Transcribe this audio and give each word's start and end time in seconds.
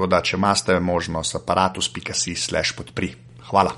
Tako 0.00 0.08
da, 0.08 0.22
če 0.24 0.38
imate 0.38 0.78
možnost, 0.80 1.34
aparatus.si/slash 1.36 2.72
podpri. 2.72 3.10
Hvala. 3.50 3.74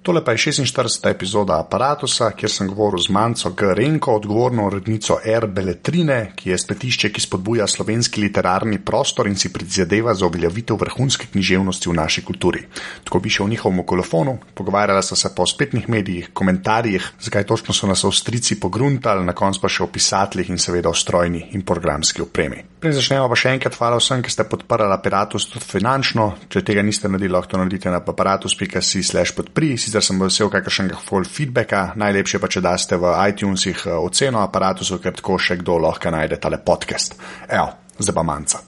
Tole 0.00 0.22
pa 0.24 0.32
je 0.32 0.38
46. 0.38 1.04
epizoda 1.10 1.58
aparata, 1.60 2.30
kjer 2.32 2.50
sem 2.50 2.68
govoril 2.70 3.02
z 3.04 3.12
Manco 3.12 3.50
Grenko, 3.50 4.14
odgovorno 4.16 4.64
urednico 4.70 5.18
R. 5.20 5.46
Beletrine, 5.52 6.30
ki 6.38 6.50
je 6.50 6.58
spletišče, 6.62 7.10
ki 7.12 7.20
spodbuja 7.20 7.66
slovenski 7.68 8.22
literarni 8.22 8.78
prostor 8.78 9.28
in 9.28 9.36
si 9.36 9.50
prizadeva 9.52 10.14
za 10.14 10.24
uveljavitev 10.30 10.78
vrhunske 10.80 11.28
književnosti 11.32 11.90
v 11.90 11.96
naši 11.98 12.24
kulturi. 12.24 12.62
Tako 13.04 13.20
piše 13.20 13.44
v 13.44 13.50
njihovem 13.52 13.82
kolofonu, 13.84 14.38
pogovarjala 14.54 15.02
so 15.02 15.16
se 15.16 15.34
po 15.34 15.44
spletnih 15.46 15.88
medijih, 15.88 16.30
komentarjih, 16.32 17.10
zakaj 17.20 17.44
točno 17.44 17.74
so 17.74 17.90
nas 17.90 18.04
avstrici 18.04 18.60
pogruntali, 18.60 19.26
na 19.26 19.36
koncu 19.36 19.60
pa 19.60 19.68
še 19.68 19.84
o 19.84 19.92
pisateljih 19.92 20.54
in 20.54 20.62
seveda 20.62 20.88
o 20.88 20.94
strojni 20.94 21.50
in 21.52 21.66
programski 21.66 22.22
opremi. 22.22 22.64
Prej 22.86 23.02
začnemo 23.02 23.26
pa 23.26 23.34
še 23.34 23.50
enkrat 23.50 23.74
hvala 23.82 23.96
vsem, 23.98 24.20
ki 24.22 24.30
ste 24.30 24.44
podprli 24.46 24.86
aparatus 24.94 25.48
tudi 25.50 25.66
finančno. 25.66 26.26
Če 26.46 26.60
tega 26.62 26.84
niste 26.86 27.08
naredili, 27.10 27.32
lahko 27.34 27.50
to 27.50 27.58
naredite 27.58 27.90
na 27.90 27.98
aparatus.si/slash 27.98 29.32
podpri 29.34 29.72
sicer 29.74 30.04
sem 30.06 30.20
vesel 30.22 30.46
kakršnega 30.54 30.94
full 31.02 31.26
feedbacka, 31.26 31.80
najlepše 31.98 32.38
pa 32.38 32.46
če 32.46 32.62
daste 32.62 32.94
v 32.94 33.10
iTunesih 33.32 33.80
eh, 33.90 33.96
oceno 33.98 34.38
aparatu, 34.38 34.86
ker 35.02 35.16
tako 35.18 35.34
še 35.34 35.56
kdo 35.64 35.80
lahko 35.82 36.12
najde 36.14 36.38
tale 36.38 36.60
podcast. 36.62 37.18
Evo, 37.50 37.74
zdaj 37.98 38.14
pa 38.14 38.24
manjca. 38.30 38.62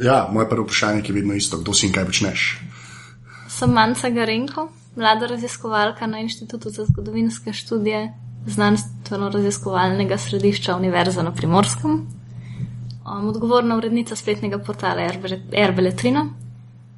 Ja, 0.00 0.16
moje 0.32 0.48
prvo 0.48 0.64
vprašanje 0.64 1.04
je 1.04 1.18
vedno 1.18 1.36
isto, 1.36 1.60
kdo 1.60 1.76
si 1.76 1.90
in 1.90 1.92
kaj 1.92 2.08
počneš. 2.08 2.46
Sem 3.52 3.76
Manca 3.76 4.08
Garenko, 4.08 4.70
mlada 4.96 5.28
raziskovalka 5.34 6.08
na 6.08 6.24
Inštitutu 6.24 6.72
za 6.72 6.88
zgodovinske 6.88 7.52
študije 7.52 8.08
znanstveno-raziskovalnega 8.56 10.16
središča 10.16 10.80
Univerze 10.80 11.20
na 11.20 11.36
Primorskem. 11.36 12.21
Um, 13.02 13.28
odgovorna 13.28 13.76
urednica 13.76 14.16
spletnega 14.16 14.58
portala 14.58 15.08
Erbeletrina, 15.52 16.28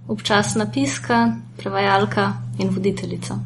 občasna 0.09 0.67
piska, 0.71 1.37
prevajalka 1.57 2.33
in 2.59 2.69
voditeljica. 2.69 3.39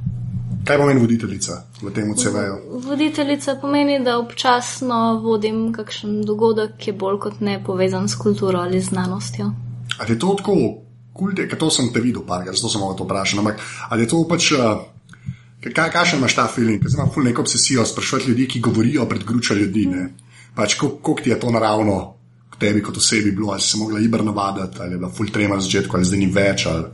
Kaj 0.66 0.78
pomeni 0.78 1.00
voditeljica 1.00 1.62
v 1.82 1.92
tem 1.94 2.10
CV-ju? 2.14 2.80
Voditeljica 2.82 3.54
pomeni, 3.60 4.00
da 4.04 4.18
občasno 4.18 5.20
vodim 5.22 5.70
kakšen 5.72 6.24
dogodek, 6.26 6.74
ki 6.82 6.90
je 6.90 6.96
bolj 6.98 7.20
kot 7.22 7.40
ne 7.40 7.60
povezan 7.64 8.08
s 8.08 8.18
kulturo 8.18 8.58
ali 8.58 8.80
znanostjo. 8.80 9.52
Ali 9.98 10.12
je 10.12 10.18
to 10.18 10.34
tako, 10.42 10.56
kulte, 11.12 11.48
ker 11.48 11.58
to 11.58 11.70
sem 11.70 11.92
te 11.94 12.02
videl, 12.02 12.26
parkrat, 12.26 12.58
zato 12.58 12.74
sem 12.74 12.82
to 12.98 13.06
vprašal. 13.06 13.38
Ampak 13.38 13.62
ali 13.88 14.02
je 14.02 14.08
to 14.08 14.24
pač. 14.28 14.52
Eh, 14.52 15.72
kaj, 15.74 16.04
še 16.04 16.18
imaš 16.18 16.34
ta 16.34 16.50
feeling, 16.50 16.82
da 16.82 16.90
imaš 16.90 17.22
neko 17.30 17.46
obsesijo 17.46 17.86
sprašovati 17.86 18.30
ljudi, 18.34 18.48
ki 18.48 18.60
govorijo 18.60 19.06
pred 19.06 19.24
gruča 19.24 19.54
ljudi? 19.54 19.88
Pač, 20.54 20.74
Kako 20.74 21.20
ti 21.22 21.30
je 21.30 21.40
to 21.40 21.50
naravno 21.54 22.17
tebi 22.58 22.82
kot 22.82 22.96
osebi 22.96 23.32
bilo, 23.32 23.52
ali 23.52 23.60
si 23.60 23.70
se 23.70 23.78
mogla 23.78 24.00
ibr 24.00 24.24
navaditi, 24.24 24.80
ali 24.80 24.92
je 24.92 24.98
bila 24.98 25.10
full 25.10 25.30
trema 25.32 25.54
na 25.54 25.60
začetku, 25.60 25.96
ali 25.96 26.04
zdaj 26.04 26.18
ni 26.18 26.30
več. 26.32 26.66
Ali... 26.66 26.84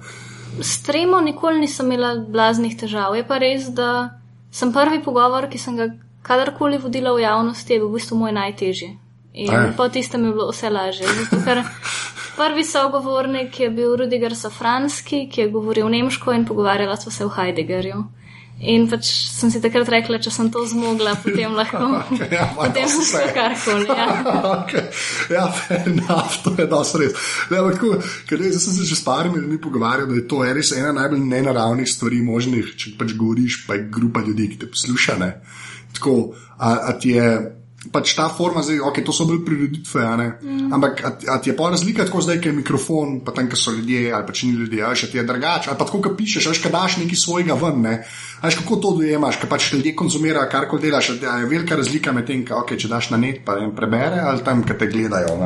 S 0.61 0.83
tremo 0.83 1.21
nikoli 1.21 1.61
nisem 1.61 1.93
imela 1.93 2.15
blaznih 2.29 2.77
težav. 2.79 3.17
Je 3.17 3.27
pa 3.27 3.39
res, 3.43 3.71
da 3.75 4.21
sem 4.55 4.73
prvi 4.73 5.03
pogovor, 5.03 5.49
ki 5.51 5.59
sem 5.59 5.77
ga 5.77 5.89
kadarkoli 6.25 6.79
vodila 6.79 7.15
v 7.15 7.25
javnosti, 7.25 7.73
je 7.73 7.81
bil 7.81 7.91
v 7.91 7.99
bistvu 7.99 8.21
moj 8.21 8.33
najtežji. 8.37 8.91
In 9.35 9.73
po 9.77 9.89
tistem 9.91 10.25
je 10.25 10.33
bilo 10.33 10.51
vse 10.53 10.71
lažje. 10.71 11.09
Zato, 11.11 11.41
ker 11.43 11.65
prvi 12.39 12.65
sogovornik 12.65 13.61
je 13.61 13.71
bil 13.71 13.97
Rudiger 13.99 14.37
Safranski, 14.37 15.25
ki 15.27 15.41
je 15.41 15.51
govoril 15.51 15.89
nemško 15.91 16.33
in 16.33 16.47
pogovarjala 16.47 16.97
sva 16.97 17.13
se 17.13 17.27
v 17.27 17.35
Heideggerju. 17.35 18.05
In 18.63 18.87
pač 18.89 19.09
sem 19.35 19.51
si 19.51 19.59
takrat 19.61 19.89
rekla, 19.91 20.21
če 20.23 20.31
sem 20.33 20.47
to 20.53 20.63
zmogla, 20.71 21.17
potem 21.21 21.57
lahko. 21.59 21.81
okay, 21.99 22.29
ja, 22.39 22.47
potem 22.55 22.87
sem 22.89 23.03
se 23.09 23.23
karkoli. 23.35 23.89
Ja, 23.91 24.07
okay. 24.61 24.85
ja 25.35 25.49
enough, 25.83 26.39
to 26.45 26.55
je 26.57 26.69
dosti 26.71 27.03
res. 27.03 27.27
Ne, 27.51 27.59
ampak, 27.61 28.07
ker 28.31 28.47
jaz 28.47 28.63
sem 28.63 28.79
se 28.79 28.87
že 28.87 28.97
s 29.01 29.05
parimi 29.05 29.43
ljudmi 29.43 29.59
pogovarjal, 29.59 30.07
da 30.09 30.21
je 30.21 30.27
to 30.31 30.41
res 30.47 30.71
ena 30.79 30.95
najbolj 30.95 31.27
nenaravnih 31.27 31.91
stvari 31.91 32.23
možnih, 32.25 32.73
če 32.79 32.95
pač 33.01 33.17
govoriš, 33.19 33.65
pa 33.67 33.77
je 33.77 33.89
grupa 33.93 34.23
ljudi, 34.25 34.53
ki 34.55 34.63
te 34.63 34.71
posluša. 34.71 35.19
Ne. 35.21 35.31
Tako, 35.99 36.17
a, 36.57 36.71
a 36.89 36.97
ti 36.99 37.19
je 37.19 37.29
pač 37.93 38.15
ta 38.17 38.29
forma, 38.33 38.63
zdaj, 38.65 38.81
okay, 38.89 39.05
to 39.05 39.13
so 39.13 39.27
bile 39.29 39.43
prireditve, 39.45 40.05
mm. 40.05 40.73
ampak 40.73 41.03
a, 41.05 41.11
a 41.35 41.39
ti 41.43 41.51
je 41.51 41.57
pa 41.57 41.71
razlika, 41.73 42.07
tako 42.09 42.23
zdaj, 42.25 42.41
ki 42.41 42.51
je 42.51 42.59
mikrofon, 42.61 43.17
pa 43.25 43.35
tam, 43.37 43.49
ki 43.51 43.59
so 43.59 43.75
ljudje, 43.75 44.13
ali 44.13 44.27
pač 44.29 44.43
ni 44.47 44.53
ljudje, 44.59 44.83
ali 44.85 45.01
še 45.01 45.11
ti 45.13 45.19
je 45.19 45.25
drugače, 45.29 45.71
ali 45.73 45.81
pa 45.81 45.89
tako, 45.89 46.03
ki 46.05 46.15
pišeš, 46.19 46.51
ali 46.51 46.63
pa 46.65 46.73
daš 46.77 46.99
nekaj 47.03 47.21
svojega 47.21 47.59
ven, 47.61 47.81
ne? 47.85 47.95
ali 48.45 48.59
kako 48.61 48.77
to 48.77 48.93
dojemaš, 49.01 49.41
ker 49.41 49.51
pač 49.51 49.71
ljudje 49.73 49.95
konzumirajo, 49.97 50.51
kar 50.53 50.69
koli 50.69 50.87
delaš, 50.87 51.15
ali 51.15 51.45
je 51.45 51.51
velika 51.51 51.79
razlika 51.81 52.13
med 52.13 52.29
tem, 52.29 52.45
kaj, 52.45 52.61
okay, 52.61 52.81
če 52.81 52.93
daš 52.93 53.11
na 53.15 53.21
net, 53.21 53.43
pa 53.47 53.59
jim 53.61 53.73
prebere, 53.77 54.21
ali 54.21 54.45
tam, 54.45 54.63
ki 54.67 54.79
te 54.81 54.91
gledajo. 54.93 55.37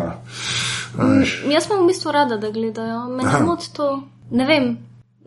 Mm, 0.98 1.24
jaz 1.52 1.68
sem 1.68 1.78
v 1.78 1.88
bistvu 1.88 2.14
rada, 2.14 2.38
da 2.40 2.50
gledajo, 2.54 3.06
meni 3.14 3.30
je 3.30 3.72
to, 3.76 3.90
ne 4.34 4.46
vem. 4.48 4.76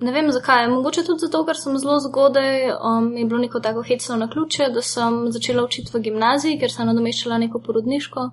Ne 0.01 0.11
vem 0.11 0.31
zakaj, 0.31 0.67
mogoče 0.67 1.03
tudi 1.05 1.27
zato, 1.27 1.43
ker 1.45 1.57
sem 1.57 1.77
zelo 1.77 1.99
zgodaj, 2.01 2.71
um, 2.73 3.11
je 3.17 3.25
bilo 3.25 3.39
neko 3.39 3.59
tako 3.61 3.83
hecno 3.85 4.15
na 4.17 4.27
ključe, 4.29 4.71
da 4.73 4.81
sem 4.81 5.27
začela 5.31 5.63
učiti 5.63 5.93
v 5.93 6.01
gimnaziji, 6.07 6.57
ker 6.59 6.73
sem 6.73 6.89
nadomeščala 6.89 7.37
neko 7.43 7.61
porodniško. 7.61 8.23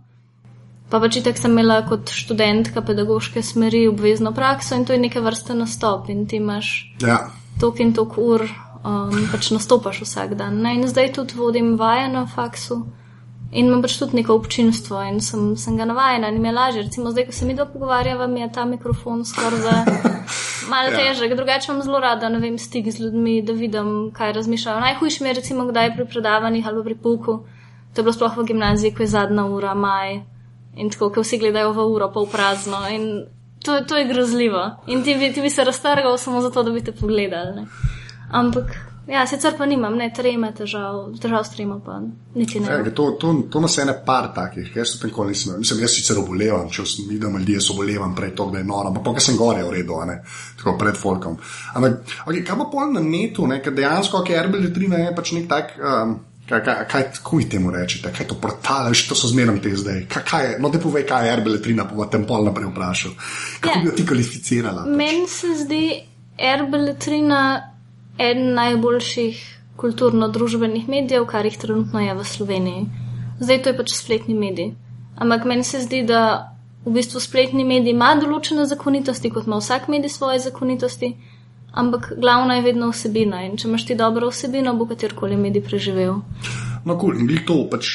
Pa 0.89 1.01
pač 1.03 1.19
itek 1.21 1.37
sem 1.37 1.53
imela 1.53 1.83
kot 1.85 2.09
študentka 2.09 2.81
pedagoške 2.81 3.43
smeri 3.45 3.83
obvezno 3.89 4.33
prakso 4.33 4.79
in 4.79 4.87
to 4.89 4.97
je 4.97 5.03
neke 5.03 5.21
vrste 5.21 5.55
nastop 5.55 6.09
in 6.09 6.25
ti 6.27 6.41
imaš 6.41 6.71
ja. 7.05 7.19
tok 7.61 7.85
in 7.85 7.93
tok 7.93 8.17
ur, 8.17 8.47
um, 8.81 9.13
pač 9.33 9.51
nastopaš 9.53 10.01
vsak 10.07 10.39
dan. 10.41 10.63
Ne? 10.65 10.79
In 10.79 10.89
zdaj 10.89 11.13
tudi 11.21 11.37
vodim 11.37 11.75
vaje 11.77 12.09
na 12.09 12.25
faksu. 12.27 12.87
In 13.53 13.69
imam 13.69 13.85
pač 13.85 13.99
tudi 14.01 14.17
neko 14.17 14.41
občinstvo 14.41 15.05
in 15.09 15.21
sem, 15.21 15.53
sem 15.57 15.77
ga 15.77 15.85
navajena 15.89 16.33
in 16.33 16.41
mi 16.41 16.49
je 16.49 16.57
lažje. 16.57 16.89
Recimo 16.89 17.13
zdaj, 17.13 17.29
ko 17.29 17.37
se 17.37 17.45
mi 17.45 17.57
dva 17.57 17.69
pogovarjava, 17.69 18.27
mi 18.27 18.41
je 18.41 18.53
ta 18.53 18.65
mikrofon 18.65 19.25
skoraj 19.29 19.61
za 19.61 20.08
malo 20.69 20.91
ja. 20.93 20.99
težek. 20.99 21.35
Drugače 21.37 21.73
imam 21.73 21.83
zelo 21.83 22.01
rada, 22.01 22.29
ne 22.29 22.39
vem, 22.39 22.59
stik 22.59 22.91
z 22.91 23.01
ljudmi, 23.05 23.43
da 23.43 23.53
vidim, 23.53 24.11
kaj 24.17 24.33
razmišljajo. 24.33 24.81
Najhujši 24.81 25.23
mi 25.23 25.31
je 25.31 25.39
recimo, 25.41 25.67
kdaj 25.69 25.95
pri 25.97 26.07
predavanjih 26.07 26.67
ali 26.67 26.85
pri 26.85 26.95
puku. 26.95 27.39
To 27.95 28.01
je 28.01 28.05
bilo 28.05 28.13
sploh 28.13 28.37
v 28.37 28.45
gimnaziji, 28.53 28.95
ko 28.95 29.03
je 29.03 29.13
zadnja 29.15 29.45
ura, 29.45 29.75
maj. 29.75 30.21
In 30.79 30.91
tako, 30.91 31.11
ko 31.11 31.25
vsi 31.25 31.39
gledajo 31.39 31.73
v 31.73 31.87
uro, 31.95 32.11
pa 32.15 32.21
v 32.21 32.31
prazno. 32.33 32.83
In 32.91 33.27
to, 33.65 33.81
to 33.85 33.97
je 33.97 34.09
grozljivo. 34.09 34.65
In 34.87 35.03
ti, 35.05 35.17
ti 35.35 35.41
bi 35.41 35.51
se 35.51 35.65
raztrgal 35.65 36.19
samo 36.19 36.41
zato, 36.41 36.63
da 36.63 36.71
bi 36.71 36.85
te 36.85 36.93
pogledali. 36.93 37.57
Ne? 37.57 37.67
Ampak 38.31 38.88
Ja, 39.09 39.27
sicer 39.27 39.55
pa 39.57 39.65
nimam, 39.67 39.95
ne 39.97 40.11
treme, 40.13 40.51
težav, 40.53 41.15
težav 41.17 41.45
s 41.47 41.55
tremo, 41.55 41.79
pa 41.81 41.97
niti 42.35 42.61
ne. 42.61 42.69
Ja, 42.69 42.91
to, 42.93 43.07
to, 43.21 43.31
to 43.49 43.63
nas 43.65 43.79
je 43.79 43.87
ne 43.89 43.95
par 44.05 44.29
takih, 44.37 44.69
jaz 44.77 44.93
sem 44.93 45.09
nikoli 45.09 45.33
nisem. 45.33 45.55
Mislim, 45.63 45.81
jaz 45.81 45.95
sicer 45.97 46.19
obolevam, 46.21 46.69
če 46.69 46.85
da 47.09 47.31
ljudje 47.33 47.63
so 47.65 47.73
obolevam 47.73 48.13
prej 48.17 48.35
to, 48.37 48.51
da 48.53 48.61
je 48.61 48.67
noro, 48.69 48.93
ampak 48.93 49.07
pa 49.17 49.25
sem 49.25 49.39
gore 49.41 49.63
v 49.65 49.73
redu, 49.79 49.97
ne, 50.11 50.19
tako 50.61 50.77
pred 50.81 50.99
folkom. 51.01 51.39
Ampak, 51.81 52.03
okay, 52.27 52.43
kaj 52.45 52.59
pa 52.61 52.67
pol 52.75 52.93
na 52.93 53.05
netu, 53.05 53.47
ne, 53.49 53.63
ker 53.65 53.73
dejansko, 53.79 54.21
ok, 54.21 54.35
RBL 54.49 54.69
3 54.77 55.01
je 55.07 55.15
pač 55.17 55.37
nek 55.39 55.53
tak. 55.55 55.79
Um, 55.81 56.19
Kaj, 56.49 56.63
kaj, 56.65 56.77
kaj 56.89 57.03
kuj 57.21 57.43
temu 57.53 57.69
rečete, 57.69 58.09
kaj 58.09 58.25
to 58.31 58.37
portale, 58.41 58.95
to 59.05 59.13
so 59.13 59.29
zmerno 59.29 59.59
te 59.61 59.69
zdaj. 59.77 59.99
Kaj, 60.09 60.23
kaj 60.31 60.47
je, 60.47 60.55
no, 60.65 60.71
da 60.73 60.79
povej, 60.81 61.05
kaj 61.05 61.29
je 61.29 61.35
RBL 61.43 61.59
3, 61.61 61.75
pa 61.91 61.99
bom 61.99 62.25
pol 62.25 62.49
naprej 62.49 62.71
vprašal. 62.71 63.13
Kako 63.61 63.75
ja, 63.75 63.83
bi 63.83 63.91
jo 63.91 63.93
ti 63.99 64.07
kvalificirala? 64.09 64.87
Meni 64.89 65.29
se 65.29 65.53
zdi 65.61 65.83
RBL 66.41 66.95
3 67.05 67.21
eden 68.19 68.55
najboljših 68.55 69.41
kulturno-družbenih 69.79 70.89
medijev, 70.91 71.27
kar 71.31 71.47
jih 71.47 71.59
trenutno 71.59 72.03
je 72.03 72.15
v 72.15 72.25
Sloveniji. 72.25 72.87
Zdaj 73.41 73.63
to 73.63 73.71
je 73.71 73.79
pač 73.79 73.95
spletni 73.95 74.35
medij. 74.35 74.73
Ampak 75.17 75.45
meni 75.47 75.65
se 75.65 75.81
zdi, 75.83 76.03
da 76.07 76.55
v 76.85 76.95
bistvu 76.95 77.21
spletni 77.23 77.65
medij 77.67 77.95
ima 77.95 78.15
določene 78.19 78.67
zakonitosti, 78.67 79.31
kot 79.31 79.47
ima 79.47 79.61
vsak 79.63 79.89
medij 79.93 80.11
svoje 80.11 80.43
zakonitosti, 80.43 81.13
ampak 81.79 82.13
glavna 82.19 82.59
je 82.59 82.67
vedno 82.67 82.91
vsebina 82.91 83.45
in 83.47 83.57
če 83.59 83.69
imaš 83.69 83.87
ti 83.87 83.99
dobro 83.99 84.31
vsebino, 84.33 84.75
bo 84.79 84.89
katerkoli 84.91 85.39
medij 85.39 85.63
preživel. 85.63 86.23
No, 86.85 86.97
kul, 86.97 87.13
cool. 87.13 87.21
in 87.21 87.31
glih 87.31 87.45
to, 87.47 87.61
pač 87.71 87.93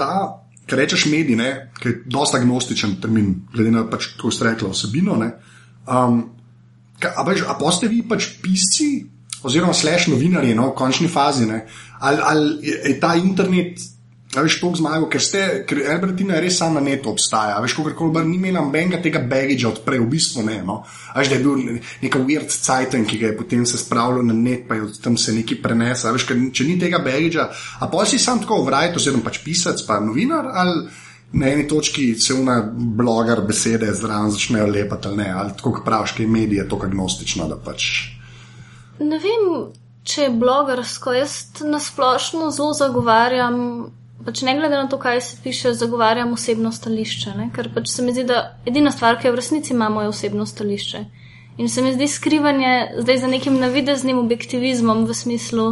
ta, 0.00 0.40
kar 0.66 0.80
rečeš 0.80 1.08
medij, 1.12 1.36
ne, 1.36 1.50
ki 1.80 1.88
je 1.88 1.96
dosta 2.06 2.40
agnostičen 2.40 3.00
termin, 3.02 3.32
glede 3.52 3.74
na 3.74 3.86
pač, 3.90 4.12
kako 4.14 4.32
ste 4.32 4.48
rekli, 4.48 4.72
vsebino. 4.72 5.16
Ne, 5.20 5.32
um, 5.84 6.22
ka, 7.00 7.12
a, 7.16 7.24
veš, 7.28 7.44
a 7.48 7.56
poste 7.60 7.90
vi 7.90 8.04
pač 8.06 8.30
pisci, 8.44 8.92
oziroma 9.42 9.74
slash 9.74 10.10
novinarji, 10.12 10.54
no, 10.54 10.70
v 10.70 10.76
končni 10.78 11.08
fazi, 11.08 11.46
ne, 11.46 11.64
ali, 12.00 12.20
ali 12.22 12.58
je, 12.68 12.82
je 12.92 13.00
ta 13.00 13.14
internet. 13.14 13.80
Veš, 14.30 14.60
toliko 14.60 14.78
zmagal, 14.78 15.04
ker 15.10 15.22
ste, 15.26 15.40
ker 15.66 15.80
Albertina 15.90 16.38
res 16.38 16.54
sama 16.60 16.78
na 16.78 16.92
netu 16.92 17.10
obstaja. 17.10 17.56
Veš, 17.64 17.74
kako 17.80 17.96
koli 17.98 18.20
ni 18.28 18.36
imela 18.38 18.60
nobenega 18.62 19.00
tega 19.02 19.18
bagagea 19.26 19.66
odprej, 19.72 19.98
v 20.04 20.06
bistvu 20.12 20.44
ne. 20.46 20.60
No? 20.62 20.76
Veš, 21.16 21.32
da 21.32 21.34
je 21.34 21.42
bil 21.42 21.80
neka 22.04 22.20
weird 22.22 22.54
cajten, 22.54 23.08
ki 23.10 23.18
ga 23.18 23.32
je 23.32 23.36
potem 23.40 23.64
se 23.66 23.80
spravljal 23.80 24.22
na 24.28 24.36
net, 24.38 24.68
pa 24.68 24.78
je 24.78 24.86
tam 25.02 25.16
se 25.18 25.34
nekaj 25.34 25.58
prenesel. 25.64 26.14
Veš, 26.14 26.28
ker, 26.30 26.38
če 26.54 26.68
ni 26.68 26.78
tega 26.78 27.02
bagagea, 27.02 27.48
a 27.82 27.90
pa 27.90 28.06
si 28.06 28.22
sam 28.22 28.38
tako 28.44 28.60
vrajt, 28.68 29.00
oziroma 29.02 29.26
pač 29.26 29.42
pisac, 29.42 29.82
pa 29.88 29.98
novinar, 29.98 30.46
ali 30.62 30.86
na 31.32 31.50
eni 31.50 31.66
točki 31.66 32.14
se 32.14 32.34
una 32.38 32.60
blogar 32.70 33.42
besede 33.46 33.90
zraven 33.98 34.30
začnejo 34.30 34.70
lepati, 34.70 35.10
ali 35.10 35.24
ne, 35.24 35.28
ali 35.42 35.58
tako, 35.58 35.74
praviš, 35.84 36.14
kaj 36.20 36.30
medije, 36.30 36.68
to 36.70 36.78
agnostično, 36.86 37.50
da 37.50 37.58
pač. 37.58 37.90
Ne 39.00 39.18
vem, 39.18 39.46
če 40.04 40.28
je 40.28 40.34
blogersko, 40.36 41.14
jaz 41.16 41.62
nasplošno 41.64 42.50
zelo 42.52 42.72
zagovarjam 42.76 43.56
pač 44.24 44.42
ne 44.42 44.54
glede 44.56 44.76
na 44.76 44.88
to, 44.88 44.98
kaj 44.98 45.20
se 45.20 45.36
piše, 45.42 45.72
zagovarjam 45.74 46.32
osebno 46.32 46.72
stališče. 46.72 47.34
Ne? 47.36 47.48
Ker 47.54 47.70
pač 47.74 47.88
se 47.88 48.04
mi 48.04 48.12
zdi, 48.12 48.26
da 48.28 48.42
edina 48.68 48.92
stvar, 48.92 49.18
ki 49.20 49.28
jo 49.28 49.34
v 49.34 49.40
resnici 49.40 49.74
ima 49.74 49.88
moje 49.92 50.10
osebno 50.12 50.46
stališče. 50.46 51.04
In 51.60 51.68
se 51.68 51.82
mi 51.82 51.92
zdi 51.92 52.08
skrivanje 52.08 52.74
zdaj 52.98 53.18
za 53.24 53.28
nekim 53.28 53.58
navideznim 53.60 54.18
objektivizmom 54.18 55.04
v 55.04 55.14
smislu, 55.14 55.66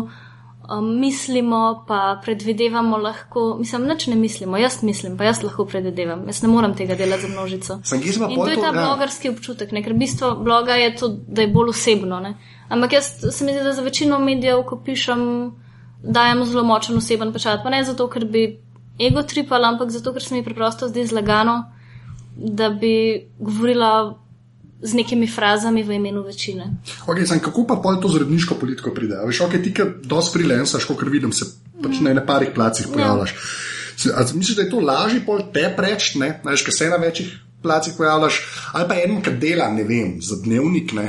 um, 0.69 0.89
mislimo, 1.01 1.85
pa 1.89 2.19
predvidevamo 2.25 2.99
lahko, 3.01 3.47
mislim, 3.61 3.87
nič 3.89 4.07
ne 4.13 4.17
mislimo, 4.17 4.59
jaz 4.61 4.83
mislim, 4.83 5.17
pa 5.17 5.29
jaz 5.31 5.43
lahko 5.45 5.65
predvidevam, 5.69 6.27
jaz 6.29 6.43
ne 6.45 6.53
morem 6.53 6.75
tega 6.77 6.97
delati 6.99 7.25
za 7.25 7.33
množico. 7.33 7.81
In 8.29 8.37
to 8.37 8.51
je 8.51 8.61
ta 8.61 8.73
ja. 8.73 8.77
blogarski 8.77 9.33
občutek, 9.33 9.73
ne? 9.73 9.85
ker 9.85 9.97
bistvo 9.97 10.35
bloga 10.37 10.77
je 10.77 10.95
to, 10.97 11.09
da 11.09 11.47
je 11.47 11.53
bolj 11.53 11.73
osebno. 11.77 12.21
Ne? 12.21 12.37
Ampak 12.69 12.93
jaz 12.93 13.11
se 13.31 13.45
mi 13.45 13.53
zdi, 13.53 13.65
da 13.65 13.73
za 13.73 13.83
večino 13.83 14.19
medijev, 14.19 14.63
ko 14.69 14.81
pišem 14.85 15.21
dajem 16.03 16.45
zelo 16.45 16.65
močen 16.65 16.97
oseben 16.97 17.33
pečat. 17.33 17.63
Pa 17.65 17.71
ne 17.71 17.83
zato, 17.85 18.09
ker 18.09 18.25
bi 18.25 18.45
ego 19.01 19.23
tripala, 19.23 19.73
ampak 19.73 19.91
zato, 19.91 20.13
ker 20.13 20.23
se 20.23 20.35
mi 20.35 20.45
preprosto 20.45 20.89
zdi 20.89 21.07
zlagano, 21.07 21.63
da 22.37 22.71
bi 22.71 23.27
govorila 23.39 24.19
z 24.83 24.95
nekimi 24.95 25.27
frazami 25.27 25.83
v 25.83 25.97
imenu 25.99 26.23
večine. 26.23 26.71
Okay, 27.07 27.27
sem, 27.27 27.41
kako 27.43 27.65
pa 27.67 27.81
pol 27.83 27.99
to 27.99 28.09
z 28.09 28.23
redniško 28.23 28.55
politiko 28.61 28.93
pride? 28.95 29.19
Veš, 29.27 29.41
ok, 29.49 29.59
ti, 29.63 29.73
ki 29.75 29.89
dosti 30.07 30.39
freelancaš, 30.39 30.87
kot 30.87 31.03
vidim, 31.11 31.33
se 31.35 31.49
pač 31.83 31.99
mm. 31.99 32.15
na 32.15 32.23
parih 32.27 32.55
placih 32.55 32.87
ja. 32.87 32.93
pojavljaš. 32.95 33.35
Ja. 34.07 34.27
Misliš, 34.35 34.55
da 34.57 34.63
je 34.63 34.71
to 34.71 34.81
lažje 34.81 35.25
pol 35.27 35.43
te 35.55 35.67
preč, 35.75 36.13
ne, 36.15 36.37
veš, 36.47 36.63
kaj 36.69 36.77
se 36.77 36.91
na 36.93 37.01
večjih 37.03 37.33
placih 37.63 37.97
pojavljaš, 37.99 38.39
ali 38.79 38.89
pa 38.89 39.01
en, 39.03 39.19
ki 39.23 39.35
dela, 39.43 39.67
ne 39.75 39.83
vem, 39.89 40.21
za 40.23 40.39
dnevnik, 40.45 40.95
ne. 40.95 41.09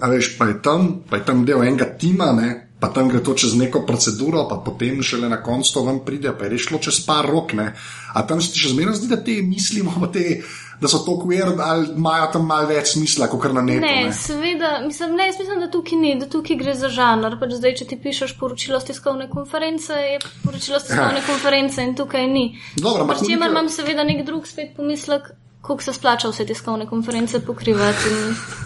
A 0.00 0.08
veš, 0.12 0.34
pa 0.36 0.50
je 0.50 0.60
tam, 0.62 1.00
pa 1.08 1.16
je 1.16 1.24
tam 1.24 1.44
del 1.48 1.62
enega 1.64 1.88
tima, 1.96 2.28
ne, 2.36 2.66
pa 2.80 2.92
tam 2.92 3.08
gre 3.08 3.22
to 3.24 3.32
čez 3.32 3.56
neko 3.56 3.86
proceduro, 3.88 4.44
pa 4.48 4.60
potem 4.60 5.00
šele 5.02 5.28
na 5.32 5.40
koncu 5.42 5.72
to 5.72 5.82
vam 5.86 6.02
pride, 6.04 6.34
pa 6.36 6.44
je 6.44 6.52
rešilo 6.52 6.80
čez 6.84 7.00
par 7.06 7.24
rok. 7.24 7.56
Ne? 7.56 7.72
A 8.12 8.22
tam 8.28 8.40
se 8.40 8.52
ti 8.52 8.60
še 8.60 8.74
zmeraj 8.74 8.98
zdi, 9.00 9.08
da 9.08 9.16
te 9.24 9.38
mislimo, 9.40 9.96
te, 10.12 10.42
da 10.80 10.90
so 10.92 11.00
to 11.06 11.16
queer, 11.22 11.54
ali 11.56 11.88
imajo 11.96 12.26
tam 12.36 12.44
malo 12.44 12.68
več 12.68 12.92
smisla, 12.92 13.30
kot 13.32 13.48
na 13.56 13.64
netu. 13.64 13.80
Ne, 13.86 14.10
ne? 14.10 14.12
seveda, 14.12 14.74
mislim, 14.84 15.16
ne, 15.16 15.30
mislim, 15.32 15.64
da 15.64 15.70
tukaj 15.72 16.00
ni, 16.02 16.12
da 16.20 16.28
tukaj 16.28 16.60
gre 16.60 16.76
za 16.76 16.92
žanr. 16.92 17.38
Pač 17.40 17.56
zdaj, 17.56 17.78
če 17.80 17.88
ti 17.94 18.00
pišeš 18.04 18.36
poročilo 18.36 18.82
z 18.84 18.92
tiskovne 18.92 19.30
konference, 19.32 19.96
je 19.96 20.20
poročilo 20.44 20.82
z 20.82 20.92
tiskovne 20.92 21.24
ja. 21.24 21.26
konference 21.32 21.80
in 21.80 21.96
tukaj 21.96 22.28
ni. 22.28 22.46
Dobro, 22.76 23.08
pač 23.08 23.24
če 23.24 23.40
imam 23.40 23.72
seveda 23.72 24.04
nek 24.04 24.26
drug 24.28 24.44
spet 24.44 24.76
pomislek. 24.76 25.32
Kako 25.66 25.82
se 25.82 25.92
splača 25.92 26.28
vse 26.30 26.46
tiskovne 26.46 26.86
konference 26.86 27.40
pokrivati? 27.46 28.12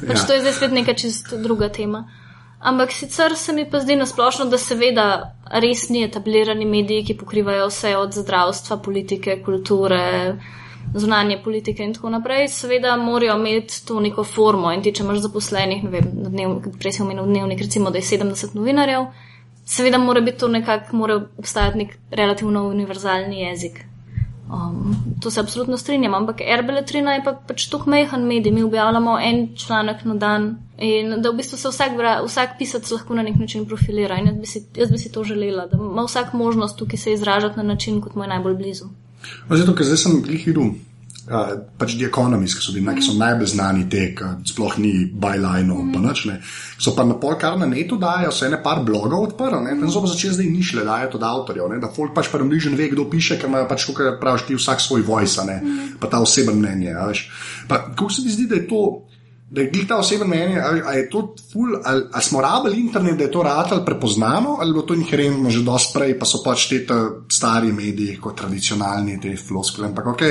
Pač 0.06 0.19
ja. 0.19 0.26
To 0.26 0.32
je 0.32 0.41
zdaj 0.41 0.52
spet 0.52 0.73
neka 0.73 0.94
čisto 0.94 1.37
druga 1.37 1.69
tema. 1.69 2.05
Ampak 2.61 2.93
sicer 2.93 3.37
se 3.37 3.52
mi 3.52 3.64
pa 3.70 3.81
zdi 3.81 3.97
nasplošno, 3.97 4.44
da 4.44 4.58
seveda 4.58 5.05
res 5.64 5.87
ni 5.88 6.02
etablirani 6.05 6.67
mediji, 6.69 7.06
ki 7.08 7.17
pokrivajo 7.17 7.70
vse 7.70 7.94
od 7.97 8.12
zdravstva, 8.20 8.76
politike, 8.85 9.38
kulture, 9.44 10.37
zunanje 10.94 11.38
politike 11.44 11.85
in 11.85 11.94
tako 11.97 12.12
naprej. 12.12 12.49
Seveda 12.52 12.97
morajo 13.00 13.38
imeti 13.41 13.81
to 13.87 14.00
neko 14.00 14.25
formo 14.25 14.73
in 14.76 14.85
ti, 14.85 14.93
če 14.93 15.06
imaš 15.06 15.25
zaposlenih, 15.25 15.85
ne 15.87 15.91
vem, 15.91 16.11
dnev, 16.29 16.56
prej 16.82 16.99
si 16.99 17.02
omenil 17.02 17.32
dnevnik, 17.32 17.64
recimo, 17.64 17.91
da 17.91 17.99
je 17.99 18.08
70 18.11 18.52
novinarjev, 18.58 19.08
seveda 19.64 19.99
mora 19.99 20.20
biti 20.20 20.44
to 20.44 20.49
nekako, 20.49 20.97
mora 20.97 21.17
obstajati 21.38 21.85
nek 21.85 21.97
relativno 22.11 22.69
univerzalni 22.69 23.41
jezik. 23.41 23.87
Um, 24.50 24.97
to 25.20 25.31
se 25.31 25.41
absolutno 25.41 25.76
strinjam, 25.79 26.14
ampak 26.14 26.41
RBL13 26.41 27.12
je 27.14 27.23
pa 27.25 27.32
pač 27.49 27.69
tako 27.70 27.91
mehen 27.91 28.25
medij, 28.26 28.52
mi 28.52 28.62
objavljamo 28.67 29.19
en 29.23 29.49
članek 29.56 30.05
na 30.05 30.14
dan 30.14 30.49
in 30.79 31.23
da 31.23 31.31
v 31.31 31.37
bistvu 31.38 31.58
se 31.58 31.69
vsak, 31.69 31.93
vsak 32.26 32.56
pisac 32.58 32.91
lahko 32.91 33.14
na 33.14 33.23
nek 33.23 33.38
način 33.38 33.67
profilira 33.67 34.19
in 34.19 34.26
jaz 34.26 34.41
bi 34.41 34.47
si, 34.47 34.64
jaz 34.76 34.91
bi 34.91 34.99
si 34.99 35.12
to 35.12 35.25
želela, 35.25 35.67
da 35.70 35.79
ima 35.79 36.02
vsak 36.02 36.32
možnost 36.32 36.79
tukaj 36.79 36.99
se 36.99 37.12
izražati 37.12 37.56
na 37.56 37.62
način, 37.62 38.00
kot 38.00 38.14
mu 38.14 38.25
je 38.25 38.29
najbolj 38.29 38.55
blizu. 38.55 38.91
No, 39.49 39.56
zato, 39.56 39.75
ker 39.75 39.87
zdaj 39.87 40.02
sem 40.02 40.23
glih 40.23 40.47
videl 40.47 40.73
uh, 41.28 41.52
pač 41.78 41.96
The 41.96 42.08
Economist, 42.08 42.58
ki 42.58 42.64
so, 42.64 42.75
bili, 42.75 42.94
ki 42.96 43.05
so 43.05 43.14
najbolj 43.19 43.50
znani 43.52 43.87
te, 43.93 44.05
sploh 44.49 44.78
ni 44.81 44.93
byline, 45.11 45.69
mm. 45.69 45.90
pa 45.94 46.02
noč 46.02 46.25
ne. 46.31 46.38
So 46.81 46.94
pa 46.96 47.05
na 47.08 47.19
pol 47.20 47.37
kar 47.40 47.58
na 47.61 47.69
netu 47.70 47.99
dajo, 48.00 48.32
se 48.34 48.49
ene 48.49 48.61
par 48.62 48.82
blogov 48.87 49.28
odprl, 49.28 49.61
ne, 49.64 49.76
tam 49.81 49.93
so 49.93 50.05
pa 50.05 50.12
začeli 50.12 50.38
zdaj 50.38 50.50
nišle, 50.55 50.87
dajo 50.88 51.12
to 51.12 51.20
od 51.20 51.28
avtorjev, 51.31 51.69
ne, 51.75 51.81
da 51.82 51.93
folk 51.93 52.14
pač 52.17 52.31
premližen 52.32 52.78
ve, 52.78 52.90
kdo 52.94 53.08
piše, 53.11 53.38
ker 53.40 53.50
ima 53.50 53.67
pač, 53.69 53.88
kako 53.90 54.17
praviš, 54.22 54.49
ti 54.49 54.58
vsak 54.58 54.84
svoj 54.84 55.06
voice, 55.06 55.44
ne, 55.49 55.61
mm. 55.61 55.94
pa 56.00 56.12
ta 56.12 56.22
oseben 56.25 56.61
mnenje, 56.62 56.96
veš. 56.96 57.26
Pa, 57.69 57.84
kako 57.90 58.11
se 58.14 58.25
ti 58.26 58.37
zdi, 58.38 58.49
da 58.50 58.61
je 58.61 58.69
to? 58.70 58.84
Da 59.50 59.61
je 59.61 59.87
ta 59.88 59.97
osebno 59.99 60.26
mnenje, 60.26 60.61
ali, 60.61 60.82
ali 60.87 60.97
je 60.99 61.11
to 61.11 61.35
ful, 61.52 61.69
ali, 61.85 62.02
ali 62.12 62.23
smo 62.23 62.41
rabili 62.41 62.81
internet, 62.81 63.17
da 63.19 63.25
je 63.25 63.31
to 63.31 63.43
ratelj 63.43 63.85
prepoznano, 63.87 64.56
ali 64.61 64.75
bo 64.75 64.82
to 64.82 64.94
inherentno 64.94 65.50
že 65.50 65.64
dosti 65.67 65.99
prej, 65.99 66.19
pa 66.19 66.26
so 66.26 66.38
pač 66.44 66.69
te 66.69 66.87
stari 67.29 67.73
mediji, 67.73 68.20
kot 68.23 68.38
tradicionalni, 68.38 69.19
te 69.20 69.35
floskele. 69.37 69.88
Ampak 69.91 70.06
ok, 70.06 70.23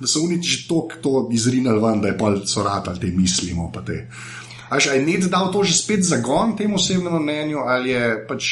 da 0.00 0.06
so 0.06 0.20
oni 0.20 0.42
že 0.42 0.68
to, 0.68 0.88
to 1.00 1.28
izrinili 1.32 1.80
ven, 1.80 2.04
da 2.04 2.12
je 2.12 2.18
pa 2.18 2.34
so 2.44 2.62
ratelj 2.62 3.00
te 3.00 3.12
mislimo. 3.16 3.72
Ali 4.68 4.84
je 4.84 5.02
nec 5.06 5.24
dal 5.24 5.52
to 5.52 5.64
že 5.64 5.72
spet 5.72 6.04
zagon 6.04 6.56
temu 6.56 6.76
osebnemu 6.76 7.20
mnenju, 7.20 7.64
ali 7.64 7.90
je 7.90 8.26
pač 8.28 8.44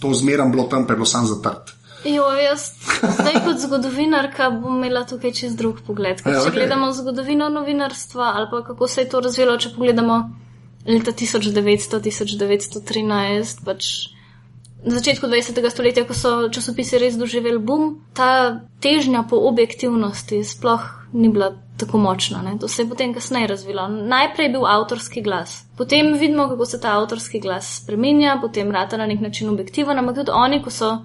to 0.00 0.14
zmeram 0.14 0.50
bilo 0.50 0.64
tam, 0.72 0.86
pa 0.86 0.92
je 0.92 0.96
bilo 0.96 1.06
sam 1.06 1.26
zatrt. 1.26 1.75
Jo, 2.06 2.30
jaz, 2.38 2.70
zdaj 3.18 3.34
kot 3.44 3.58
zgodovinarka 3.58 4.50
bom 4.50 4.76
imela 4.78 5.04
tukaj 5.08 5.32
čez 5.32 5.56
drug 5.58 5.80
pogled. 5.86 6.16
Ja, 6.22 6.24
če 6.24 6.30
okay. 6.50 6.54
gledamo 6.60 6.92
zgodovino 6.94 7.48
novinarstva 7.50 8.32
ali 8.36 8.46
pa 8.50 8.62
kako 8.66 8.88
se 8.88 9.00
je 9.00 9.08
to 9.10 9.20
razvilo, 9.20 9.58
če 9.58 9.68
pogledamo 9.74 10.30
leta 10.86 11.12
1900-1913, 11.12 13.64
pač 13.66 13.84
na 14.86 14.94
začetku 14.94 15.26
20. 15.26 15.70
stoletja, 15.70 16.04
ko 16.06 16.14
so 16.14 16.48
časopisi 16.52 16.98
res 17.02 17.16
doživeli 17.18 17.58
boom, 17.58 17.96
ta 18.14 18.60
težnja 18.80 19.22
po 19.26 19.36
objektivnosti 19.48 20.44
sploh 20.46 20.82
ni 21.12 21.28
bila 21.32 21.56
tako 21.76 21.98
močna. 21.98 22.42
Ne? 22.42 22.58
To 22.60 22.68
se 22.68 22.82
je 22.82 22.88
potem 22.88 23.14
kasneje 23.14 23.46
razvilo. 23.50 23.88
Najprej 23.88 24.46
je 24.46 24.52
bil 24.52 24.66
avtorski 24.66 25.22
glas. 25.22 25.64
Potem 25.76 26.14
vidimo, 26.14 26.48
kako 26.48 26.66
se 26.66 26.80
ta 26.80 27.00
avtorski 27.00 27.40
glas 27.40 27.82
spremenja, 27.82 28.38
potem 28.40 28.70
rata 28.70 28.96
na 28.96 29.06
nek 29.06 29.20
način 29.20 29.50
objektiven, 29.50 29.98
ampak 29.98 30.16
tudi 30.22 30.30
oni, 30.34 30.62
ko 30.62 30.70
so 30.70 30.98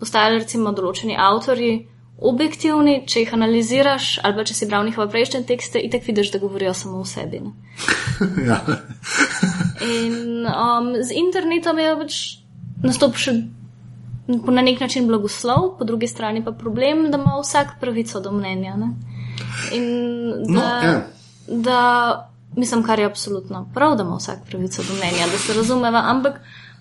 postajali 0.00 0.38
recimo 0.42 0.72
določeni 0.72 1.16
avtori 1.18 1.74
objektivni, 2.16 3.02
če 3.08 3.24
jih 3.24 3.34
analiziraš, 3.36 4.06
ali 4.24 4.38
pa 4.38 4.44
če 4.48 4.54
si 4.56 4.68
bral 4.68 4.86
njihove 4.86 5.10
prejšnje 5.12 5.42
tekste, 5.48 5.82
in 5.84 5.92
tako 5.92 6.08
vidiš, 6.08 6.30
da 6.32 6.40
govorijo 6.40 6.72
samo 6.74 7.02
o 7.02 7.04
sebi. 7.04 7.42
ja. 8.48 8.60
in 9.84 10.46
um, 10.48 10.94
z 11.02 11.18
internetom 11.20 11.78
je 11.78 11.92
pač 12.00 12.20
nastop 12.84 13.20
še 13.20 13.36
na 14.26 14.62
nek 14.62 14.80
način 14.80 15.06
blagoslov, 15.06 15.76
po 15.78 15.84
drugi 15.84 16.08
strani 16.08 16.44
pa 16.44 16.52
problem, 16.52 17.10
da 17.10 17.18
ima 17.18 17.36
vsak 17.40 17.76
pravico 17.80 18.20
do 18.20 18.32
mnenja. 18.32 18.74
Ne? 18.76 18.88
In 19.76 19.86
da, 20.48 20.54
no, 20.54 20.62
ja. 20.62 21.02
da, 21.46 21.80
mislim, 22.56 22.82
kar 22.82 22.98
je 22.98 23.06
absolutno 23.06 23.68
prav, 23.74 23.96
da 23.96 24.02
ima 24.02 24.16
vsak 24.16 24.48
pravico 24.48 24.82
do 24.82 24.96
mnenja, 24.96 25.28
da 25.32 25.38
se 25.38 25.54
razumeva, 25.54 26.02
ampak 26.06 26.40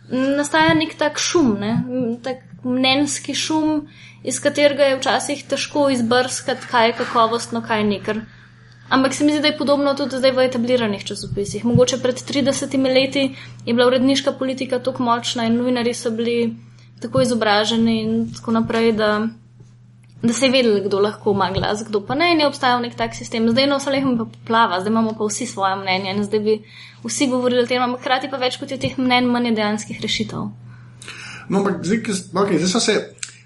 nastaja 0.10 0.74
nek 0.74 0.98
tak 0.98 1.20
šum, 1.20 1.56
ne? 1.60 1.74
tak 2.24 2.44
mnenjski 2.64 3.36
šum, 3.36 3.88
iz 4.24 4.40
katerega 4.42 4.84
je 4.90 4.98
včasih 4.98 5.44
težko 5.50 5.90
izbrskati, 5.90 6.68
kaj 6.72 6.88
je 6.88 6.98
kakovostno, 7.02 7.62
kaj 7.62 7.80
je 7.80 7.90
nekar. 7.90 8.22
Ampak 8.90 9.14
se 9.14 9.26
mi 9.26 9.32
zdi, 9.32 9.42
da 9.42 9.48
je 9.48 9.58
podobno 9.58 9.94
tudi 9.98 10.18
zdaj 10.18 10.32
v 10.32 10.46
etabliranih 10.46 11.06
časopisih. 11.06 11.66
Mogoče 11.66 11.98
pred 12.02 12.16
30 12.16 12.76
leti 12.94 13.36
je 13.66 13.74
bila 13.74 13.88
uredniška 13.88 14.32
politika 14.32 14.80
tako 14.80 15.04
močna 15.04 15.46
in 15.46 15.58
novinari 15.58 15.94
so 15.94 16.12
bili 16.12 16.56
tako 17.02 17.22
izobraženi 17.22 18.02
in 18.02 18.34
tako 18.34 18.52
naprej, 18.52 18.92
da 18.92 19.28
da 20.27 20.34
se 20.34 20.46
je 20.46 20.51
vedelo, 20.51 20.79
kdo 20.86 21.00
lahko 21.00 21.32
ima 21.32 21.51
glas, 21.51 21.84
kdo 21.88 22.01
pa 22.05 22.15
ne, 22.15 22.32
in 22.34 22.39
je 22.39 22.48
obstajal 22.48 22.82
nek 22.82 22.96
tak 22.96 23.15
sistem. 23.15 23.50
Zdaj 23.50 23.67
no, 23.67 23.77
vse 23.82 23.94
lepo 23.94 24.15
pa 24.17 24.25
plava, 24.48 24.79
zdaj 24.79 24.91
imamo 24.91 25.13
pa 25.17 25.27
vsi 25.29 25.48
svoje 25.48 25.75
mnenje 25.75 26.13
in 26.15 26.24
zdaj 26.24 26.39
bi 26.39 26.58
vsi 27.03 27.27
govorili 27.27 27.63
o 27.63 27.70
tem, 27.70 27.84
ampak 27.84 28.01
hkrati 28.01 28.29
pa 28.32 28.38
več 28.41 28.60
kot 28.62 28.72
je 28.72 28.79
teh 28.79 28.98
mnen, 28.98 29.29
manj 29.32 29.51
je 29.51 29.55
dejanskih 29.62 30.01
rešitev. 30.01 30.50
No, 31.50 31.60
ampak 31.60 31.84
zdaj, 31.86 32.17
okay, 32.34 32.58
zdaj 32.58 32.82
se, 32.82 32.98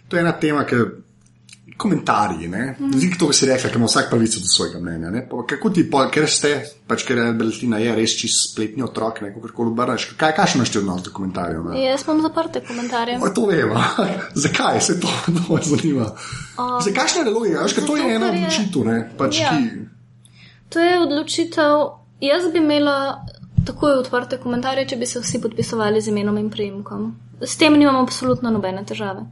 to 0.08 0.18
je 0.18 0.22
ena 0.22 0.32
tema, 0.32 0.64
ki 0.66 0.84
komentarji. 1.80 2.48
Mm. 2.48 2.92
Zdaj, 2.94 3.12
to 3.20 3.32
si 3.34 3.48
rekel, 3.48 3.72
ima 3.76 3.88
vsak 3.88 4.10
pravico 4.10 4.40
do 4.40 4.46
svojega 4.46 4.80
mnenja. 4.80 5.24
Pa, 5.30 5.44
kako 5.48 5.70
ti, 5.70 5.86
pa, 5.92 6.04
ker 6.12 6.28
ste, 6.30 6.52
pač 6.88 7.06
ker 7.08 7.22
je 7.22 7.28
Berlina 7.40 7.80
je 7.80 7.96
res 7.96 8.16
čist 8.20 8.52
spletni 8.52 8.84
otrok, 8.84 9.22
ne 9.24 9.32
kako 9.34 9.54
koli 9.56 9.72
obrneš. 9.72 10.10
Kaj, 10.20 10.36
še 10.52 10.60
imaš 10.60 10.74
ti 10.74 10.82
odnos 10.82 11.06
do 11.08 11.14
komentarjev? 11.16 11.70
Ne? 11.70 11.84
Jaz 11.86 12.04
imam 12.08 12.20
zaprte 12.26 12.62
komentarje. 12.68 13.16
O, 13.24 13.32
to 13.36 13.46
vemo. 13.48 13.80
Zakaj 14.46 14.82
se 14.82 14.98
to 15.02 15.16
me 15.38 15.62
zanima? 15.72 16.10
Um, 16.60 16.76
Zakaj 16.84 17.16
ne 17.18 17.26
deluje? 17.32 17.56
Veš, 17.64 17.80
to 17.88 17.98
je 17.98 18.12
ena 18.16 18.34
odločitev. 18.34 18.92
Pač 19.18 19.40
ja. 19.40 19.56
To 20.76 20.84
je 20.84 21.00
odločitev. 21.08 21.88
Jaz 22.20 22.52
bi 22.52 22.60
imela 22.60 23.24
takoj 23.66 24.02
odprte 24.02 24.38
komentarje, 24.44 24.90
če 24.92 25.00
bi 25.00 25.08
se 25.08 25.24
vsi 25.24 25.40
podpisovali 25.42 26.02
z 26.02 26.12
imenom 26.12 26.38
in 26.42 26.52
prejemkom. 26.52 27.10
S 27.40 27.56
tem 27.58 27.78
nimam 27.80 28.02
absolutno 28.04 28.52
nobene 28.52 28.84
težave. 28.86 29.24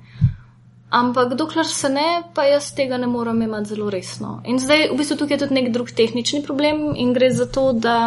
Ampak 0.89 1.33
dokler 1.35 1.65
se 1.67 1.89
ne, 1.89 2.23
pa 2.33 2.45
jaz 2.47 2.71
tega 2.71 2.97
ne 2.97 3.07
morem 3.11 3.41
imeti 3.41 3.73
zelo 3.75 3.89
resno. 3.91 4.39
In 4.47 4.59
zdaj 4.59 4.89
v 4.93 4.97
bistvu 4.97 5.17
tukaj 5.19 5.35
je 5.35 5.41
tudi 5.43 5.57
nek 5.59 5.73
drug 5.75 5.91
tehnični 5.91 6.43
problem 6.45 6.93
in 6.95 7.11
gre 7.13 7.27
za 7.29 7.45
to, 7.45 7.73
da 7.73 7.97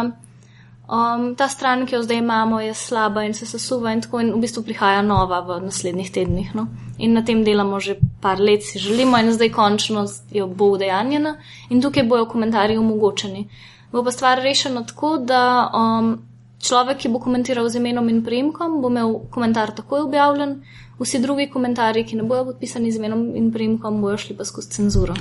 um, 0.89 1.35
ta 1.37 1.47
stran, 1.47 1.85
ki 1.85 1.95
jo 1.95 2.01
zdaj 2.01 2.17
imamo, 2.17 2.59
je 2.61 2.73
slaba 2.73 3.23
in 3.23 3.33
se 3.37 3.45
sesuva 3.45 3.93
in 3.93 4.01
tako 4.01 4.23
in 4.25 4.33
v 4.33 4.41
bistvu 4.41 4.63
prihaja 4.65 5.01
nova 5.05 5.43
v 5.45 5.59
naslednjih 5.67 6.09
tednih. 6.11 6.55
No? 6.57 6.67
In 6.97 7.13
na 7.13 7.21
tem 7.21 7.43
delamo 7.45 7.79
že 7.79 7.99
par 8.21 8.41
let, 8.41 8.63
si 8.63 8.79
želimo 8.79 9.17
in 9.17 9.29
zdaj 9.33 9.53
končno 9.53 10.07
jo 10.31 10.47
bo 10.47 10.73
udejanjena 10.73 11.35
in 11.69 11.81
tukaj 11.81 12.03
bojo 12.03 12.25
komentarji 12.25 12.77
omogočeni. 12.77 13.47
Bo 13.91 14.03
pa 14.03 14.11
stvar 14.11 14.41
rešena 14.41 14.85
tako, 14.87 15.17
da 15.17 15.69
um, 15.69 16.17
človek, 16.61 16.97
ki 16.97 17.09
bo 17.09 17.19
komentiral 17.19 17.69
z 17.69 17.77
imenom 17.77 18.09
in 18.09 18.23
prejemkom, 18.23 18.81
bo 18.81 18.89
imel 18.89 19.19
komentar 19.29 19.73
takoj 19.75 20.07
objavljen 20.07 20.61
vsi 21.01 21.19
drugi 21.19 21.49
komentarji, 21.49 22.05
ki 22.05 22.15
ne 22.15 22.23
bojo 22.23 22.45
podpisani 22.45 22.91
z 22.91 22.99
imenom 23.01 23.23
in 23.35 23.51
primkom, 23.53 24.01
bojo 24.01 24.17
šli 24.17 24.35
pa 24.37 24.45
skozi 24.45 24.69
cenzuro. 24.69 25.15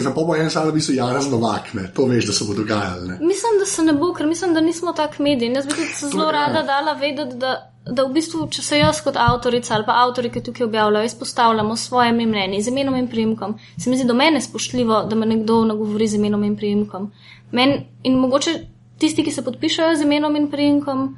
Za 0.00 0.10
pobo 0.14 0.36
en 0.36 0.50
sam, 0.50 0.66
da 0.66 0.72
bi 0.72 0.80
se 0.80 0.94
jaz 0.94 1.30
novak, 1.30 1.74
ne? 1.74 1.88
to 1.94 2.06
veš, 2.06 2.26
da 2.26 2.32
se 2.32 2.44
bo 2.48 2.54
dogajalo. 2.54 3.18
Mislim, 3.20 3.58
da 3.58 3.66
se 3.66 3.82
ne 3.82 3.92
bo, 3.92 4.12
ker 4.14 4.26
mislim, 4.26 4.54
da 4.54 4.60
nismo 4.60 4.92
tak 4.92 5.18
mediji. 5.18 5.52
Jaz 5.52 5.66
bi 5.66 5.72
tudi 5.72 6.12
zelo 6.12 6.30
rada 6.32 6.62
dala 6.62 6.92
vedeti, 6.92 7.36
da, 7.36 7.54
da 7.86 8.04
v 8.04 8.12
bistvu, 8.14 8.46
če 8.50 8.62
se 8.62 8.78
jaz 8.78 9.02
kot 9.04 9.18
avtorica 9.20 9.74
ali 9.74 9.86
pa 9.86 9.98
avtori, 10.04 10.30
ki 10.30 10.42
tukaj 10.48 10.66
objavljajo, 10.66 11.10
izpostavljamo 11.10 11.76
svoje 11.76 12.12
mnenje 12.12 12.62
z 12.62 12.72
imenom 12.72 12.96
in 12.96 13.08
primkom, 13.08 13.58
se 13.78 13.90
mi 13.90 13.98
zdi 13.98 14.06
do 14.06 14.14
mene 14.14 14.40
spoštljivo, 14.40 15.04
da 15.10 15.16
me 15.16 15.26
nekdo 15.26 15.64
nagovori 15.64 16.08
z 16.08 16.20
imenom 16.20 16.44
in 16.44 16.56
primkom. 16.56 17.10
Men, 17.50 17.78
in 18.02 18.18
mogoče 18.18 18.58
tisti, 18.98 19.24
ki 19.24 19.32
se 19.32 19.44
podpišajo 19.44 19.96
z 19.96 20.02
imenom 20.02 20.36
in 20.36 20.50
primkom, 20.50 21.08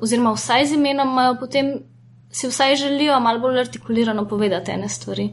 oziroma 0.00 0.32
vsaj 0.36 0.66
z 0.66 0.80
imenom, 0.80 1.12
imajo 1.12 1.36
potem 1.40 1.76
si 2.36 2.48
vsaj 2.48 2.76
želijo 2.76 3.20
malo 3.20 3.40
bolj 3.40 3.60
artikulirano 3.60 4.28
povedati 4.28 4.70
ene 4.70 4.88
stvari. 4.88 5.30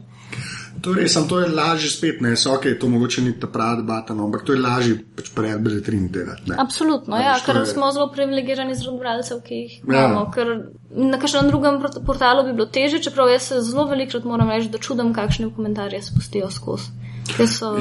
To 0.80 0.90
je 0.90 1.02
res, 1.02 1.14
to 1.28 1.38
je 1.40 1.48
lažje 1.48 1.90
spet, 1.90 2.20
ne, 2.20 2.34
so 2.36 2.54
ok, 2.54 2.64
to 2.80 2.88
mogoče 2.88 3.22
ni 3.22 3.32
ta 3.40 3.46
pravi 3.46 3.82
debata, 3.82 4.14
no, 4.14 4.24
ampak 4.24 4.42
to 4.44 4.52
je 4.52 4.60
lažje 4.60 4.96
pač 5.16 5.30
pred 5.36 5.60
beletrini 5.62 6.08
delati. 6.12 6.52
Absolutno, 6.58 7.16
ja, 7.16 7.36
ker 7.46 7.60
je... 7.60 7.66
smo 7.70 7.92
zelo 7.92 8.08
privilegirani 8.12 8.74
z 8.74 8.88
rodbralcev, 8.88 9.40
ki 9.46 9.60
jih 9.60 9.78
ja. 9.78 9.84
imamo, 9.86 10.26
ker 10.34 10.52
na 10.90 11.20
kakšnem 11.22 11.48
drugem 11.52 11.80
portalu 12.06 12.44
bi 12.48 12.56
bilo 12.58 12.66
teže, 12.66 13.00
čeprav 13.06 13.32
jaz 13.32 13.48
se 13.52 13.62
zelo 13.62 13.86
velikrat 13.92 14.26
moram 14.28 14.50
reči, 14.50 14.72
da 14.72 14.82
čudem, 14.82 15.14
kakšne 15.14 15.52
komentarje 15.56 16.02
spustijo 16.02 16.50
skozi. 16.50 16.92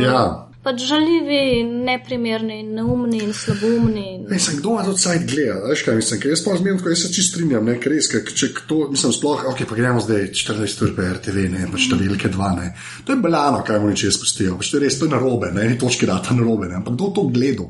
Ja 0.03 0.52
pač 0.63 0.83
žaljivi, 0.87 1.63
neprimerni, 1.83 2.61
neumni 2.63 3.19
in 3.25 3.33
slaboumni. 3.35 4.05
Mislim, 4.29 4.61
kdo 4.61 4.77
to 4.87 4.93
cajt 4.99 5.25
gleda, 5.27 5.57
veš 5.67 5.83
kaj 5.83 5.97
mislim, 5.99 6.21
ker 6.23 6.31
jaz 6.31 6.43
pa 6.45 6.55
zmerno, 6.59 6.79
ko 6.79 6.93
jaz 6.93 7.03
se 7.03 7.11
čist 7.13 7.33
strinjam, 7.33 7.65
ne, 7.67 7.75
ker 7.83 7.91
res, 7.91 8.07
če 8.07 8.49
to, 8.69 8.77
mislim, 8.93 9.11
sploh, 9.15 9.43
ok, 9.51 9.65
pa 9.67 9.77
gremo 9.79 10.03
zdaj 10.03 10.29
14 10.31 10.85
ur 10.87 10.93
po 10.95 11.09
RTV, 11.17 11.47
ne, 11.51 11.65
pač 11.73 11.89
številke 11.89 12.31
dva, 12.31 12.53
ne. 12.55 12.69
To 13.03 13.15
je 13.15 13.23
balano, 13.25 13.59
kaj 13.67 13.81
oni 13.81 13.99
če 13.99 14.13
spustijo, 14.15 14.55
pač 14.59 14.71
to 14.71 14.79
je 14.79 14.85
res, 14.85 14.99
to 14.99 15.09
je 15.09 15.13
narobe, 15.15 15.51
ne, 15.51 15.67
ni 15.73 15.79
točke 15.79 16.07
data 16.07 16.35
narobe, 16.37 16.71
ne, 16.71 16.79
ampak 16.79 16.95
kdo 16.95 17.11
to 17.17 17.27
gleda. 17.33 17.67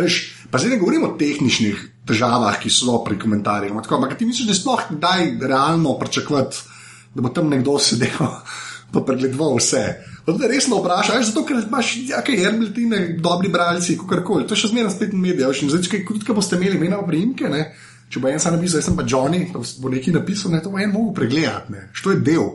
Veš, 0.00 0.20
pa 0.48 0.62
zdaj 0.62 0.76
ne 0.76 0.80
govorimo 0.80 1.10
o 1.10 1.16
tehničnih 1.20 1.82
težavah, 2.08 2.56
ki 2.62 2.72
so 2.72 3.02
pri 3.04 3.18
komentarjih, 3.20 3.74
ampak 3.74 4.16
ti 4.16 4.28
misliš, 4.28 4.48
da 4.48 4.56
sploh 4.56 4.86
daj 5.02 5.34
realno 5.44 5.98
pričakovati, 6.00 6.64
da 7.12 7.26
bo 7.26 7.34
tam 7.34 7.50
nekdo 7.52 7.76
sedel 7.82 8.16
pa 8.92 9.04
pregledoval 9.04 9.58
vse. 9.58 9.84
Je 10.26 10.48
resno 10.48 10.80
vprašanje, 10.80 11.24
zato 11.30 11.44
ker 11.48 11.62
imaš 11.66 11.94
ja, 12.08 12.20
hermeltine, 12.26 12.98
dobri 13.18 13.48
bralci, 13.48 13.96
kako 13.98 14.22
koli. 14.24 14.46
To 14.46 14.54
je 14.54 14.64
še 14.64 14.72
zmeraj 14.72 14.92
spet 14.94 15.14
medije. 15.16 15.48
Zdaj, 15.62 15.86
če 15.86 16.02
kaj 16.04 16.36
boste 16.36 16.58
imeli 16.60 16.76
imena 16.76 17.00
v 17.00 17.08
primke, 17.08 17.48
ne? 17.48 17.70
če 18.10 18.18
bo 18.18 18.30
en 18.30 18.42
sam 18.42 18.56
napisal, 18.56 18.80
jaz 18.80 18.88
sem 18.88 18.96
pa 18.98 19.06
Johnny, 19.06 19.44
pa 19.52 19.62
bo 19.62 19.92
nekaj 19.92 20.16
napisal, 20.16 20.50
ne, 20.50 20.58
to 20.64 20.72
bo 20.72 20.80
en 20.82 20.90
mogel 20.90 21.14
pregledati, 21.14 21.84
što 21.94 22.16
je 22.16 22.24
del. 22.26 22.48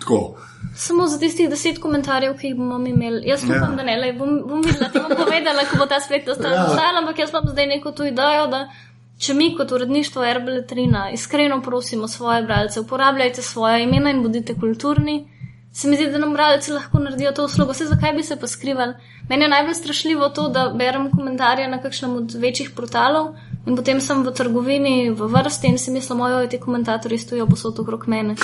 Tako. 0.00 0.18
Samo 0.76 1.06
za 1.08 1.16
tistih 1.18 1.48
deset 1.48 1.78
komentarjev, 1.80 2.34
ki 2.36 2.50
jih 2.50 2.56
bomo 2.58 2.76
imeli. 2.90 3.22
Jaz 3.24 3.44
upam, 3.46 3.70
ja. 3.70 3.76
da 3.78 3.84
ne, 3.86 3.94
le 4.00 4.10
bom, 4.18 4.34
bom 4.48 4.64
videla, 4.66 4.90
da 4.92 5.04
bom 5.06 5.14
povedala, 5.22 5.64
ko 5.70 5.78
bo 5.80 5.86
ta 5.88 6.00
splet 6.04 6.28
ostal 6.28 6.52
ja. 6.52 6.66
zastal, 6.66 6.98
ampak 7.00 7.22
jaz 7.22 7.32
imam 7.32 7.46
zdaj 7.52 7.70
neko 7.70 7.94
to 7.96 8.04
idejo, 8.10 8.50
da 8.52 8.66
če 9.22 9.34
mi 9.38 9.52
kot 9.56 9.72
uredništvo 9.72 10.26
Erbeletrina 10.26 11.06
iskreno 11.14 11.62
prosimo 11.62 12.08
svoje 12.08 12.42
bralce, 12.42 12.82
uporabljajte 12.82 13.42
svoje 13.42 13.86
imena 13.86 14.12
in 14.12 14.20
bodite 14.26 14.58
kulturni 14.60 15.22
se 15.76 15.88
mi 15.88 15.96
zdi, 15.96 16.06
da 16.10 16.18
nam 16.18 16.32
bralci 16.32 16.72
lahko 16.72 16.98
naredijo 16.98 17.32
to 17.32 17.44
uslugo. 17.44 17.72
Vse 17.72 17.84
zakaj 17.84 18.12
bi 18.12 18.22
se 18.22 18.36
pa 18.40 18.46
skrivali? 18.46 18.94
Meni 19.28 19.44
je 19.44 19.48
najbolj 19.48 19.74
strašljivo 19.74 20.28
to, 20.28 20.48
da 20.48 20.72
berem 20.78 21.10
komentarje 21.10 21.68
na 21.68 21.82
kakšnem 21.82 22.14
od 22.16 22.34
večjih 22.34 22.70
portalov 22.70 23.34
in 23.66 23.76
potem 23.76 24.00
sem 24.00 24.22
v 24.24 24.32
trgovini 24.32 25.10
v 25.10 25.28
vrsti 25.34 25.66
in 25.68 25.78
si 25.78 25.90
mislim, 25.90 26.20
ojoj, 26.20 26.48
ti 26.48 26.60
komentatorji 26.60 27.18
stojijo 27.18 27.46
posod 27.46 27.80
okrog 27.80 28.08
mene. 28.08 28.36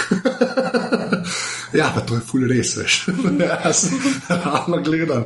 ja, 1.80 1.88
pa 1.94 2.00
to 2.00 2.14
je 2.14 2.20
ful 2.20 2.44
res, 2.50 2.76
veš. 2.76 3.06
jaz 3.64 3.86
ravno 4.28 4.82
gledam. 4.84 5.24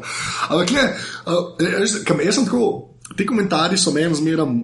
Ampak, 0.48 0.70
jaz 2.22 2.34
sem 2.34 2.44
tako, 2.44 2.94
ti 3.16 3.26
komentarji 3.26 3.78
so 3.78 3.90
meni 3.90 4.14
zmeram. 4.14 4.62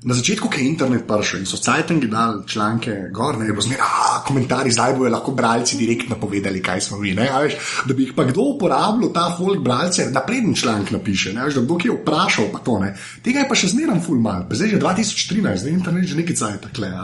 Na 0.00 0.16
začetku, 0.16 0.48
ko 0.48 0.56
je 0.56 0.64
internet 0.64 1.04
prišel 1.04 1.44
in 1.44 1.46
so 1.46 1.58
cajtangi 1.60 2.08
dali 2.08 2.40
članke 2.48 3.12
gor, 3.12 3.36
ne 3.36 3.52
bo 3.52 3.60
zmeraj, 3.60 4.24
komentarji 4.24 4.72
zdaj 4.72 4.94
bojo 4.96 5.10
lahko 5.12 5.34
bralci 5.36 5.76
direktno 5.76 6.16
povedali, 6.16 6.62
kaj 6.62 6.80
smo 6.80 6.96
mi. 6.98 7.12
Veš, 7.12 7.56
da 7.84 7.94
bi 7.94 8.06
jih 8.06 8.14
pa 8.16 8.24
kdo 8.24 8.46
uporabljal, 8.54 9.12
ta 9.12 9.26
folk 9.36 9.60
bralce, 9.60 10.08
da 10.08 10.24
preden 10.24 10.54
članek 10.56 10.90
napiše, 10.90 11.34
ne, 11.36 11.44
veš, 11.44 11.58
da 11.60 11.66
bo 11.68 11.76
kdo 11.76 11.98
vprašal, 11.98 12.48
pa 12.52 12.62
to 12.64 12.78
ne. 12.80 12.94
Tega 13.20 13.44
je 13.44 13.48
pa 13.50 13.58
še 13.60 13.74
zmeraj 13.74 14.00
full 14.06 14.24
mal, 14.24 14.46
zdaj 14.48 14.72
že 14.72 14.80
2013, 14.80 15.60
zdaj 15.66 15.76
internet 15.76 16.08
že 16.08 16.16
nekaj 16.16 16.38
cajt 16.40 16.64
takle. 16.70 16.94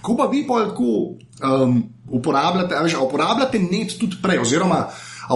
Ko 0.00 0.16
pa 0.16 0.30
vi 0.32 0.46
pa 0.48 0.62
lahko 0.62 0.88
um, 1.12 1.82
uporabljate, 2.08 2.80
veš, 2.80 2.96
uporabljate 2.96 3.60
net 3.60 3.92
tudi 4.00 4.16
prej, 4.24 4.40
oziroma 4.40 4.86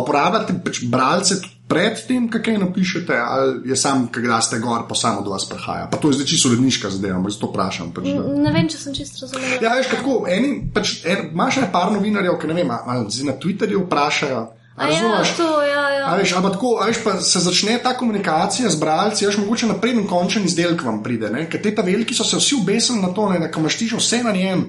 uporabljate 0.00 0.56
pač 0.64 0.80
bralce 0.88 1.42
tudi 1.44 1.55
predtem, 1.68 2.28
kaj 2.30 2.58
napišete, 2.62 3.16
ali 3.18 3.70
je 3.70 3.76
sam, 3.76 4.06
kaj 4.12 4.42
ste 4.42 4.58
gor, 4.62 4.86
pa 4.88 4.94
samo 4.94 5.22
do 5.22 5.30
vas 5.34 5.48
prihaja. 5.48 5.88
Pa 5.90 5.98
to 5.98 6.10
je 6.10 6.18
zdaj 6.20 6.26
čisto 6.26 6.48
uredniška 6.48 6.90
zadeva, 6.90 7.16
ampak 7.18 7.34
zato 7.34 7.50
vprašam. 7.50 7.90
Pač, 7.94 8.06
ne 8.14 8.52
vem, 8.54 8.68
če 8.70 8.78
sem 8.78 8.94
čisto 8.94 9.26
razumel. 9.26 9.58
Ja, 9.62 9.74
veš, 9.74 9.90
kako 9.90 10.20
eni, 10.30 10.52
pač, 10.74 11.00
en, 11.04 11.32
imaš 11.32 11.58
nekaj 11.60 11.72
par 11.74 11.90
novinarjev, 11.94 12.38
ki 12.38 12.52
ne 12.52 12.60
vem, 12.60 12.70
ali 12.70 13.26
na 13.26 13.34
Twitterju 13.42 13.82
vprašajo. 13.86 14.44
Razumeš? 14.76 15.28
Ja, 15.28 15.36
to, 15.36 15.62
ja, 15.64 15.84
ja. 15.90 16.14
Veš, 16.20 16.34
ampak 16.36 16.58
tako, 16.58 16.74
veš, 16.84 16.98
pa 17.04 17.16
se 17.24 17.40
začne 17.40 17.78
ta 17.82 17.94
komunikacija 17.96 18.70
z 18.70 18.80
bralci, 18.80 19.26
veš, 19.26 19.38
mogoče 19.40 19.70
naprej 19.70 19.96
in 19.96 20.06
končen 20.06 20.44
izdelek 20.44 20.84
vam 20.84 21.00
pride, 21.02 21.32
ker 21.50 21.62
te 21.62 21.72
ta 21.74 21.82
veliki 21.82 22.14
so 22.14 22.24
se 22.28 22.36
vsi 22.36 22.60
ubesili 22.60 23.00
na 23.00 23.08
to, 23.16 23.30
ne, 23.32 23.40
da 23.40 23.48
imaš 23.48 23.78
ti 23.80 23.88
že 23.88 23.96
vse 23.96 24.20
na 24.22 24.36
njem. 24.36 24.68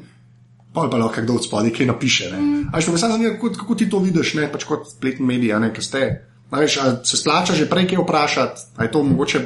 Pa 0.74 0.88
pa 0.92 0.98
lahko 0.98 1.22
kdo 1.22 1.36
od 1.36 1.44
spodaj 1.44 1.74
kaj 1.76 1.90
napiše. 1.92 2.32
Mm. 2.32 2.70
Veš, 2.74 2.86
pa 2.86 2.92
me 2.92 2.98
samo 2.98 3.18
zanima, 3.18 3.36
kako, 3.36 3.52
kako 3.60 3.76
ti 3.76 3.90
to 3.90 4.00
vidiš, 4.00 4.34
ne 4.40 4.48
pač 4.52 4.64
kot 4.64 4.88
spletni 4.88 5.26
mediji, 5.26 5.60
ne, 5.60 5.74
ki 5.74 5.84
ste. 5.84 6.04
Veš, 6.52 6.80
se 7.04 7.18
splača 7.18 7.54
že 7.54 7.70
prej 7.70 7.88
kaj 7.88 8.04
vprašati, 8.04 8.62
ali 8.78 8.88
je 8.88 8.92
to 8.92 9.04
mogoče 9.04 9.40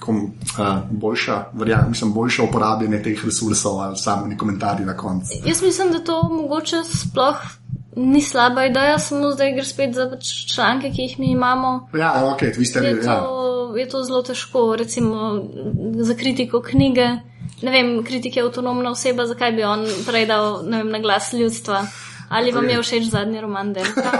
kom, 0.00 0.16
uh, 0.16 0.78
boljša, 0.90 1.44
verjam, 1.52 1.86
mislim, 1.88 2.12
boljše 2.12 2.42
uporabljanje 2.42 3.02
teh 3.02 3.24
resursov 3.24 3.80
ali 3.80 3.96
samo 3.96 4.26
neki 4.26 4.38
komentarji 4.38 4.86
na 4.86 4.96
koncu. 4.96 5.28
Jaz 5.46 5.62
mislim, 5.62 5.92
da 5.92 6.04
to 6.04 6.22
mogoče 6.22 6.76
sploh 6.84 7.36
ni 7.96 8.22
slaba 8.22 8.64
ideja, 8.64 8.98
samo 8.98 9.30
zdaj 9.30 9.52
gre 9.52 9.64
spet 9.64 9.94
za 9.94 10.08
pač 10.10 10.32
članke, 10.54 10.90
ki 10.90 11.02
jih 11.02 11.18
mi 11.18 11.30
imamo. 11.30 11.88
Ja, 11.98 12.32
ok, 12.34 12.42
vi 12.56 12.66
ste 12.66 12.80
rekli. 12.80 13.06
Ja. 13.06 13.22
Je 13.76 13.88
to 13.88 14.02
zelo 14.02 14.22
težko, 14.22 14.76
recimo 14.76 15.42
za 15.96 16.14
kritiko 16.14 16.62
knjige. 16.62 17.06
Ne 17.62 17.70
vem, 17.70 18.04
kritik 18.04 18.36
je 18.36 18.42
avtonomna 18.42 18.90
oseba, 18.90 19.26
zakaj 19.26 19.52
bi 19.52 19.64
on 19.64 19.86
predal 20.06 20.62
vem, 20.66 20.88
na 20.88 20.98
glas 20.98 21.32
ljudstva 21.32 21.86
Ali 22.32 22.52
vam 22.52 22.68
je 22.68 22.82
všeč 22.82 23.10
zadnji 23.12 23.40
roman 23.40 23.72
Delta? 23.72 24.12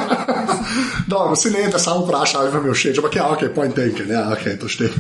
Dobro, 1.13 1.37
se 1.37 1.51
ne, 1.51 1.69
da 1.73 1.79
samo 1.79 2.05
vprašaj, 2.05 2.41
ali 2.41 2.51
vam 2.53 2.67
je 2.67 2.75
všeč, 2.75 2.99
ampak 2.99 3.17
ja, 3.17 3.29
ok, 3.33 3.43
point 3.55 3.75
taken, 3.75 4.11
ja, 4.11 4.27
ok, 4.33 4.45
to 4.61 4.69
šteje. 4.69 4.93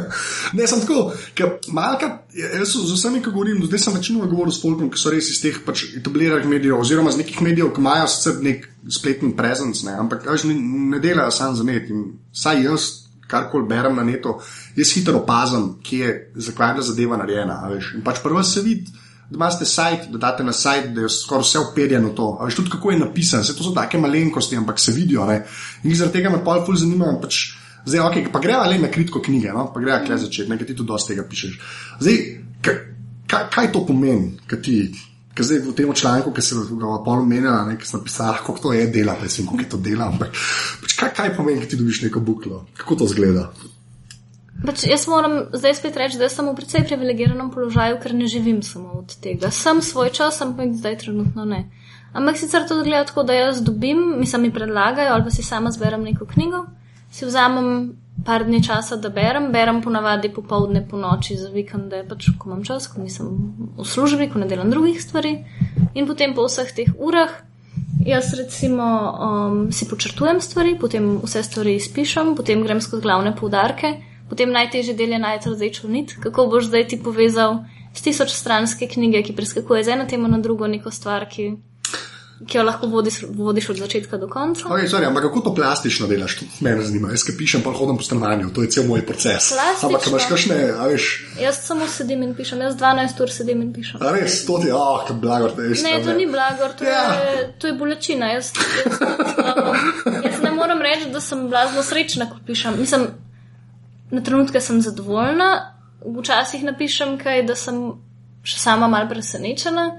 ne, 0.56 0.66
sem 0.66 0.80
tako, 0.80 1.12
ker 1.36 1.58
malka, 1.68 2.10
jaz 2.32 2.72
z 2.72 2.96
vsemi, 2.96 3.20
ki 3.22 3.34
govorim, 3.34 3.60
zdaj 3.68 3.84
sem 3.84 3.96
večinoma 3.98 4.30
govoril 4.32 4.52
s 4.52 4.62
folkom, 4.62 4.88
ki 4.90 5.00
so 5.00 5.12
res 5.12 5.28
iz 5.30 5.42
teh 5.44 5.60
pač 5.66 5.86
etabliranih 6.00 6.48
medijev, 6.48 6.80
oziroma 6.80 7.12
z 7.12 7.20
nekih 7.20 7.44
medijev, 7.44 7.74
ki 7.76 7.84
imajo 7.84 8.08
sicer 8.08 8.40
nek 8.44 8.68
spletni 8.96 9.34
prezenc, 9.36 9.84
ne, 9.84 9.98
ampak 10.00 10.24
veš, 10.28 10.48
ne, 10.48 10.58
ne 10.96 11.04
delajo 11.04 11.36
sam 11.36 11.56
za 11.56 11.68
net. 11.68 11.92
In 11.92 12.14
saj 12.32 12.64
jaz, 12.64 12.90
karkoli 13.28 13.68
berem 13.68 13.96
na 13.96 14.04
netu, 14.08 14.38
jaz 14.76 14.96
hitro 14.96 15.20
opazim, 15.20 15.74
kje 15.84 16.04
je 16.04 16.18
zakladna 16.48 16.82
zadeva 16.82 17.20
narejena. 17.20 17.60
a 17.64 17.72
veš. 17.72 17.94
In 17.98 18.04
pač 18.04 18.22
prvo 18.24 18.42
se 18.42 18.64
vidi, 18.64 18.88
da 19.30 19.36
imate 19.36 19.64
sajt, 19.64 20.08
da 20.12 20.18
date 20.18 20.44
na 20.44 20.52
sajt, 20.52 20.90
da 20.94 21.00
je 21.04 21.08
skoraj 21.08 21.42
vse 21.42 21.58
uperjeno 21.58 22.10
to. 22.16 22.36
A 22.40 22.44
veš 22.44 22.58
tudi, 22.60 22.70
kako 22.70 22.90
je 22.90 22.98
napisano, 22.98 23.42
vse 23.42 23.56
to 23.56 23.64
so 23.64 23.74
take 23.74 23.98
malenkosti, 23.98 24.56
ampak 24.56 24.80
se 24.80 24.92
vidijo. 24.92 25.26
Ne? 25.26 25.44
In 25.82 25.96
zaradi 25.96 26.18
tega 26.18 26.30
me 26.30 26.42
pol 26.44 26.64
ful 26.66 26.76
zanima. 26.76 27.14
Pač, 27.22 27.40
zdaj, 27.86 28.04
okay, 28.08 28.28
pa 28.32 28.42
greva 28.44 28.68
le 28.68 28.78
na 28.78 28.90
kritko 28.92 29.22
knjige, 29.24 29.52
no? 29.56 29.70
pa 29.74 29.80
greva 29.80 30.02
kle 30.04 30.18
začeti, 30.18 30.50
nekaj 30.50 30.70
ti 30.70 30.76
tu 30.76 30.84
dosti 30.84 31.14
tega 31.14 31.26
pišeš. 31.30 31.58
Zdaj, 32.00 32.20
kaj, 32.60 32.78
kaj, 33.26 33.50
kaj 33.56 33.72
to 33.72 33.84
pomeni, 33.86 34.34
kaj 34.46 34.62
ti. 34.62 34.78
Ker 35.34 35.42
zdaj 35.42 35.64
v 35.64 35.72
tem 35.74 35.88
članku, 35.90 36.30
ki 36.30 36.42
se 36.46 36.54
ga 36.54 36.98
pol 37.02 37.24
omenjala, 37.24 37.74
ki 37.74 37.88
sem 37.88 37.98
napisala, 37.98 38.36
kako 38.38 38.68
to 38.68 38.72
je 38.76 38.84
dela, 38.86 39.16
ne 39.18 39.26
vem, 39.26 39.48
kako 39.48 39.64
je 39.64 39.70
to 39.72 39.80
dela, 39.82 40.06
ampak 40.12 40.30
pač 40.82 40.94
kaj, 41.00 41.10
kaj 41.16 41.32
pomeni, 41.34 41.64
da 41.64 41.66
ti 41.66 41.78
dobiš 41.80 42.04
neko 42.04 42.22
buklo, 42.22 42.60
kako 42.78 43.00
to 43.02 43.08
zgleda. 43.10 43.48
Pač 44.64 44.86
jaz 44.88 45.04
moram 45.12 45.50
zdaj 45.52 45.74
spet 45.76 45.96
reči, 46.00 46.18
da 46.18 46.28
sem 46.32 46.46
v 46.48 46.54
precej 46.56 46.86
privilegiranem 46.88 47.50
položaju, 47.52 47.98
ker 48.00 48.14
ne 48.16 48.28
živim 48.30 48.62
samo 48.64 49.00
od 49.02 49.16
tega. 49.20 49.50
Sem 49.52 49.82
svoj 49.84 50.12
čas, 50.16 50.40
ampak 50.40 50.72
zdaj 50.72 51.02
trenutno 51.04 51.44
ne. 51.44 51.66
Ampak 52.14 52.38
sicer 52.40 52.64
to 52.68 52.78
gleda 52.80 53.04
tako, 53.04 53.26
da 53.28 53.36
jaz 53.36 53.60
dobim, 53.62 54.00
mi 54.20 54.26
sami 54.26 54.52
predlagajo, 54.54 55.12
ali 55.12 55.26
pa 55.26 55.34
si 55.34 55.42
sama 55.42 55.70
zberem 55.74 56.06
neko 56.06 56.24
knjigo, 56.30 56.64
si 57.12 57.26
vzamem 57.26 57.92
par 58.24 58.44
dni 58.46 58.62
časa, 58.64 58.96
da 58.96 59.10
berem, 59.10 59.50
berem 59.52 59.82
ponavadi 59.82 60.30
popovdne, 60.32 60.84
po 60.88 60.96
noči, 60.96 61.36
za 61.36 61.50
vikende, 61.52 62.04
pač 62.08 62.30
ko 62.38 62.48
imam 62.48 62.62
čas, 62.64 62.86
ko 62.88 63.02
nisem 63.02 63.28
v 63.76 63.84
službi, 63.84 64.30
ko 64.32 64.38
ne 64.38 64.48
delam 64.48 64.70
drugih 64.70 65.02
stvari. 65.02 65.34
In 65.94 66.06
potem 66.06 66.32
po 66.34 66.46
vseh 66.46 66.70
teh 66.72 66.94
urah 66.96 67.34
jaz 68.06 68.32
recimo 68.38 68.86
um, 68.86 69.72
si 69.72 69.88
počrtujem 69.90 70.40
stvari, 70.40 70.78
potem 70.80 71.18
vse 71.24 71.42
stvari 71.42 71.76
izpišem, 71.76 72.34
potem 72.38 72.62
grem 72.62 72.80
skozi 72.80 73.02
glavne 73.02 73.34
poudarke. 73.36 73.96
Potem 74.28 74.50
najtežji 74.50 74.94
del 74.96 75.12
je 75.12 75.18
najti 75.18 75.50
rdečo 75.52 75.88
nit, 75.88 76.16
kako 76.22 76.46
boš 76.46 76.70
zdaj 76.70 76.88
ti 76.88 77.02
povezal 77.02 77.64
s 77.94 78.02
tisoč 78.02 78.32
stranske 78.34 78.88
knjige, 78.88 79.22
ki 79.22 79.36
preskakuje 79.36 79.84
z 79.84 79.88
eno 79.94 80.04
temo 80.10 80.28
na 80.28 80.38
drugo, 80.42 80.66
neko 80.66 80.90
stvar, 80.90 81.28
ki, 81.30 81.52
ki 82.48 82.58
jo 82.58 82.64
lahko 82.66 82.88
vodiš, 82.90 83.20
vodiš 83.30 83.68
od 83.70 83.76
začetka 83.84 84.18
do 84.18 84.26
konca. 84.28 84.64
Okay, 84.66 84.88
sorry, 84.90 85.06
ampak 85.06 85.22
kako 85.28 85.40
to 85.40 85.52
plastično 85.54 86.08
delaš, 86.10 86.38
to 86.40 86.48
me 86.66 86.72
zanima. 86.82 87.12
Jaz, 87.14 87.22
ki 87.22 87.36
pišem, 87.38 87.62
pa 87.62 87.70
hodim 87.76 88.00
po 88.00 88.02
stanovanju, 88.02 88.50
to 88.50 88.64
je 88.64 88.70
cel 88.74 88.88
moj 88.88 89.04
proces. 89.06 89.52
Plastično? 89.54 89.88
Ampak, 89.92 90.08
imaš 90.10 90.26
kakšne, 90.32 90.56
a 90.74 90.88
veš. 90.90 91.06
Jaz 91.40 91.60
samo 91.68 91.86
sedim 91.86 92.22
in 92.26 92.34
pišem, 92.34 92.64
jaz 92.66 92.74
12 92.80 93.22
ur 93.22 93.30
sedim 93.30 93.62
in 93.62 93.70
pišem. 93.76 94.02
A 94.02 94.14
res, 94.16 94.40
to 94.48 94.58
ti 94.58 94.72
je, 94.72 94.74
ah, 94.74 95.04
oh, 95.04 95.12
blagor, 95.14 95.54
te 95.54 95.68
je. 95.68 95.76
Ne, 95.86 96.00
to 96.02 96.16
ni 96.18 96.26
blagor, 96.26 96.74
to, 96.78 96.88
Ja. 96.88 97.04
je, 97.20 97.52
to 97.60 97.70
je 97.70 97.76
bolečina. 97.78 98.32
Jaz, 98.34 98.50
jaz, 98.82 98.98
um, 98.98 100.24
jaz 100.24 100.42
ne 100.42 100.50
morem 100.50 100.82
reči, 100.82 101.12
da 101.14 101.20
sem 101.20 101.46
blazno 101.48 101.86
srečna, 101.86 102.26
ko 102.32 102.42
pišem. 102.46 102.80
Mislim, 102.80 103.06
na 104.14 104.22
trenutke 104.22 104.60
sem 104.60 104.80
zadovoljna, 104.82 105.50
včasih 106.04 106.64
napišem 106.64 107.16
kaj, 107.18 107.44
da 107.48 107.56
sem 107.58 107.80
še 108.44 108.60
sama 108.60 108.88
mal 108.92 109.08
presenečena. 109.10 109.92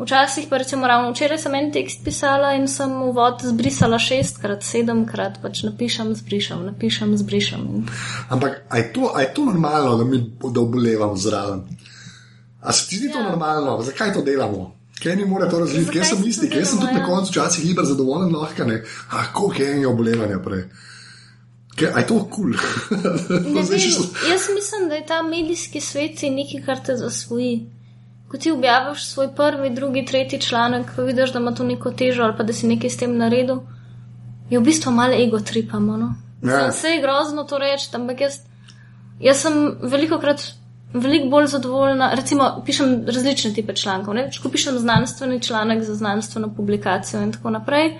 Včasih 0.00 0.46
pa 0.48 0.56
recimo 0.62 0.86
ravno 0.88 1.10
včeraj 1.12 1.38
sem 1.42 1.54
en 1.54 1.66
tekst 1.74 2.04
pisala 2.04 2.54
in 2.56 2.68
sem 2.70 2.92
uvod 3.04 3.42
zbrisala 3.44 3.98
šestkrat, 4.00 4.62
sedemkrat, 4.64 5.40
pač 5.42 5.60
napišem, 5.66 6.14
zbrišem, 6.16 6.62
napišem, 6.70 7.16
zbrišem. 7.20 7.66
In 7.68 7.88
Ampak, 8.32 8.62
je, 8.72 8.84
to, 8.94 9.10
je 9.20 9.28
to 9.36 9.44
normalno, 9.50 9.98
da 10.00 10.04
mi 10.08 10.22
da 10.40 10.60
obolevam 10.60 11.16
zraven? 11.20 11.66
A 12.62 12.72
se 12.72 12.88
ti 12.88 12.96
zdi 12.96 13.10
ja. 13.10 13.18
to 13.18 13.22
normalno? 13.28 13.82
Zakaj 13.84 14.14
to 14.14 14.22
delamo? 14.24 14.70
Kaj 15.02 15.16
ni 15.16 15.26
more 15.26 15.50
to 15.50 15.58
razviti? 15.58 15.98
Jaz 15.98 16.14
sem 16.14 16.22
se 16.22 16.28
isti, 16.28 16.48
jaz 16.54 16.70
sem 16.70 16.78
tudi 16.78 16.94
delamo, 16.94 16.98
na 16.98 17.04
ja? 17.04 17.10
koncu 17.12 17.34
včasih 17.34 17.68
hiper 17.68 17.84
zadovoljen, 17.84 18.32
lahko 18.36 18.64
ne. 18.64 18.82
Ah, 19.10 19.28
koliko 19.34 19.62
je 19.62 19.70
enega 19.72 19.90
obolevanja 19.90 20.40
prej. 20.44 20.64
Kaj, 21.80 22.00
je 22.00 22.06
to 22.06 22.24
kul? 22.30 22.50
Ne 22.50 22.56
Cool? 22.90 23.68
vem, 23.68 23.80
jaz 24.30 24.48
mislim, 24.54 24.88
da 24.88 24.94
je 24.94 25.06
ta 25.06 25.22
medijski 25.22 25.80
svet 25.80 26.22
nekaj, 26.22 26.62
kar 26.66 26.82
te 26.86 26.96
zasvoji. 26.96 27.66
Ko 28.28 28.38
ti 28.38 28.52
objaviš 28.52 29.04
svoj 29.04 29.28
prvi, 29.36 29.70
drugi, 29.70 30.04
tretji 30.04 30.40
članek, 30.40 30.86
pa 30.96 31.02
vidiš, 31.02 31.32
da 31.32 31.38
ima 31.38 31.54
to 31.54 31.64
neko 31.64 31.90
težo 31.90 32.22
ali 32.22 32.36
pa 32.36 32.42
da 32.42 32.52
si 32.52 32.66
nekaj 32.66 32.90
s 32.90 32.96
tem 32.96 33.16
naredil, 33.16 33.58
je 34.50 34.58
v 34.58 34.62
bistvu 34.62 34.92
malo 34.92 35.14
ego 35.14 35.40
tripamo. 35.40 35.96
No? 35.96 36.14
Ja. 36.42 36.68
Vse 36.68 36.88
je 36.88 37.00
grozno 37.02 37.44
to 37.44 37.58
reči, 37.58 37.90
ampak 37.92 38.20
jaz, 38.20 38.38
jaz 39.20 39.42
sem 39.42 39.76
veliko 39.82 40.18
krat. 40.18 40.42
Veliko 40.92 41.28
bolj 41.30 41.46
zadovoljna, 41.46 42.14
recimo, 42.18 42.62
pišem 42.66 43.04
različne 43.06 43.52
type 43.54 43.76
člankov. 43.78 44.14
Ne? 44.14 44.24
Ko 44.42 44.50
pišem 44.50 44.78
znanstveni 44.78 45.42
članek 45.42 45.84
za 45.86 45.94
znanstveno 45.94 46.48
publikacijo 46.54 47.22
in 47.22 47.32
tako 47.32 47.50
naprej, 47.50 47.92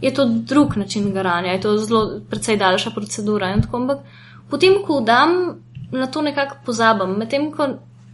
je 0.00 0.14
to 0.14 0.24
drug 0.24 0.76
način 0.76 1.12
garanja, 1.12 1.52
je 1.52 1.60
to 1.60 1.76
zelo 1.78 2.20
precej 2.30 2.56
daljša 2.56 2.90
procedura. 2.90 3.52
in 3.54 3.62
Tako, 3.62 3.76
ampak 3.76 3.98
potem, 4.50 4.74
ko 4.86 5.00
dam, 5.00 5.60
na 5.92 6.06
to 6.06 6.22
nekako 6.22 6.56
pozabim. 6.66 7.18
Medtem, 7.18 7.50
ko, 7.52 7.66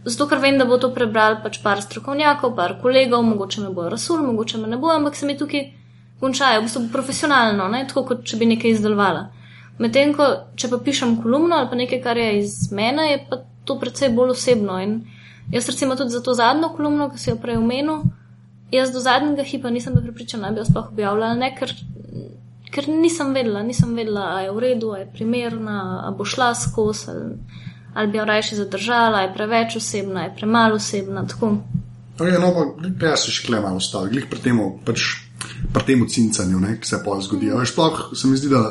zato, 0.05 0.27
ker 0.27 0.39
vem, 0.39 0.57
da 0.57 0.65
bo 0.65 0.77
to 0.77 0.93
prebral 0.93 1.41
pač 1.43 1.61
par 1.63 1.81
strokovnjakov, 1.81 2.55
par 2.55 2.77
kolegov, 2.81 3.23
mogoče 3.23 3.61
me 3.61 3.69
bojo 3.69 3.89
rasul, 3.89 4.23
mogoče 4.25 4.57
me 4.57 4.67
ne 4.67 4.77
bo, 4.77 4.91
ampak 4.91 5.15
se 5.15 5.25
mi 5.25 5.37
tukaj 5.37 5.71
končajo, 6.19 6.61
v 6.61 6.63
bistvu 6.63 6.87
profesionalno, 6.91 7.67
ne? 7.67 7.85
tako 7.87 8.03
kot 8.11 8.23
če 8.25 8.37
bi 8.37 8.45
nekaj 8.45 8.71
izdelovala. 8.71 9.27
Medtem, 9.77 10.13
ko 10.17 10.25
če 10.57 10.71
pa 10.71 10.79
pišem 10.81 11.19
kolumno 11.21 11.55
ali 11.55 11.69
pa 11.69 11.77
nekaj, 11.77 12.01
kar 12.01 12.17
je 12.17 12.39
iz 12.39 12.71
mene, 12.73 13.11
je 13.11 13.19
pa 13.29 13.43
to 13.65 13.77
precej 13.79 14.09
bolj 14.15 14.33
osebno. 14.33 14.79
In 14.81 15.03
jaz 15.53 15.69
recimo 15.69 15.95
tudi 15.95 16.15
za 16.15 16.23
to 16.25 16.33
zadnjo 16.33 16.71
kolumno, 16.75 17.11
ki 17.11 17.21
si 17.21 17.29
jo 17.29 17.37
prej 17.41 17.59
omenil, 17.61 18.01
jaz 18.71 18.91
do 18.91 18.99
zadnjega 18.99 19.43
hipa 19.43 19.69
nisem 19.69 19.93
bila 19.93 20.03
pripričana, 20.03 20.47
da 20.47 20.53
bi 20.53 20.59
jo 20.59 20.65
sploh 20.65 20.89
objavljala, 20.91 21.35
ne, 21.35 21.51
ker, 21.55 21.73
ker 22.71 22.89
nisem 22.89 23.33
vedela, 23.33 23.63
nisem 23.63 23.95
vedela, 23.95 24.25
a 24.35 24.41
je 24.41 24.51
v 24.51 24.63
redu, 24.63 24.91
a 24.95 25.01
je 25.03 25.09
primerna, 25.13 25.79
a 26.07 26.11
bo 26.11 26.25
šla 26.25 26.53
skozi, 26.55 27.11
ali, 27.11 27.35
ali 27.93 28.11
bi 28.11 28.17
jo 28.17 28.25
raje 28.25 28.55
zadržala, 28.59 29.19
a 29.19 29.27
je 29.27 29.33
preveč 29.33 29.77
osebna, 29.79 30.21
a 30.21 30.29
je 30.29 30.35
premalo 30.35 30.75
osebna. 30.75 31.27
Tako. 31.27 31.57
Okay, 32.17 32.39
no, 32.41 32.51
pa 32.99 33.13
jaz 33.13 33.27
se 33.27 33.31
še 33.31 33.47
klema 33.47 33.71
ostali, 33.77 34.09
glih 34.15 34.27
pri 34.29 34.41
tem, 34.41 34.59
pač, 34.85 35.07
pri 35.73 35.85
tem 35.85 36.05
cincanju, 36.09 36.59
ne, 36.59 36.77
ki 36.81 36.89
se 36.89 37.01
pol 37.05 37.21
zgodi. 37.21 37.51
Mm. 37.53 37.67
Sploh 37.69 38.07
se 38.17 38.27
mi 38.27 38.39
zdi, 38.39 38.49
da. 38.51 38.63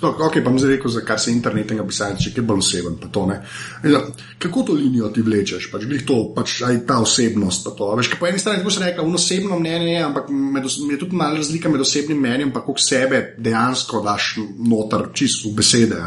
Sploh, 0.00 0.16
ok, 0.16 0.38
pa 0.44 0.50
mi 0.50 0.56
zdaj 0.56 0.70
rekel, 0.70 0.90
za 0.90 1.00
kar 1.04 1.18
se 1.20 1.28
internetnega 1.28 1.84
pisanja, 1.84 2.16
če 2.16 2.30
je 2.32 2.42
bolj 2.48 2.62
oseben, 2.62 2.94
pa 2.96 3.10
to 3.12 3.26
ne. 3.28 3.34
Da, 3.82 3.98
kako 4.40 4.62
to 4.70 4.76
linijo 4.78 5.10
ti 5.12 5.20
vlečeš, 5.20 5.66
pač 5.68 5.82
glih 5.84 6.06
to, 6.08 6.14
pač 6.32 6.54
aj 6.64 6.78
ta 6.88 6.96
osebnost, 7.04 7.66
pa 7.66 7.74
to. 7.76 7.88
Veš, 7.98 8.08
po 8.16 8.28
eni 8.30 8.40
strani, 8.40 8.62
tako 8.62 8.72
se 8.72 8.80
rekla, 8.80 9.04
osebno 9.04 9.58
mnenje 9.60 9.90
je, 9.90 9.98
ampak 10.06 10.30
med, 10.32 10.64
je 10.64 10.98
tudi 11.02 11.18
malo 11.20 11.36
razlika 11.36 11.68
med 11.68 11.84
osebnim 11.84 12.16
mnenjem, 12.22 12.52
pa 12.54 12.62
koliko 12.64 12.80
sebe 12.80 13.20
dejansko 13.36 14.00
daš 14.06 14.30
noter, 14.70 15.04
čisto 15.12 15.50
v 15.50 15.58
besede. 15.60 16.00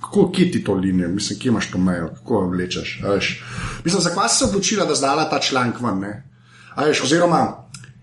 Kako, 0.00 0.30
kje 0.32 0.48
ti 0.56 0.64
to 0.64 0.78
linijo, 0.80 1.10
mislim, 1.12 1.38
kje 1.42 1.52
imaš 1.52 1.68
to 1.74 1.82
mejo, 1.84 2.08
kako 2.16 2.40
jo 2.40 2.48
vlečeš. 2.54 2.94
Mislim, 3.84 4.00
zakaj 4.08 4.32
si 4.32 4.38
se 4.38 4.48
odločila, 4.48 4.88
da 4.88 4.96
zdala 4.96 5.28
ta 5.28 5.42
članek 5.44 5.84
ven, 5.84 6.00
veš, 6.80 7.04
oziroma, 7.04 7.44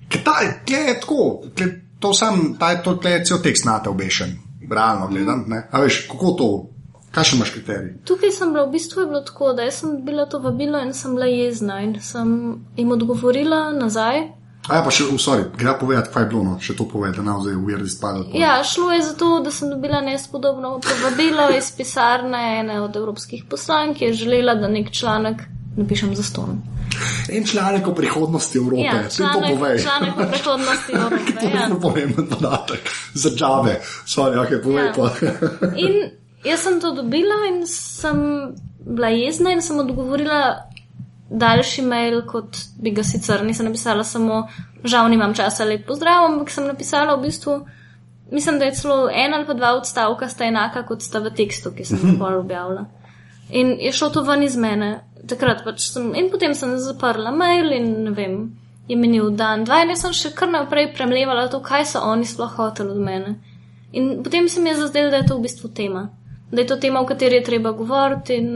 tle 0.06 0.86
je 0.86 1.00
tako, 1.02 1.50
tle, 1.58 1.72
to 2.00 2.14
sam, 2.14 2.54
ta 2.62 2.76
to, 2.78 3.00
je 3.10 3.26
cel 3.26 3.42
tekst 3.42 3.66
nate 3.66 3.90
obešen, 3.90 4.38
realno 4.72 5.08
gledam, 5.08 5.46
ne? 5.48 5.68
A 5.72 5.82
veš, 5.82 6.06
kako 6.12 6.32
to, 6.40 6.50
kakšen 7.12 7.40
imaš 7.40 7.54
kriterij? 7.56 7.96
Tukaj 8.08 8.32
sem 8.32 8.54
bila, 8.54 8.66
v 8.66 8.76
bistvu 8.78 9.02
je 9.02 9.08
bilo 9.08 9.22
tako, 9.22 9.54
da 9.54 9.72
sem 9.72 9.98
bila 10.06 10.26
to 10.26 10.40
vabilo 10.40 10.80
in 10.80 10.94
sem 10.94 11.16
bila 11.16 11.26
jezna 11.26 11.82
in 11.82 11.98
sem 12.02 12.30
jim 12.78 12.92
odgovorila 12.92 13.72
nazaj. 13.72 14.28
A 14.70 14.78
ja, 14.78 14.84
pa 14.86 14.92
še, 14.94 15.08
sorry, 15.18 15.48
gre 15.58 15.74
povedati, 15.80 16.12
kaj 16.14 16.24
je 16.24 16.30
bilo, 16.30 16.44
no, 16.46 16.60
še 16.62 16.76
to 16.78 16.86
povedi, 16.86 17.18
da 17.18 17.24
ne 17.26 17.38
zdaj 17.42 17.56
uvirdi 17.58 17.90
spadal. 17.90 18.28
Ja, 18.38 18.60
šlo 18.64 18.92
je 18.94 19.00
za 19.08 19.16
to, 19.18 19.30
da 19.42 19.52
sem 19.52 19.72
dobila 19.74 20.04
nespodobno 20.06 20.76
povabilo 20.86 21.48
iz 21.58 21.72
pisarne 21.74 22.44
ene 22.60 22.78
od 22.84 22.96
evropskih 22.96 23.48
poslank, 23.50 23.98
ki 23.98 24.12
je 24.12 24.20
želela, 24.22 24.54
da 24.62 24.70
nek 24.70 24.92
članek 24.94 25.42
napišem 25.78 26.16
za 26.16 26.24
ston. 26.24 26.62
En 27.30 27.46
članek 27.46 27.88
o 27.88 27.94
prihodnosti 27.94 28.58
Evrope, 28.58 28.84
Ja, 28.84 29.08
ti 29.10 29.18
to 29.18 29.42
povej. 29.50 29.80
članek 29.80 30.14
o 30.18 30.26
prihodnosti 30.28 30.92
To 30.94 30.98
Evrope. 30.98 31.32
je 31.42 31.52
Ja. 31.54 31.70
pomemben 31.82 32.28
podatek 32.28 32.90
za 33.16 33.30
džave. 33.30 33.80
Sorry, 34.06 34.36
ok, 34.38 34.64
povej 34.64 34.86
Ja. 34.86 34.94
pa. 34.94 35.10
In 35.78 35.94
jaz 36.44 36.60
sem 36.60 36.82
to 36.82 36.92
dobila 36.92 37.36
in 37.50 37.68
sem 37.68 38.18
bila 38.80 39.08
jezna 39.08 39.52
in 39.52 39.62
sem 39.62 39.80
odgovorila 39.80 40.56
daljši 41.30 41.82
mail, 41.82 42.26
kot 42.26 42.58
bi 42.78 42.92
ga 42.92 43.04
sicer. 43.04 43.46
Nisem 43.46 43.66
napisala 43.66 44.04
samo, 44.04 44.48
žal 44.84 45.10
nimam 45.10 45.34
časa, 45.34 45.64
lep 45.64 45.86
pozdrav, 45.88 46.26
ampak 46.26 46.50
sem 46.50 46.68
napisala 46.68 47.16
v 47.16 47.22
bistvu, 47.22 47.66
mislim, 48.32 48.60
da 48.60 48.66
je 48.66 48.74
celo 48.74 49.10
en 49.10 49.34
ali 49.34 49.46
pa 49.46 49.54
dva 49.54 49.70
odstavka 49.72 50.28
sta 50.30 50.46
enaka, 50.46 50.84
kot 50.84 51.02
sta 51.02 51.20
v 51.20 51.32
tekstu, 51.32 51.72
ki 51.72 51.86
sem 51.86 52.00
ga 52.02 52.18
pol 52.20 52.40
objavila. 52.40 52.86
In 53.50 53.78
je 53.80 53.92
šlo 53.92 54.10
to 54.10 54.24
ven 54.24 54.44
iz 54.44 54.56
mene. 54.58 55.04
Takrat 55.28 55.64
pač 55.64 55.92
sem, 55.92 56.14
in 56.18 56.30
potem 56.32 56.54
sem 56.58 56.74
zaprla 56.82 57.32
mail 57.32 57.72
in 57.78 57.92
ne 58.06 58.12
vem. 58.12 58.42
je 58.90 58.96
menil 58.98 59.30
dan, 59.38 59.64
dva 59.64 59.84
in 59.84 59.94
jaz 59.94 60.02
sem 60.04 60.14
še 60.14 60.32
kar 60.36 60.50
naprej 60.52 60.90
premlevala 60.96 61.48
to, 61.48 61.62
kaj 61.64 61.86
so 61.94 62.00
oni 62.04 62.26
sploh 62.28 62.50
hoteli 62.58 62.92
od 62.92 63.00
mene. 63.00 63.36
In 63.94 64.24
potem 64.24 64.50
se 64.50 64.60
mi 64.60 64.70
je 64.70 64.82
zazdelo, 64.82 65.12
da 65.12 65.22
je 65.22 65.28
to 65.28 65.38
v 65.38 65.46
bistvu 65.46 65.70
tema. 65.70 66.10
Da 66.52 66.62
je 66.62 66.68
to 66.68 66.76
tema, 66.76 67.00
o 67.00 67.06
kateri 67.06 67.40
je 67.40 67.44
treba 67.44 67.72
govoriti 67.72 68.36
in 68.36 68.50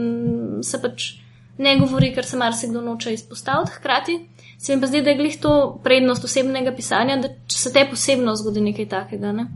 se 0.62 0.80
pač 0.82 1.14
ne 1.58 1.78
govori, 1.78 2.12
ker 2.14 2.24
se 2.24 2.36
marsikdo 2.36 2.82
noče 2.84 3.14
izpostaviti. 3.14 3.72
Hkrati 3.78 4.18
se 4.58 4.74
mi 4.74 4.80
pa 4.80 4.86
zdi, 4.86 5.02
da 5.02 5.10
je 5.10 5.16
glih 5.16 5.40
to 5.40 5.80
prednost 5.84 6.24
osebnega 6.24 6.72
pisanja, 6.76 7.16
da 7.20 7.28
če 7.46 7.58
se 7.58 7.72
te 7.72 7.86
posebno 7.90 8.34
zgodi 8.36 8.60
nekaj 8.60 8.88
takega. 8.88 9.32
Ne? 9.32 9.46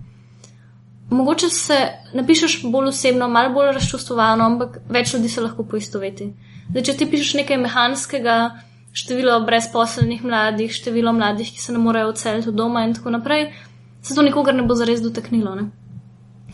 Mogoče 1.11 1.49
se 1.51 1.79
napišeš 2.15 2.61
bolj 2.71 2.93
osebno, 2.93 3.29
malo 3.29 3.53
bolj 3.55 3.73
razčustvovano, 3.75 4.45
ampak 4.45 4.79
več 4.89 5.15
ljudi 5.15 5.29
se 5.29 5.41
lahko 5.41 5.65
poistoveti. 5.65 6.31
Zdaj, 6.71 6.85
če 6.87 6.97
ti 6.99 7.07
pišeš 7.11 7.35
nekaj 7.41 7.59
mehanskega, 7.59 8.37
število 8.93 9.41
brezposelnih 9.47 10.23
mladih, 10.25 10.71
število 10.75 11.13
mladih, 11.13 11.51
ki 11.51 11.59
se 11.59 11.73
ne 11.73 11.83
morejo 11.83 12.13
odseliti 12.13 12.49
od 12.49 12.55
doma 12.55 12.85
in 12.87 12.95
tako 12.95 13.11
naprej, 13.11 13.49
se 14.03 14.15
to 14.15 14.23
nikogar 14.23 14.55
ne 14.55 14.63
bo 14.63 14.75
zares 14.75 15.03
dotaknilo. 15.03 15.55
Ne? 15.55 15.71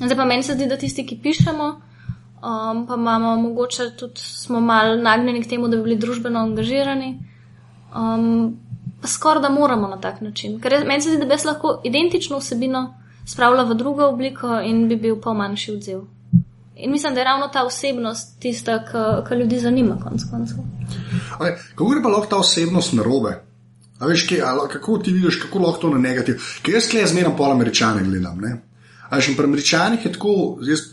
Zdaj 0.01 0.17
pa 0.17 0.25
meni 0.25 0.43
se 0.43 0.57
zdi, 0.57 0.69
da 0.69 0.77
tisti, 0.77 1.07
ki 1.07 1.19
pišemo, 1.23 1.69
um, 1.69 2.83
pa 2.89 2.97
imamo 2.97 3.37
mogoče 3.43 3.91
tudi 3.97 4.21
smo 4.21 4.61
mal 4.61 4.97
nagnjeni 5.03 5.43
k 5.45 5.51
temu, 5.53 5.69
da 5.69 5.77
bi 5.77 5.83
bili 5.83 6.01
družbeno 6.01 6.41
angažirani, 6.41 7.13
um, 7.97 8.57
pa 9.01 9.09
skoraj 9.09 9.43
da 9.43 9.53
moramo 9.53 9.89
na 9.89 10.01
tak 10.01 10.21
način. 10.21 10.61
Ker 10.61 10.81
meni 10.87 11.01
se 11.01 11.13
zdi, 11.13 11.21
da 11.21 11.29
bi 11.29 11.41
lahko 11.45 11.81
identično 11.85 12.41
vsebino 12.41 12.87
spravila 13.27 13.65
v 13.65 13.75
drugo 13.75 14.09
obliko 14.09 14.61
in 14.61 14.89
bi 14.89 14.97
bil 14.97 15.21
pa 15.21 15.33
manjši 15.33 15.73
odziv. 15.73 16.05
In 16.77 16.91
mislim, 16.91 17.15
da 17.15 17.21
je 17.21 17.25
ravno 17.25 17.49
ta 17.49 17.65
osebnost 17.65 18.41
tista, 18.41 18.85
ki 19.29 19.35
ljudi 19.35 19.59
zanima, 19.59 19.97
konc 20.03 20.23
koncev. 20.31 20.57
Okay, 21.39 21.57
kako 21.75 21.95
je 21.95 22.03
pa 22.03 22.09
lahko 22.09 22.27
ta 22.27 22.37
osebnost 22.37 22.93
narobe? 22.93 23.33
A 23.99 24.07
veš, 24.07 24.27
kaj, 24.29 24.43
a, 24.45 24.69
kako 24.69 24.99
ti 24.99 25.13
vidiš, 25.13 25.41
kako 25.43 25.59
lahko 25.59 25.81
to 25.81 25.91
na 25.91 25.99
negativ? 25.99 26.43
Ker 26.63 26.77
jaz 26.77 26.91
klej 26.91 27.07
zmeraj 27.09 27.37
pol 27.37 27.53
američane 27.53 28.05
gledam. 28.05 28.41
Ne? 28.45 28.59
A 29.09 29.21
še 29.23 29.33
pri 29.39 29.49
američanih 29.49 30.05
je 30.05 30.13
tako, 30.13 30.35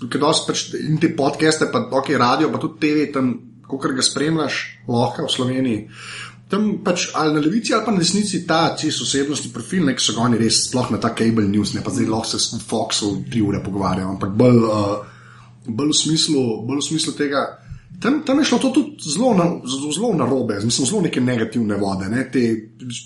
ker 0.08 0.22
dosti 0.22 0.52
pač 0.52 0.65
in 0.80 1.02
te 1.02 1.12
podcaste, 1.17 1.67
pa 1.74 1.84
ok, 2.00 2.13
radio, 2.19 2.52
pa 2.54 2.62
tudi 2.63 2.80
TV, 2.80 3.08
tam, 3.12 3.34
kako 3.67 3.96
ga 3.98 4.06
spremljaš, 4.06 4.60
lahko 4.88 5.28
v 5.28 5.34
Sloveniji. 5.36 5.88
Tam 6.54 6.69
pač 6.86 7.10
ali 7.17 7.34
na 7.34 7.41
levici 7.41 7.74
ali 7.74 7.84
pa 7.84 7.91
na 7.91 8.00
desnici 8.00 8.46
ta 8.48 8.76
čisto 8.80 9.04
osebnostni 9.04 9.52
profil, 9.52 9.88
nek 9.89 10.00
so 10.00 10.15
oni 10.22 10.39
res 10.39 10.67
sploh 10.69 10.93
na 10.93 11.02
ta 11.02 11.12
cable 11.17 11.48
news, 11.50 11.74
ne 11.74 11.84
pa 11.84 11.91
zdaj 11.91 12.08
lahko 12.08 12.30
se 12.30 12.39
s 12.39 12.62
Foxom 12.69 13.26
tri 13.28 13.41
ure 13.43 13.60
pogovarjamo, 13.65 14.15
ampak 14.15 14.38
bolj. 14.38 14.63
Uh, 14.63 15.10
bolj 15.67 15.91
v 15.91 15.97
smislu, 15.97 16.43
bolj 16.67 16.82
v 16.82 16.88
smislu 16.91 17.13
tega. 17.17 17.62
Tam, 18.03 18.19
tam 18.25 18.39
je 18.39 18.45
šlo 18.45 18.57
to 18.59 18.69
tudi 18.69 18.97
zelo 18.99 19.31
na, 19.33 19.45
zelo 19.95 20.13
na 20.13 20.25
robe, 20.25 20.57
mislim, 20.63 20.87
zelo 20.87 21.01
neke 21.01 21.21
negativne 21.21 21.77
vode. 21.79 22.09
Ne? 22.11 22.25
Te 22.31 22.41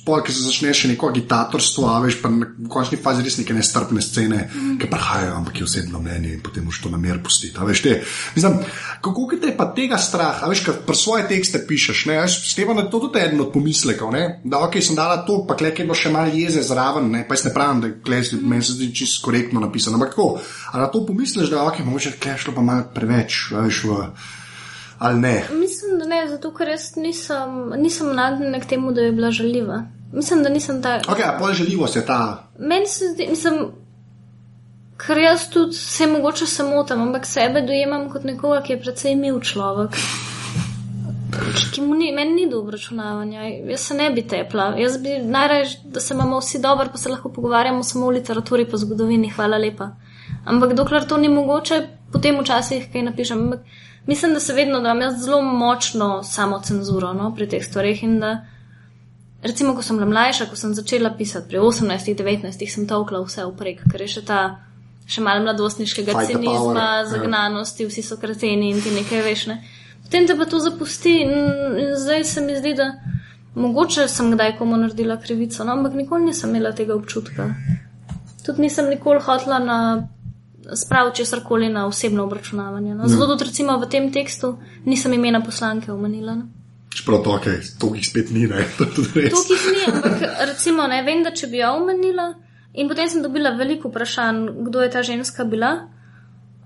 polke 0.06 0.34
se 0.34 0.42
začne 0.42 0.72
še 0.74 0.90
neko 0.90 1.12
agitatorstvo, 1.12 1.86
a 1.86 2.00
veš 2.02 2.18
pa 2.24 2.32
v 2.34 2.66
končni 2.72 2.98
fazi 2.98 3.22
res 3.22 3.38
neke 3.38 3.54
nestrpne 3.54 4.02
scene, 4.02 4.40
mm. 4.48 4.80
ki 4.82 4.90
prihajajo, 4.90 5.36
ampak 5.38 5.62
je 5.62 5.68
osebno 5.68 6.02
mnenje 6.02 6.32
in 6.34 6.42
potem 6.42 6.66
už 6.66 6.80
to 6.82 6.90
na 6.90 6.98
mer 6.98 7.20
pustiti. 7.22 7.62
Mislim, 8.34 8.58
kako 9.06 9.28
te 9.38 9.54
pa 9.58 9.68
tega 9.78 10.00
strah, 10.02 10.42
a 10.42 10.50
veš, 10.50 10.64
kad 10.66 10.82
pri 10.88 10.98
svoje 10.98 11.28
tekste 11.30 11.62
pišeš, 11.70 12.06
ne? 12.10 12.18
S 12.26 12.58
tem 12.58 12.74
je 12.74 12.88
to 12.90 13.04
tudi 13.06 13.22
eden 13.22 13.46
od 13.46 13.54
pomislekov, 13.54 14.10
ne? 14.18 14.42
da 14.44 14.64
ok, 14.66 14.80
sem 14.82 14.98
dala 14.98 15.22
to, 15.30 15.44
pa 15.46 15.60
klek 15.60 15.78
je 15.78 15.86
bilo 15.86 16.00
še 16.00 16.10
malo 16.10 16.34
jeze 16.34 16.66
zraven, 16.66 17.12
ne? 17.14 17.22
pa 17.30 17.38
jaz 17.38 17.46
ne 17.46 17.54
pravim, 17.54 17.86
da 17.86 17.94
klek 17.94 18.34
mm. 18.34 18.50
meni 18.50 18.66
se 18.66 18.74
zdi 18.80 18.90
čisto 18.98 19.22
korektno 19.30 19.62
napisano, 19.62 20.02
ampak 20.02 20.18
tako, 20.18 20.42
a 20.74 20.82
na 20.82 20.90
to 20.90 21.06
pomisliš, 21.06 21.54
da 21.54 21.68
ok, 21.70 21.86
mogoče 21.86 22.18
klek 22.18 22.42
šlo 22.42 22.58
pa 22.58 22.66
malo 22.66 22.90
preveč, 22.98 23.44
veš, 23.54 23.86
v 23.86 24.02
ali 25.00 25.20
ne? 25.20 25.44
Mislim, 25.54 26.00
da 26.00 26.06
ne, 26.06 26.28
zato 26.30 26.54
ker 26.54 26.68
jaz 26.68 26.96
nisem, 26.96 27.74
nisem 27.78 28.16
nagnjen 28.16 28.62
k 28.62 28.66
temu, 28.66 28.92
da 28.92 29.02
je 29.02 29.12
bila 29.12 29.32
žaljiva. 29.32 29.84
Mislim, 30.14 30.44
da 30.44 30.50
nisem 30.50 30.82
ta. 30.82 31.00
Ok, 31.10 31.20
a 31.26 31.36
pol 31.40 31.54
žaljivost 31.54 31.96
je 31.96 32.06
ta. 32.06 32.50
Meni 32.60 32.88
se 32.88 33.12
zdi, 33.14 33.28
mislim, 33.30 33.60
ker 34.98 35.18
jaz 35.18 35.50
tudi 35.50 35.74
se 35.74 36.08
mogoče 36.08 36.46
samotam, 36.46 37.02
ampak 37.02 37.26
sebe 37.26 37.62
dojemam 37.62 38.10
kot 38.10 38.24
nekoga, 38.24 38.62
ki 38.62 38.74
je 38.74 38.82
predvsej 38.82 39.14
imel 39.14 39.40
človek. 39.40 40.00
Ki 41.74 41.82
mu 41.82 41.96
ni, 41.96 42.12
meni 42.16 42.34
ni 42.34 42.50
dobro 42.50 42.72
računavanja, 42.72 43.44
jaz 43.70 43.80
se 43.80 43.94
ne 43.94 44.10
bi 44.12 44.24
tepla. 44.28 44.72
Jaz 44.80 44.98
bi 45.04 45.20
najraje, 45.24 45.68
da 45.84 46.00
se 46.00 46.14
imamo 46.14 46.40
vsi 46.40 46.62
dobro, 46.62 46.88
pa 46.92 46.98
se 46.98 47.10
lahko 47.10 47.30
pogovarjamo 47.34 47.84
samo 47.84 48.06
o 48.06 48.16
literaturi, 48.16 48.66
pa 48.70 48.78
zgodovini, 48.78 49.30
hvala 49.36 49.58
lepa. 49.58 49.90
Ampak 50.46 50.74
dokler 50.74 51.08
to 51.08 51.18
ni 51.18 51.30
mogoče, 51.30 51.82
potem 52.12 52.40
včasih 52.40 52.88
kaj 52.94 53.04
napišem. 53.12 53.44
Ampak 53.44 53.60
mislim, 54.08 54.34
da 54.34 54.40
se 54.40 54.54
vedno, 54.54 54.80
da 54.80 54.92
imam 54.92 55.02
jaz 55.02 55.24
zelo 55.24 55.42
močno 55.42 56.24
samo 56.24 56.60
cenzuro 56.60 57.14
no, 57.14 57.34
pri 57.36 57.50
teh 57.50 57.66
stvarih. 57.66 58.04
Da, 58.20 58.46
recimo, 59.44 59.76
ko 59.76 59.82
sem 59.82 59.98
bila 59.98 60.10
mlajša, 60.10 60.50
ko 60.50 60.56
sem 60.56 60.74
začela 60.74 61.14
pisati 61.18 61.50
pri 61.50 61.60
18-19, 61.60 62.70
sem 62.74 62.88
tolkla 62.88 63.22
vse 63.26 63.46
vprek, 63.52 63.84
ker 63.92 64.02
je 64.02 64.16
še 64.18 64.26
ta 64.26 64.42
še 65.08 65.24
malo 65.24 65.46
mladostniškega 65.46 66.16
Fight 66.18 66.34
cinizma, 66.34 66.88
ja. 67.00 67.06
zagnanosti, 67.08 67.88
vsi 67.88 68.04
so 68.04 68.18
krateni 68.20 68.74
in 68.74 68.82
ti 68.84 68.92
nekaj 68.92 69.24
veš. 69.24 69.46
Ne. 69.52 69.62
Potem 70.04 70.28
te 70.28 70.36
pa 70.36 70.48
to 70.50 70.60
zapusti 70.64 71.22
in, 71.24 71.32
in 71.80 71.94
zdaj 72.00 72.26
se 72.28 72.44
mi 72.44 72.58
zdi, 72.60 72.74
da 72.76 72.92
mogoče 73.56 74.08
sem 74.12 74.32
kdaj 74.36 74.58
komu 74.60 74.78
naredila 74.78 75.18
krivico, 75.22 75.64
no, 75.64 75.78
ampak 75.80 75.96
nikoli 75.96 76.28
nisem 76.28 76.52
imela 76.52 76.74
tega 76.76 76.96
občutka. 76.96 77.50
Tudi 78.46 78.68
nisem 78.68 78.92
nikoli 78.92 79.24
hotla 79.24 79.60
na 79.64 79.80
spravil 80.76 81.14
česar 81.14 81.44
koli 81.44 81.70
na 81.70 81.88
osebno 81.88 82.24
obračunavanje. 82.24 82.96
No. 82.96 83.08
Zato 83.08 83.28
tudi 83.28 83.44
recimo 83.44 83.78
v 83.80 83.90
tem 83.90 84.12
tekstu 84.14 84.58
nisem 84.86 85.14
imena 85.14 85.42
poslanke 85.42 85.92
omenila. 85.92 86.36
No. 86.36 86.48
Čeprav 86.96 87.24
to, 87.24 87.30
okay, 87.30 87.62
to 87.80 87.94
jih 87.96 88.08
spet 88.08 88.32
ni, 88.32 88.48
ne. 88.48 88.66
to 88.78 88.84
jih 89.20 89.66
ni, 89.74 89.84
ampak 89.92 90.22
recimo 90.48 90.88
ne 90.88 91.04
vem, 91.04 91.24
da 91.24 91.32
če 91.32 91.48
bi 91.48 91.62
jo 91.62 91.76
omenila. 91.78 92.34
In 92.78 92.90
potem 92.90 93.10
sem 93.10 93.22
dobila 93.22 93.56
veliko 93.58 93.90
vprašanj, 93.90 94.48
kdo 94.68 94.82
je 94.82 94.90
ta 94.94 95.04
ženska 95.04 95.46
bila. 95.46 95.90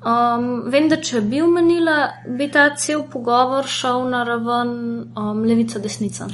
Um, 0.01 0.63
vem, 0.73 0.87
da 0.89 0.97
če 0.97 1.19
bi 1.29 1.43
omenila, 1.45 1.95
bi 2.25 2.47
ta 2.49 2.63
cel 2.73 3.03
pogovor 3.05 3.67
šel 3.69 4.07
na 4.09 4.23
raven 4.25 4.69
um, 5.13 5.41
levica-desnica. 5.45 6.25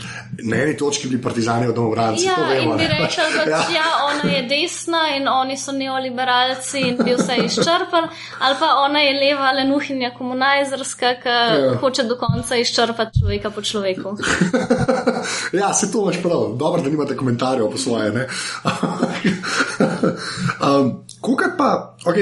Na 0.48 0.60
eni 0.64 0.78
točki 0.80 1.10
bi 1.12 1.18
partizani 1.20 1.68
od 1.68 1.76
domov 1.76 1.98
ja, 2.24 2.38
in 2.56 2.70
bi 2.80 2.86
rekli, 2.88 3.26
da 3.36 3.42
ja. 3.52 3.58
ja, 3.76 3.88
ona 4.06 4.30
je 4.32 4.46
desna 4.48 5.02
in 5.18 5.28
oni 5.28 5.58
so 5.60 5.74
neoliberalci 5.76 6.80
in 6.80 6.96
bi 7.02 7.12
vse 7.18 7.36
izčrpali, 7.44 8.08
ali 8.40 8.56
pa 8.60 8.70
ona 8.86 9.02
je 9.04 9.18
leva 9.20 9.52
lenuhinja 9.58 10.14
komunajzerska, 10.16 11.12
ki 11.24 11.34
ja. 11.34 11.74
hoče 11.82 12.06
do 12.08 12.16
konca 12.22 12.56
izčrpati 12.56 13.20
človeka 13.20 13.52
po 13.52 13.62
človeku. 13.62 14.14
ja, 15.60 15.74
se 15.74 15.92
to 15.92 16.06
imaš 16.06 16.22
prav. 16.24 16.56
Dobro, 16.56 16.82
da 16.82 16.90
nimate 16.90 17.18
komentarjev 17.20 17.68
po 17.72 17.78
svoje. 17.78 18.12
um, 20.64 21.04
Kukaj 21.22 21.52
pa, 21.58 21.98
ok, 22.06 22.16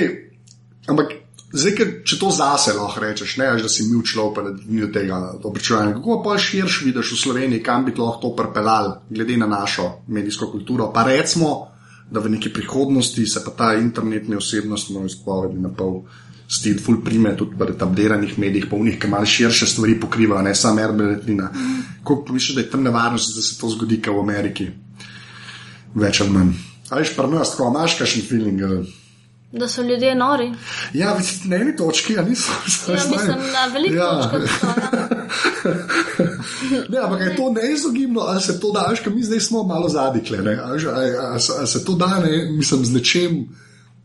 ampak. 0.87 1.24
Zdaj, 1.55 1.71
ker, 1.77 1.91
če 2.03 2.17
to 2.19 2.29
zase 2.35 2.73
lahko 2.75 2.99
rečeš, 2.99 3.37
ne, 3.39 3.47
da 3.63 3.69
si 3.71 3.85
mi 3.87 4.01
človek, 4.03 4.43
da 4.43 4.51
ni 4.67 4.83
od 4.83 4.91
tega 4.91 5.19
obračunanja. 5.47 5.93
Kako 5.95 6.17
pa 6.25 6.35
širš 6.41 6.81
vidiš 6.89 7.13
v 7.13 7.19
Sloveniji, 7.21 7.63
kam 7.63 7.85
bi 7.87 7.93
lahko 7.95 8.19
to 8.25 8.33
pripeljal, 8.35 8.91
glede 9.09 9.37
na 9.39 9.47
našo 9.47 9.87
medijsko 10.07 10.49
kulturo? 10.51 10.89
Pa 10.91 11.05
recimo, 11.07 11.53
da 12.11 12.19
v 12.19 12.33
neki 12.35 12.51
prihodnosti 12.53 13.25
se 13.25 13.43
pa 13.45 13.51
ta 13.55 13.73
internetni 13.79 14.35
osebnostno 14.35 15.05
izpovedi 15.05 15.61
na 15.63 15.71
pol 15.71 16.03
stil, 16.47 16.75
full 16.77 16.99
prime 17.03 17.31
tudi 17.37 17.55
v 17.57 17.69
etabliranih 17.71 18.35
medijih, 18.39 18.67
pa 18.69 18.75
v 18.75 18.89
njih, 18.89 18.99
ki 18.99 19.07
malo 19.09 19.25
širše 19.25 19.65
stvari 19.71 19.95
pokrivajo, 19.99 20.43
ne 20.43 20.55
samo 20.55 20.83
erbeletina. 20.83 21.49
Kako 22.03 22.33
misliš, 22.33 22.55
da 22.55 22.61
je 22.61 22.69
tam 22.69 22.83
nevarnost, 22.83 23.35
da 23.35 23.41
se 23.41 23.57
to 23.61 23.71
zgodi, 23.71 24.01
kot 24.01 24.13
v 24.13 24.27
Ameriki? 24.27 24.69
Več 25.95 26.21
ali 26.21 26.35
manj. 26.35 26.53
Ali 26.91 27.09
pa 27.15 27.25
imaš 27.25 27.55
tako, 27.55 27.71
imaš 27.71 27.97
kakšen 27.97 28.27
feeling? 28.27 28.61
Ali? 28.61 29.04
Da 29.55 29.67
so 29.67 29.81
ljudje 29.81 30.15
nori. 30.15 30.53
Ja, 30.93 31.17
na 31.45 31.55
eni 31.55 31.75
točki, 31.75 32.17
a 32.17 32.21
niso. 32.21 32.51
Ja, 32.87 32.93
mislim, 32.93 33.37
na 33.53 33.73
veliko 33.73 33.95
ja. 33.95 34.29
točkah. 34.29 34.79
ne, 36.89 36.97
ampak 37.03 37.21
je 37.21 37.35
to 37.35 37.49
neizogibno, 37.49 38.21
ali 38.21 38.41
se 38.41 38.59
to 38.59 38.71
da, 38.71 38.95
ker 39.03 39.13
mi 39.13 39.23
zdaj 39.23 39.39
smo 39.39 39.63
malo 39.63 39.89
zadikle. 39.89 40.57
Ali 40.63 41.39
se 41.67 41.85
to 41.85 41.95
da, 41.95 42.19
ne, 42.19 42.51
mislim, 42.51 42.85
z 42.85 42.93
nečem. 42.93 43.45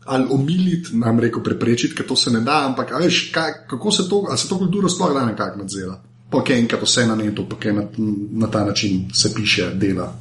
Ali 0.05 0.25
omiliti, 0.29 0.89
nam 0.97 1.19
reko, 1.19 1.43
preprečiti, 1.43 1.95
ker 1.95 2.07
to 2.07 2.15
se 2.15 2.31
ne 2.31 2.39
da, 2.39 2.65
ampak 2.65 2.89
veš, 2.99 3.29
kaj, 3.33 3.51
kako 3.69 3.91
se 3.91 4.09
to, 4.09 4.25
ali 4.29 4.37
se 4.37 4.49
to 4.49 4.57
kulturo 4.57 4.89
sploh 4.89 5.13
da 5.13 5.25
nekako 5.25 5.59
nadzira. 5.59 5.99
Pa 6.29 6.43
kaj 6.43 6.59
enkrat 6.59 6.81
vse 6.81 7.05
na 7.05 7.15
netu, 7.15 7.45
pa 7.49 7.59
kaj 7.59 7.73
na, 7.73 7.83
na 8.31 8.47
ta 8.47 8.65
način 8.65 9.09
se 9.13 9.33
piše, 9.35 9.69
dela, 9.75 10.13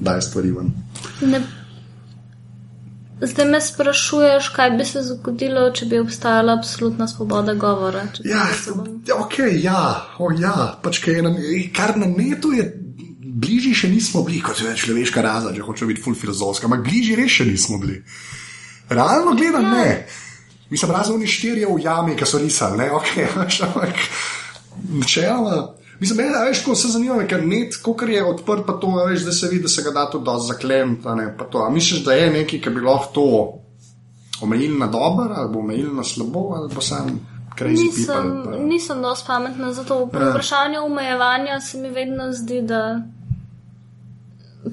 daje 0.00 0.22
stvari 0.22 0.50
ven. 0.50 0.72
Ne 1.20 1.59
Zdaj 3.20 3.46
me 3.46 3.60
sprašuješ, 3.60 4.48
kaj 4.48 4.70
bi 4.70 4.84
se 4.84 5.02
zgodilo, 5.04 5.66
če 5.76 5.86
bi 5.86 5.98
obstajala 6.00 6.54
absolutna 6.56 7.08
svoboda 7.08 7.54
govora. 7.54 8.06
Ja, 8.24 8.46
ok, 9.16 9.34
ja, 9.60 9.80
oh, 10.18 10.32
ja. 10.40 10.54
Pač, 10.82 11.02
na, 11.22 11.34
kar 11.76 11.98
na 12.00 12.08
netu 12.08 12.54
je, 12.56 12.64
bližje 13.20 13.74
še 13.82 13.90
nismo 13.92 14.24
bili, 14.24 14.40
kot 14.44 14.60
je 14.60 14.72
človeška 14.76 15.24
raza, 15.24 15.52
če 15.56 15.66
hočemo 15.66 15.92
biti 15.92 16.04
full 16.04 16.16
filozofska, 16.16 16.68
ampak 16.68 16.86
bližje 16.88 17.18
res 17.20 17.36
še 17.40 17.48
nismo 17.48 17.80
bili. 17.82 18.00
Realno 18.90 19.36
gledam, 19.36 19.68
ja. 19.68 19.76
ne. 19.76 20.30
Mislim, 20.70 20.92
razen 20.94 21.18
oni 21.18 21.28
štirje 21.28 21.68
v 21.68 21.82
jami, 21.82 22.16
ki 22.16 22.26
so 22.28 22.40
risali, 22.40 22.80
ne, 22.80 22.88
ok, 22.94 23.12
ampak 23.68 24.00
načeloma. 24.96 25.79
Mislim, 26.00 26.16
meni, 26.16 26.34
a 26.36 26.44
veš, 26.48 26.62
ko 26.64 26.74
se 26.74 26.88
zanima, 26.88 27.24
ker 27.28 27.42
net, 27.46 27.76
kot 27.84 28.02
je 28.08 28.22
odprt, 28.24 28.64
pa 28.66 28.72
to, 28.80 28.92
veš, 29.06 29.24
da 29.26 29.32
se 29.32 29.48
vidi, 29.48 29.62
da 29.62 29.68
se 29.68 29.82
ga 29.82 29.90
da 29.90 30.06
tudi 30.10 30.24
dosti. 30.24 30.72
A 31.60 31.70
misliš, 31.70 32.04
da 32.04 32.12
je 32.12 32.30
nekaj, 32.30 32.60
ki 32.60 32.70
bi 32.70 32.80
lahko 32.80 33.12
to 33.14 33.26
omejili 34.42 34.78
na 34.78 34.86
dobro, 34.86 35.34
ali 35.36 35.52
bo 35.52 35.58
omejili 35.58 35.92
na 35.94 36.04
slabo, 36.04 36.54
ali 36.56 36.74
pa 36.74 36.80
sam 36.80 37.20
Nisem, 37.60 38.06
people. 38.06 38.44
Pa. 38.44 38.58
nisem 38.58 39.02
dosti 39.02 39.26
pametna 39.26 39.72
za 39.72 39.84
to. 39.84 40.06
Pri 40.06 40.20
Ja. 40.20 40.30
vprašanju 40.30 40.84
omejevanja 40.84 41.60
se 41.60 41.78
mi 41.78 41.90
vedno 41.90 42.32
zdi, 42.32 42.62
da 42.62 43.02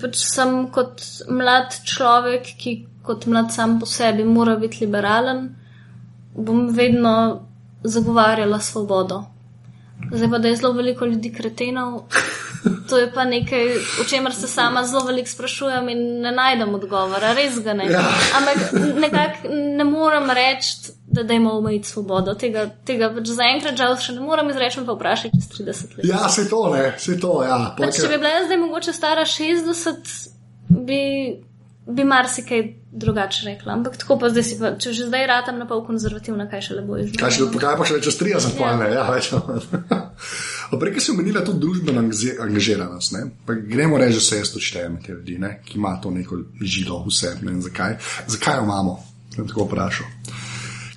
pač 0.01 0.15
sem 0.15 0.67
kot 0.71 1.01
mlad 1.29 1.75
človek, 1.85 2.43
ki 2.57 2.85
kot 3.03 3.25
mlad 3.25 3.53
sam 3.53 3.79
po 3.79 3.85
sebi 3.85 4.23
mora 4.23 4.55
biti 4.55 4.85
liberalen, 4.85 5.55
bom 6.35 6.67
vedno 6.69 7.41
zagovarjala 7.83 8.59
svobodo. 8.59 9.23
Zdaj 10.11 10.29
pa, 10.29 10.37
da 10.37 10.47
je 10.47 10.55
zelo 10.55 10.71
veliko 10.73 11.05
ljudi 11.05 11.31
kretenov, 11.33 12.01
to 12.89 12.97
je 12.97 13.11
pa 13.13 13.25
nekaj, 13.25 13.65
o 14.01 14.03
čemer 14.09 14.33
se 14.33 14.47
sama 14.47 14.83
zelo 14.83 15.05
veliko 15.05 15.29
sprašujem 15.29 15.89
in 15.89 16.03
ne 16.21 16.31
najdem 16.31 16.75
odgovora, 16.75 17.33
res 17.33 17.59
ga 17.63 17.73
ne. 17.73 17.89
Ja. 17.91 18.03
Ampak 18.37 18.71
nekako 19.01 19.51
ne 19.51 19.83
morem 19.83 20.31
reči, 20.31 20.93
da 21.07 21.23
dajmo 21.23 21.57
omejiti 21.57 21.87
svobodo. 21.87 22.33
Tega, 22.33 22.67
tega 22.85 23.09
pač 23.15 23.31
zaenkrat 23.35 23.77
žal 23.79 23.97
še 24.01 24.15
ne 24.17 24.23
morem 24.23 24.49
izreči, 24.51 24.83
pa 24.85 24.95
vprašaj 24.95 25.33
čez 25.35 25.51
30 25.57 25.97
let. 25.97 26.07
Ja, 26.07 26.29
se 26.29 26.47
to 26.49 26.63
ne, 26.73 26.93
se 26.99 27.19
to, 27.19 27.41
ja. 27.43 27.59
Pač, 27.77 28.01
če 28.01 28.11
bi 28.11 28.21
bila 28.21 28.33
jaz 28.37 28.49
zdaj 28.49 28.61
mogoče 28.63 28.93
stara 28.95 29.25
60, 29.27 30.15
bi, 30.87 31.01
bi 31.87 32.03
marsikaj 32.03 32.73
drugače 32.91 33.45
rekla. 33.45 33.73
Ampak 33.73 33.97
tako 33.97 34.17
pa 34.19 34.29
zdaj 34.29 34.43
si 34.43 34.59
pa, 34.59 34.73
če 34.79 34.93
že 34.93 35.07
zdaj 35.07 35.27
ratam 35.27 35.59
na 35.59 35.67
pol 35.67 35.85
konzervativna, 35.87 36.49
kaj 36.51 36.61
še 36.67 36.79
le 36.79 36.83
boje. 36.87 37.07
Kaj, 37.15 37.31
še, 37.37 37.47
kaj 37.53 37.77
pa 37.79 37.87
še 37.87 38.01
čez 38.03 38.19
30 38.19 38.59
Ja. 38.59 38.71
ja. 38.71 38.75
ne, 38.81 38.89
ja, 38.93 39.05
več. 39.07 39.31
Prej 40.81 40.99
si 40.99 41.13
omenila 41.13 41.45
tudi 41.47 41.63
družbeno 41.63 42.03
angažiranost. 42.43 43.15
gremo 43.69 43.97
reči, 43.97 44.19
da 44.19 44.25
se 44.25 44.41
jaz 44.41 44.51
tudi 44.51 44.65
štejem 44.67 44.97
med 44.97 45.05
te 45.05 45.15
ljudi, 45.15 45.37
ne, 45.39 45.53
ki 45.63 45.77
ima 45.79 45.95
to 46.03 46.11
neko 46.11 46.41
žilo 46.61 47.03
v 47.05 47.13
sebi. 47.15 47.47
Ne, 47.47 47.61
zakaj? 47.61 47.97
zakaj 48.27 48.59
jo 48.59 48.67
imamo? 48.67 48.99
Sem 49.35 49.47
tako 49.47 49.69
vprašal. 49.69 50.11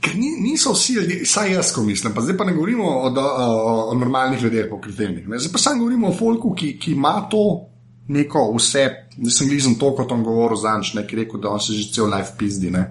Ker 0.00 0.16
ni, 0.16 0.32
niso 0.40 0.72
vsi 0.72 0.94
ljudje, 0.96 1.26
saj 1.28 1.52
jaz, 1.52 1.74
ko 1.76 1.84
mislim, 1.84 2.14
pa 2.16 2.24
zdaj 2.24 2.38
pa 2.40 2.44
ne 2.48 2.54
govorimo 2.56 2.88
o, 2.88 3.10
o, 3.12 3.90
o, 3.92 3.94
normalnih 3.94 4.42
ljudeh, 4.42 4.66
pokritivnih. 4.70 5.28
ne. 5.28 5.38
Zdaj 5.38 5.52
pa 5.52 5.58
samo 5.58 5.84
govorimo 5.84 6.08
o 6.08 6.16
folku, 6.16 6.54
ki, 6.56 6.78
ki 6.80 6.96
ima 6.96 7.28
to 7.30 7.69
neko 8.10 8.50
vse. 8.56 8.84
Zdaj 9.16 9.34
sem 9.34 9.48
glizem 9.48 9.74
to, 9.78 9.92
kot 9.96 10.12
on 10.12 10.24
govoril 10.26 10.58
zanč, 10.58 10.94
ne, 10.98 11.06
ki 11.06 11.16
je 11.16 11.24
rekel, 11.24 11.40
da 11.42 11.54
on 11.54 11.62
se 11.62 11.76
že 11.76 11.92
cel 11.94 12.10
life 12.10 12.34
pizdi. 12.38 12.70
Ne. 12.74 12.90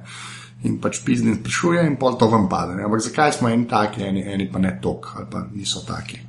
In 0.63 0.79
pač 0.83 1.01
pizdi 1.05 1.29
in 1.31 1.39
sprašuje, 1.39 1.85
in 1.87 1.95
pol 1.99 2.17
to 2.19 2.27
vam 2.31 2.49
pade. 2.51 2.75
Ne. 2.77 2.85
Ampak 2.87 3.03
zakaj 3.03 3.37
smo 3.39 3.49
eni 3.49 3.67
taki, 3.67 4.03
eni, 4.07 4.23
eni 4.33 4.49
pa 4.51 4.59
ne 4.59 4.75
tok, 4.81 5.13
ali 5.15 5.27
pa 5.31 5.43
niso 5.51 5.83
taki. 5.87 6.19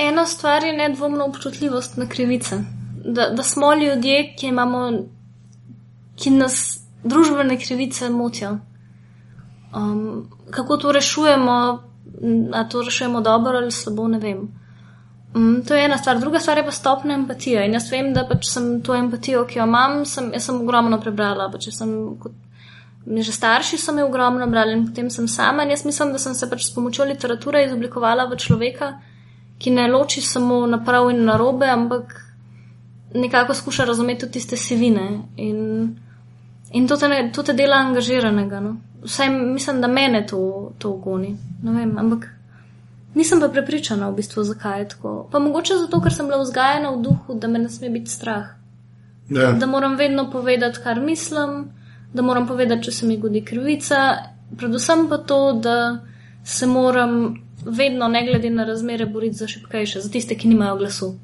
Ena 0.00 0.26
stvar 0.26 0.64
je 0.64 0.72
nedvomno 0.76 1.26
občutljivost 1.28 1.96
na 2.00 2.08
krivice. 2.08 2.62
Da, 3.04 3.30
da 3.36 3.42
smo 3.42 3.74
ljudje, 3.74 4.34
ki 4.36 4.48
imamo, 4.48 4.90
ki 6.16 6.30
nas 6.30 6.80
družbene 7.04 7.58
krivice 7.60 8.08
motijo. 8.08 8.58
Um, 9.76 10.30
kako 10.50 10.76
to 10.76 10.92
rešujemo, 10.92 11.56
m, 12.22 12.48
a 12.52 12.64
to 12.68 12.82
rešujemo 12.82 13.20
dobro 13.20 13.58
ali 13.58 13.72
slabo, 13.72 14.08
ne 14.08 14.18
vem. 14.18 14.48
Um, 15.34 15.62
to 15.66 15.74
je 15.74 15.84
ena 15.84 15.98
stvar. 15.98 16.18
Druga 16.18 16.40
stvar 16.40 16.58
je 16.58 16.64
pa 16.66 16.72
stopna 16.74 17.14
empatija. 17.14 17.64
In 17.64 17.74
jaz 17.78 17.90
vem, 17.92 18.12
da 18.14 18.26
pač 18.26 18.48
sem 18.50 18.80
to 18.82 18.94
empatijo, 18.94 19.44
ki 19.46 19.58
jo 19.58 19.66
imam, 19.68 20.04
sem, 20.04 20.32
sem 20.38 20.62
ogromno 20.62 20.98
prebrala. 21.00 21.50
Pač 21.52 21.70
sem 21.74 21.92
kot 22.18 22.34
Že 23.06 23.32
starši 23.32 23.78
so 23.80 23.92
me 23.92 24.04
ogromno 24.04 24.46
brali 24.46 24.72
in 24.72 24.86
potem 24.86 25.10
sem 25.10 25.28
sama. 25.28 25.62
In 25.62 25.70
jaz 25.70 25.84
mislim, 25.84 26.12
da 26.12 26.18
sem 26.18 26.34
se 26.34 26.50
pač 26.50 26.64
s 26.64 26.74
pomočjo 26.74 27.04
literature 27.04 27.64
izoblikovala 27.64 28.28
v 28.28 28.36
človeka, 28.36 29.00
ki 29.58 29.70
ne 29.70 29.88
loči 29.88 30.20
samo 30.20 30.66
na 30.66 30.78
prav 30.84 31.10
in 31.10 31.24
na 31.24 31.36
robe, 31.36 31.66
ampak 31.66 32.12
nekako 33.14 33.54
skuša 33.54 33.84
razumeti 33.84 34.20
tudi 34.20 34.32
tiste 34.32 34.56
sivine. 34.56 35.22
In, 35.36 35.96
in 36.72 36.88
to, 36.88 36.96
te 36.96 37.30
to 37.32 37.42
te 37.42 37.52
dela 37.52 37.80
angažiranega. 37.80 38.60
No? 38.60 38.76
Vsaj 39.02 39.30
mislim, 39.30 39.80
da 39.80 39.88
mene 39.88 40.26
to, 40.26 40.72
to 40.78 40.92
goni. 40.92 41.36
Ne 41.62 41.72
vem, 41.72 41.96
ampak 41.98 42.28
nisem 43.14 43.40
pa 43.40 43.48
prepričana 43.48 44.08
v 44.10 44.20
bistvu, 44.20 44.44
zakaj 44.44 44.80
je 44.80 44.88
tako. 44.88 45.28
Pa 45.32 45.38
mogoče 45.38 45.76
zato, 45.84 46.00
ker 46.00 46.12
sem 46.12 46.26
bila 46.26 46.42
vzgajena 46.42 46.90
v 46.90 47.02
duhu, 47.02 47.34
da 47.34 47.48
me 47.48 47.58
ne 47.58 47.68
sme 47.68 47.90
biti 47.90 48.10
strah. 48.10 48.54
Ja. 49.30 49.52
Da 49.52 49.66
moram 49.66 49.96
vedno 49.96 50.30
povedati, 50.30 50.78
kar 50.82 51.00
mislim, 51.00 51.70
da 52.12 52.22
moram 52.22 52.46
povedati, 52.46 52.82
če 52.82 52.92
se 52.92 53.06
mi 53.06 53.18
godi 53.18 53.44
krivica, 53.44 54.16
predvsem 54.56 55.08
pa 55.08 55.18
to, 55.18 55.52
da 55.52 55.98
se 56.44 56.66
moram 56.66 57.36
vedno, 57.64 58.08
ne 58.08 58.24
glede 58.26 58.50
na 58.50 58.64
razmere, 58.64 59.06
boriti 59.06 59.36
za 59.36 59.46
šipkejše, 59.46 60.00
za 60.00 60.10
tiste, 60.10 60.34
ki 60.34 60.48
nimajo 60.48 60.76
glasu. 60.76 61.14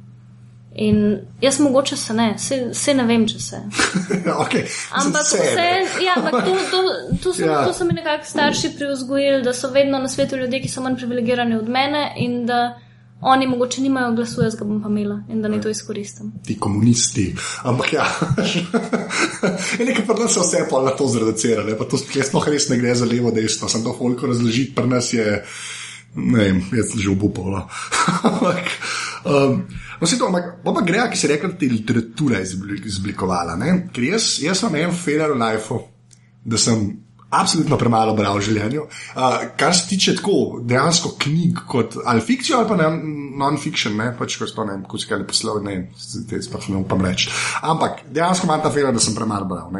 In 0.79 1.19
jaz 1.41 1.61
mogoče 1.61 1.97
se 1.97 2.15
ne, 2.15 2.39
se, 2.39 2.57
se 2.73 2.95
ne 2.95 3.05
vem, 3.09 3.23
če 3.29 3.39
se. 3.41 3.57
okay. 4.45 4.67
Ampak 4.93 5.25
vse, 5.25 5.69
ja, 6.05 6.17
ampak 6.17 6.45
to, 6.45 6.57
to, 6.71 6.81
to, 7.23 7.33
so, 7.33 7.45
Ja. 7.45 7.63
to 7.65 7.73
so 7.73 7.85
mi 7.85 7.95
nekako 7.97 8.25
starši 8.29 8.75
privzgojili, 8.77 9.43
da 9.43 9.55
so 9.57 9.71
vedno 9.73 9.99
na 9.99 10.09
svetu 10.09 10.37
ljudje, 10.37 10.61
ki 10.63 10.69
so 10.69 10.85
manj 10.85 10.99
privilegirani 11.01 11.57
od 11.57 11.69
mene 11.69 12.13
in 12.17 12.45
da 12.47 12.79
oni 13.21 13.47
mogoče 13.47 13.81
nimajo 13.81 14.13
glasu, 14.13 14.43
jaz 14.43 14.57
ga 14.57 14.65
bom 14.65 14.83
pa 14.83 14.89
imela 14.89 15.23
in 15.33 15.41
da 15.43 15.49
ne 15.49 15.61
to 15.61 15.69
izkoristim. 15.73 16.33
Ti 16.45 16.59
komunisti. 16.61 17.35
Ampak 17.63 17.93
ja, 17.93 18.05
je 19.79 19.87
nekaj 19.89 20.05
pri 20.07 20.21
nas 20.21 20.35
se 20.35 20.41
vse 20.41 20.67
pa 20.71 20.83
na 20.83 20.91
to 20.91 21.09
zreduciralo. 21.09 21.79
Pa 21.79 21.85
to 21.89 21.97
sploh 21.99 22.49
res 22.49 22.69
ne 22.69 22.77
gre 22.77 22.95
za 22.95 23.09
levo, 23.09 23.31
desno, 23.33 23.69
sem 23.69 23.85
to 23.85 23.97
holiko 23.97 24.27
razložiti, 24.27 24.75
pri 24.75 24.93
nas 24.93 25.13
je, 25.13 25.41
ne 26.15 26.45
vem, 26.45 26.63
jaz 26.77 26.93
sem 26.93 27.01
že 27.01 27.11
obupal. 27.17 27.51
No. 27.57 27.65
Ampak, 28.29 28.69
um, 29.25 29.63
no, 30.01 30.07
se 30.07 30.19
to, 30.19 30.29
ampak, 30.29 30.53
pa 30.65 30.75
pa 30.77 30.85
gre, 30.87 31.07
ki 31.13 31.19
se 31.19 31.31
reče, 31.31 31.49
da 31.55 31.67
je 31.67 31.73
literatura. 31.73 33.57
Ne? 33.57 33.73
Ker 33.93 34.07
jaz, 34.11 34.37
jaz 34.45 34.63
sem 34.63 34.79
en 34.83 34.95
failure 34.95 35.35
v 35.35 35.43
lifeu, 35.43 35.83
da 36.45 36.61
sem. 36.61 36.87
Absolutno 37.37 37.75
premalo 37.75 38.13
bral 38.15 38.37
v 38.39 38.45
življenju. 38.47 38.85
Uh, 39.19 39.33
kar 39.59 39.75
se 39.75 39.89
tiče 39.91 40.13
tako 40.21 40.61
dejansko 40.63 41.17
knjig, 41.25 41.59
kot 41.69 41.97
ali 42.07 42.23
fikcijo 42.23 42.61
ali 42.61 42.69
pa 42.71 42.77
non-fiction, 42.87 43.97
ne 43.99 44.13
pač 44.17 44.37
ko 44.39 44.47
so 44.47 44.61
to 44.61 44.65
ne, 44.69 44.77
vem, 44.77 44.85
ko 44.87 44.97
si 44.97 45.11
kaj 45.11 45.25
poslal, 45.27 45.59
ne, 45.67 45.75
te 46.31 46.39
sploh 46.47 46.69
ne 46.71 46.79
upam 46.85 47.03
reči. 47.03 47.27
Ampak 47.67 48.05
dejansko 48.15 48.47
imam 48.47 48.63
ta 48.63 48.71
feeling, 48.71 48.95
da 48.95 49.03
sem 49.03 49.19
premalo 49.19 49.51
bral. 49.51 49.75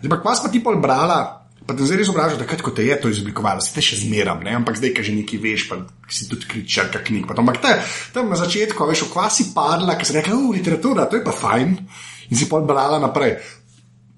Zdaj 0.00 0.08
pa, 0.08 0.22
kva 0.24 0.38
pa 0.40 0.50
ti 0.50 0.64
pol 0.64 0.80
brala, 0.80 1.20
pa 1.66 1.74
te 1.74 1.86
zdaj 1.86 1.98
res 2.00 2.10
obražam, 2.12 2.38
takrat, 2.40 2.62
ko 2.62 2.70
te 2.70 2.86
je 2.86 2.96
to 3.02 3.10
izoblikovalo, 3.10 3.60
se 3.64 3.74
te 3.74 3.82
še 3.84 3.98
zmeram, 4.04 4.42
ne, 4.46 4.54
ampak 4.58 4.78
zdaj, 4.78 4.92
ki 4.94 5.06
že 5.06 5.14
nekaj 5.16 5.40
veš, 5.42 5.66
pa 5.70 5.80
si 6.08 6.28
tudi 6.30 6.46
kričarka 6.50 7.02
knjig. 7.02 7.26
Pa 7.26 7.34
to, 7.34 7.42
ampak 7.42 7.58
te, 7.64 7.74
tam 8.14 8.30
na 8.30 8.38
začetku, 8.38 8.86
veš, 8.86 9.06
v 9.08 9.12
kva 9.14 9.26
si 9.32 9.50
padla, 9.54 9.98
ker 9.98 10.08
si 10.08 10.14
rekla, 10.14 10.38
uf, 10.38 10.54
literatura, 10.54 11.08
to 11.10 11.18
je 11.18 11.26
pa 11.26 11.34
fajn, 11.34 11.74
in 12.30 12.38
si 12.38 12.46
pol 12.50 12.62
brala 12.68 13.02
naprej. 13.02 13.40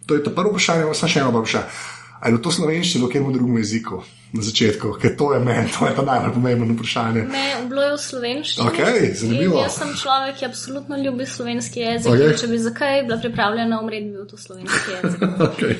To 0.09 0.17
je 0.17 0.25
to 0.25 0.33
prvo 0.37 0.55
vprašanje, 0.55 0.89
pa 0.89 0.97
sem 0.97 1.13
še 1.13 1.25
eno 1.25 1.33
vprašanje. 1.33 1.97
Ali 2.19 2.35
je 2.35 2.43
to 2.43 2.51
slovenščino, 2.51 3.07
ali 3.07 3.21
v 3.23 3.33
drugem 3.37 3.59
jeziku 3.63 4.01
na 4.35 4.43
začetku, 4.43 4.99
ker 5.01 5.15
to 5.17 5.33
je 5.33 5.39
meni, 5.41 5.71
to 5.73 5.87
je 5.87 5.95
pa 5.95 6.03
najbolj 6.05 6.33
pomembno 6.35 6.75
vprašanje. 6.75 7.23
Me 7.31 7.45
bilo 7.69 7.85
je 7.85 7.93
v 7.93 8.01
slovenščini. 8.03 8.67
Okej, 8.67 8.99
zanimivo. 9.23 9.63
Jaz 9.63 9.79
sem 9.79 9.93
človek, 9.97 10.37
ki 10.41 10.49
absolutno 10.51 10.99
ljubi 11.01 11.29
slovenski 11.31 11.81
jezik. 11.81 12.11
Okay. 12.13 12.35
Če 12.43 12.51
bi 12.51 12.59
zakaj 12.61 13.05
bila 13.07 13.21
pripravljena 13.23 13.81
umreti, 13.81 14.11
bi 14.11 14.19
bil 14.19 14.27
to 14.29 14.37
slovenski 14.37 14.99
jezik. 14.99 15.23
Okay. 15.49 15.79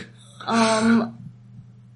Um, 0.49 1.18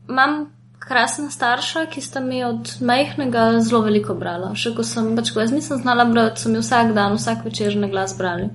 imam 0.08 0.52
krasna 0.82 1.30
starša, 1.30 1.86
ki 1.86 2.00
sta 2.00 2.20
mi 2.20 2.44
od 2.44 2.76
majhnega 2.80 3.60
zelo 3.60 3.82
veliko 3.86 4.14
brala. 4.18 4.52
Še 4.58 4.74
ko 4.76 4.84
sem, 4.86 5.12
pač, 5.16 5.30
ko 5.32 5.42
jaz 5.42 5.52
nisem 5.54 5.78
znala 5.82 6.04
brati, 6.10 6.42
so 6.42 6.50
mi 6.50 6.62
vsak 6.62 6.94
dan, 6.96 7.18
vsak 7.20 7.44
večer 7.46 7.76
na 7.78 7.90
glas 7.92 8.16
brali. 8.18 8.50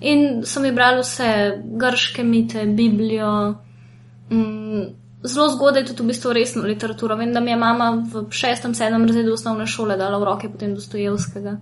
In 0.00 0.44
so 0.44 0.60
mi 0.60 0.72
brali 0.72 1.02
vse, 1.04 1.28
grške 1.80 2.24
mite, 2.24 2.64
Biblijo. 2.66 3.32
Mm, 4.32 4.88
zelo 5.24 5.48
zgodaj 5.52 5.86
tudi 5.90 6.02
v 6.02 6.10
bistvu 6.12 6.32
resno 6.36 6.64
literaturo. 6.66 7.16
Vem, 7.16 7.32
da 7.32 7.40
mi 7.40 7.52
je 7.52 7.60
mama 7.60 7.90
v 8.12 8.26
šestem, 8.30 8.74
sedmem 8.74 9.06
razredu 9.08 9.36
osnovne 9.36 9.66
šole 9.66 9.96
dala 9.96 10.18
v 10.18 10.28
roke 10.30 10.52
potem 10.52 10.74
Dostojevskega. 10.74 11.58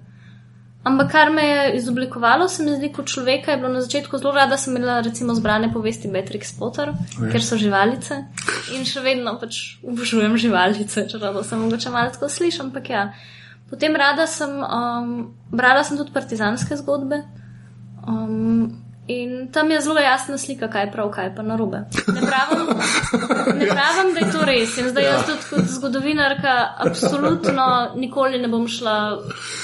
Ampak 0.85 1.11
kar 1.13 1.31
me 1.33 1.43
je 1.43 1.77
izoblikovalo, 1.79 2.49
se 2.49 2.63
mi 2.63 2.75
zdi 2.77 2.91
kot 2.93 3.07
človeka, 3.09 3.51
je 3.51 3.57
bilo 3.57 3.71
na 3.73 3.81
začetku 3.81 4.19
zelo 4.19 4.35
rada, 4.37 4.57
sem 4.57 4.77
imela 4.77 4.99
recimo 5.01 5.35
zbrane 5.35 5.73
povesti 5.73 6.09
Beatrix 6.09 6.53
Potter, 6.59 6.93
Ja. 7.23 7.31
ker 7.33 7.41
so 7.43 7.57
živalice 7.57 8.19
in 8.77 8.85
še 8.85 9.01
vedno 9.01 9.39
pač 9.41 9.79
obožujem 9.83 10.37
živalice, 10.37 11.07
čeprav 11.09 11.41
sem 11.45 11.59
mogoče 11.59 11.91
malo 11.91 12.11
tako 12.13 12.29
slišim, 12.29 12.67
ampak 12.69 12.91
ja. 12.91 13.13
Potem 13.71 13.97
rada 13.97 14.27
sem, 14.27 14.51
um, 14.61 15.35
brala 15.51 15.85
sem 15.85 15.97
tudi 15.97 16.13
partizanske 16.13 16.77
zgodbe. 16.77 17.23
Um, 18.07 18.84
in 19.07 19.53
tam 19.53 19.71
je 19.71 19.81
zelo 19.81 20.01
jasna 20.01 20.39
slika, 20.39 20.69
kaj 20.71 20.87
je 20.87 20.93
prav, 20.93 21.11
kaj 21.11 21.27
je 21.27 21.35
pa 21.37 21.43
narobe. 21.43 21.85
Ne 22.15 22.21
pravim, 22.21 22.67
ne 23.59 23.67
pravim, 23.67 24.15
da 24.15 24.21
je 24.21 24.33
to 24.33 24.45
res. 24.45 24.79
In 24.79 24.89
zdaj 24.89 25.05
jaz 25.05 25.27
tudi 25.27 25.51
kot 25.51 25.71
zgodovinarka 25.77 26.57
absolutno 26.87 27.69
nikoli 27.97 28.39
ne 28.39 28.49
bom 28.49 28.69
šla, 28.69 28.97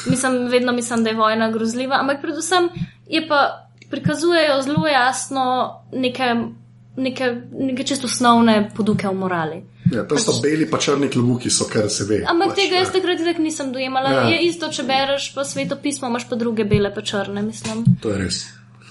mislim, 0.07 0.46
vedno 0.48 0.72
mislim, 0.72 1.05
da 1.05 1.11
je 1.11 1.16
vojna 1.16 1.50
grozljiva, 1.50 2.00
ampak 2.00 2.20
predvsem 2.22 2.68
je 3.09 3.26
pa 3.29 3.66
prikazujejo 3.90 4.62
zelo 4.62 4.87
jasno 4.87 5.44
neke 5.92 6.35
neke, 6.96 7.42
neke 7.53 7.85
čisto 7.85 8.07
osnovne 8.07 8.70
poduke 8.76 9.09
v 9.09 9.14
morali. 9.14 9.62
Ja, 9.92 10.05
to 10.09 10.18
so 10.18 10.37
beli 10.42 10.68
pa 10.70 10.79
črni 10.79 11.09
klubuki, 11.11 11.50
so 11.50 11.66
kar 11.70 11.88
se 11.90 12.05
ve. 12.05 12.20
Ampak 12.29 12.53
pač, 12.53 12.61
tega 12.61 12.81
jaz 12.83 12.90
ja. 12.90 12.94
takrat 12.98 13.22
itak 13.24 13.40
nisem 13.42 13.72
dojemala. 13.72 14.12
Ja. 14.12 14.24
Je 14.35 14.46
isto, 14.46 14.68
če 14.70 14.85
bereš 14.87 15.31
pa 15.35 15.44
svetopismo, 15.44 16.11
imaš 16.11 16.29
pa 16.31 16.38
druge 16.38 16.64
bele 16.68 16.92
pa 16.94 17.03
črne, 17.03 17.42
mislim. 17.42 17.85
To 18.03 18.12
je 18.12 18.18
res. 18.20 18.42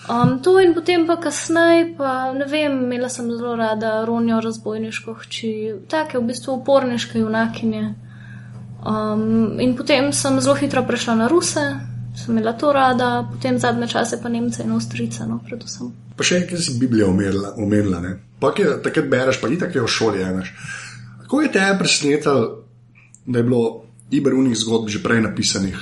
Um, 0.10 0.40
to 0.42 0.58
in 0.60 0.74
potem 0.74 1.06
pa 1.06 1.20
kasneje, 1.22 1.94
pa 1.98 2.34
ne 2.34 2.46
vem, 2.50 2.80
imela 2.84 3.10
sem 3.10 3.30
zelo 3.30 3.54
rada 3.56 4.06
Ronjo 4.06 4.40
razbojniško 4.42 5.14
hči, 5.14 5.52
take 5.88 6.18
v 6.18 6.24
bistvu 6.32 6.56
uporniške 6.58 7.20
junakinje. 7.20 7.94
Um, 8.82 9.60
in 9.62 9.76
potem 9.78 10.10
sem 10.14 10.40
zelo 10.42 10.56
hitro 10.58 10.82
prešla 10.88 11.16
na 11.16 11.28
Ruse, 11.30 11.62
sem 12.18 12.34
imela 12.34 12.56
to 12.58 12.72
rada, 12.74 13.28
potem 13.30 13.60
zadnje 13.60 13.88
čase 13.94 14.18
pa 14.22 14.30
Nemce 14.34 14.66
in 14.66 14.74
Avstrice, 14.74 15.28
no, 15.30 15.44
predvsem. 15.46 15.94
Pa 16.18 16.26
še 16.26 16.42
enkrat 16.42 16.66
si 16.66 16.80
Biblijo 16.82 17.12
omenila, 17.14 18.02
ne. 18.02 18.16
Pa 18.42 18.50
ki 18.56 18.66
takrat 18.82 19.12
bereš, 19.14 19.38
pa 19.38 19.52
itak 19.54 19.78
je 19.78 19.86
v 19.86 19.94
šoli 19.94 20.26
enaš. 20.26 20.56
Kako 21.22 21.42
je 21.46 21.52
te 21.54 21.70
presenetilo, 21.78 22.66
da 23.30 23.38
je 23.38 23.46
bilo 23.46 23.64
iberunih 24.10 24.58
zgodb 24.58 24.90
že 24.90 25.04
prej 25.06 25.22
napisanih? 25.22 25.78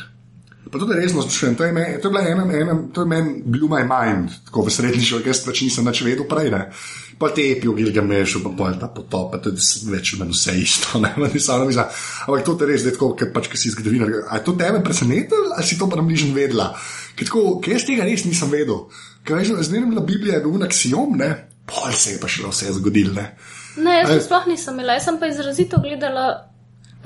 Pa 0.71 0.79
tudi 0.79 0.95
resno 0.97 1.21
sprašujem, 1.21 1.55
to 1.55 1.63
je 1.63 1.73
meni, 1.73 2.01
to 2.01 2.07
je 2.07 2.11
bila 2.11 2.23
ena, 2.27 2.45
ena, 2.59 2.75
to 2.93 3.01
je 3.01 3.07
meni 3.07 3.41
blew 3.45 3.69
my 3.71 3.83
mind, 3.87 4.31
tako 4.45 4.65
v 4.67 4.73
srednji 4.73 5.05
šoli, 5.05 5.23
ker 5.23 5.37
pač 5.45 5.61
nisem 5.63 5.87
več 5.87 6.01
vedel 6.03 6.27
prej, 6.29 6.49
ne. 6.51 6.61
Pa 7.17 7.29
te 7.33 7.45
epi 7.53 7.69
v 7.69 7.75
Gilgamešu, 7.77 8.41
pa 8.43 8.51
pol 8.57 8.75
ta 8.79 8.89
potop, 8.93 9.31
pa 9.33 9.39
tudi 9.41 9.63
več 9.91 10.13
ali 10.13 10.21
manj 10.21 10.33
vse 10.35 10.55
isto, 10.59 11.01
ne, 11.03 11.13
ne, 11.21 11.29
samo 11.39 11.67
mislim, 11.69 11.93
ampak 12.27 12.45
to 12.45 12.57
je 12.59 12.69
res, 12.71 12.83
zdaj 12.83 12.97
tako, 12.97 13.11
ker 13.19 13.31
pač, 13.35 13.51
ker 13.53 13.61
si 13.61 13.73
zgodovinar, 13.73 14.13
a 14.27 14.39
je 14.39 14.45
to 14.47 14.57
tebe 14.59 14.83
presenetilo, 14.85 15.53
ali 15.55 15.67
si 15.67 15.79
to 15.79 15.89
pa 15.89 15.99
nam 15.99 16.09
bližnje 16.09 16.33
vedela? 16.35 16.71
Ker 17.17 17.29
tako, 17.29 17.45
ker 17.63 17.77
jaz 17.77 17.87
tega 17.87 18.07
res 18.07 18.27
nisem 18.27 18.51
vedel, 18.51 18.83
ker 19.23 19.39
veš, 19.39 19.55
je 19.55 19.85
bila 19.85 20.03
Biblija, 20.05 20.41
je 20.41 20.45
bil 20.45 20.67
aksijom, 20.67 21.15
ne, 21.21 21.31
pol 21.69 21.95
se 21.95 22.17
je 22.17 22.21
pa 22.21 22.29
šele 22.31 22.51
vse 22.51 22.75
zgodilo, 22.81 23.15
ne. 23.15 23.31
Ne, 23.77 24.01
jaz 24.03 24.25
sploh 24.25 24.45
nisem 24.49 24.77
imela, 24.77 24.97
jaz 24.97 25.05
sem 25.05 25.17
pa 25.21 25.29
izrazito 25.29 25.79
gledala, 25.83 26.27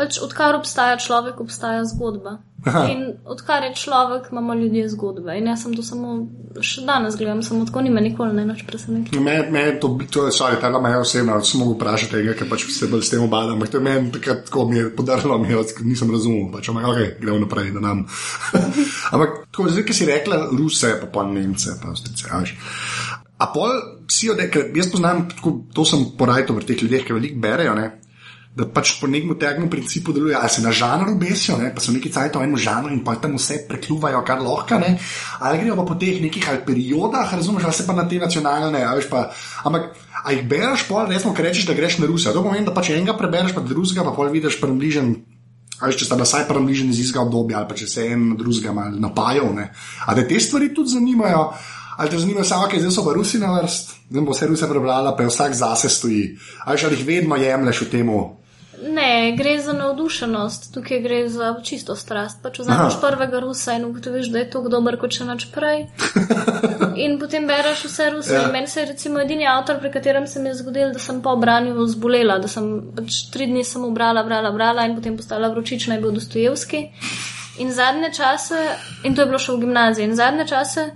pač 0.02 0.18
odkar 0.18 0.58
obstaja 0.58 0.98
človek, 0.98 1.38
obstaja 1.44 1.86
zgodba. 1.86 2.40
Aha. 2.66 2.82
In 2.94 3.18
odkar 3.26 3.64
je 3.66 3.74
človek, 3.76 4.28
imamo 4.32 4.54
ljudje 4.54 4.90
zgodbe. 4.94 5.34
In 5.38 5.48
jaz 5.50 5.64
sem 5.64 5.74
to 5.78 5.82
samo 5.86 6.14
še 6.62 6.84
danes 6.86 7.16
gledam, 7.18 7.42
samo 7.46 7.66
tako 7.66 7.82
ni 7.82 7.90
me 7.94 8.04
nikoli 8.06 8.36
ne 8.38 8.46
več 8.50 8.62
presenetilo. 8.68 9.22
Me, 9.26 9.38
me 9.50 9.64
je 9.66 9.80
to, 9.82 9.90
to 10.14 10.26
je, 10.28 10.34
sorry, 10.36 10.60
ta 10.62 10.70
je 10.70 10.74
bila 10.74 10.82
moja 10.84 11.00
osebna, 11.02 11.40
sem 11.46 11.62
mogel 11.62 11.78
vprašati 11.80 12.14
tega, 12.14 12.36
ker 12.38 12.50
pač 12.50 12.68
se 12.74 12.90
bolj 12.92 13.06
s 13.08 13.14
tem 13.14 13.24
obadam, 13.26 13.58
ampak 13.58 13.74
to 13.74 13.82
je 13.82 13.86
meni 13.88 14.14
takrat 14.14 14.46
tako 14.50 14.68
mi 14.70 14.78
je 14.78 14.92
podarilo, 14.98 15.40
mi 15.42 15.50
je, 15.54 15.64
nisem 15.90 16.14
razumel, 16.14 16.52
pač, 16.54 16.70
ampak 16.70 16.92
ok, 16.92 17.02
gremo 17.24 17.40
naprej, 17.46 17.74
da 17.78 17.86
nam. 17.88 18.06
ampak 19.14 19.42
tako, 19.50 19.70
zdaj, 19.74 19.88
ki 19.90 19.98
si 19.98 20.10
rekla, 20.10 20.44
Ruse, 20.54 20.94
pa 21.02 21.10
pa 21.10 21.26
Nemce, 21.30 21.80
pa 21.82 21.96
Avstrice, 21.96 22.30
a 22.30 22.44
veš. 22.44 22.54
A 23.42 23.50
pol 23.50 23.74
si 24.06 24.30
od, 24.30 24.38
ker 24.54 24.70
jaz 24.78 24.92
poznam, 24.94 25.26
tako, 25.34 25.64
to 25.74 25.88
sem 25.88 26.12
porajto 26.18 26.54
v 26.54 26.68
teh 26.68 26.78
ljudeh, 26.78 27.08
ki 27.08 27.18
veliko 27.18 27.42
berejo, 27.42 27.74
ne. 27.80 27.90
Da 28.52 28.66
pač 28.68 28.98
po 29.00 29.08
nekem 29.08 29.32
tegnem 29.40 29.70
principu 29.72 30.12
deluje, 30.12 30.36
ali 30.36 30.52
se 30.52 30.60
na 30.60 30.74
žanru 30.76 31.16
besijo, 31.16 31.56
ne? 31.56 31.70
pa 31.72 31.80
so 31.80 31.94
neki 31.96 32.12
cajt 32.12 32.36
v 32.36 32.44
enem 32.44 32.60
žanru 32.60 32.92
in 32.92 33.00
pa 33.00 33.16
tam 33.16 33.38
vse 33.40 33.62
prekljuvajo, 33.70 34.20
kar 34.28 34.44
lahko, 34.44 34.76
ne? 34.76 34.98
ali 35.40 35.62
grejo 35.62 35.78
pa 35.80 35.86
po 35.88 35.96
teh 35.96 36.20
nekih 36.20 36.50
ali 36.52 36.60
periodah, 36.68 37.32
razumeš, 37.32 37.64
ali 37.64 37.78
se 37.80 37.88
pa 37.88 37.96
na 37.96 38.04
te 38.12 38.20
nacionalne, 38.20 38.84
a 38.84 38.92
veš 39.00 39.08
pa. 39.08 39.30
Ampak, 39.64 39.96
a 40.24 40.36
jih 40.36 40.44
bereš, 40.52 40.84
pol, 40.90 41.08
resmo, 41.08 41.32
ker 41.32 41.48
rečeš, 41.48 41.64
da 41.70 41.78
greš 41.80 42.02
na 42.04 42.12
Rusijo. 42.12 42.34
To 42.36 42.44
pomeni, 42.44 42.68
da 42.68 42.76
pač 42.76 42.92
enega 42.92 43.16
prebereš, 43.18 43.56
pa 43.56 43.64
drugega, 43.64 44.04
pa 44.04 44.12
pol 44.12 44.28
vidiš 44.34 44.60
približen. 44.60 45.16
A 45.80 45.88
veš, 45.88 46.02
če 46.04 46.10
sta 46.12 46.20
vsaj 46.20 46.46
približen 46.52 46.92
iz 46.92 47.00
istega 47.02 47.24
obdobja, 47.24 47.64
ali 47.64 47.72
pa 47.72 47.80
če 47.80 47.88
se 47.90 48.06
en 48.12 48.36
drugega 48.38 48.76
malo 48.76 49.00
napajal. 49.02 49.50
ne. 49.56 49.72
A 50.06 50.14
da 50.14 50.28
te 50.28 50.38
stvari 50.44 50.74
tudi 50.76 50.94
zanimajo, 50.94 51.48
ali 51.98 52.12
te 52.12 52.20
zanimajo 52.20 52.46
samo, 52.46 52.68
ker 52.68 52.84
zdaj 52.84 52.94
so 53.00 53.08
pa 53.08 53.16
Rusi 53.16 53.40
na 53.40 53.56
vrst, 53.56 53.96
zdaj 54.12 54.28
bo 54.28 54.36
vse 54.36 54.52
Ruse 54.52 54.70
prebrala, 54.70 55.16
pa 55.16 55.24
je 55.24 55.32
vsak 55.32 55.58
zase 55.58 55.90
stoji. 55.90 56.38
Ali 56.68 56.84
jih 56.84 57.08
vedno 57.08 57.40
jemliš 57.40 57.88
v 57.88 57.92
temu. 57.96 58.41
Ne, 58.82 59.36
gre 59.38 59.60
za 59.62 59.74
navdušenost, 59.74 60.74
tukaj 60.74 61.00
gre 61.02 61.30
za 61.30 61.56
čisto 61.64 61.96
strast. 61.96 62.42
Pač 62.44 62.60
vzameš 62.60 62.96
Aha. 62.98 63.02
prvega 63.02 63.40
Rusa 63.40 63.74
in 63.78 63.86
ugotoviš, 63.86 64.32
da 64.34 64.40
je 64.40 64.50
to 64.50 64.62
dober 64.70 64.98
kot 64.98 65.14
še 65.14 65.28
nič 65.30 65.46
prej. 65.54 65.86
In 67.04 67.20
potem 67.20 67.46
bereš 67.48 67.86
vse 67.88 68.10
Ruse. 68.12 68.34
Ja. 68.34 68.48
Meni 68.52 68.68
se 68.68 68.82
je 68.82 68.86
recimo 68.90 69.22
edini 69.22 69.48
avtor, 69.48 69.80
pri 69.80 69.92
katerem 69.92 70.28
se 70.28 70.42
mi 70.42 70.50
je 70.50 70.56
zgodil, 70.60 70.92
da 70.94 71.00
sem 71.00 71.22
po 71.22 71.36
branju 71.40 71.86
zbolela, 71.88 72.40
da 72.42 72.50
sem 72.52 72.68
pač 72.96 73.22
tri 73.32 73.48
dni 73.48 73.64
samo 73.64 73.92
brala, 73.96 74.24
brala, 74.28 74.52
brala 74.52 74.86
in 74.90 74.96
potem 74.98 75.18
postala 75.18 75.50
vročična 75.54 75.96
in 75.96 76.02
bil 76.02 76.12
Dostojevski. 76.18 76.82
In 77.62 77.72
zadnje 77.72 78.12
čase, 78.18 78.60
in 79.04 79.16
to 79.16 79.22
je 79.22 79.30
bilo 79.30 79.40
še 79.40 79.54
v 79.54 79.66
gimnaziji, 79.66 80.10
in 80.10 80.18
zadnje 80.18 80.48
čase. 80.50 80.90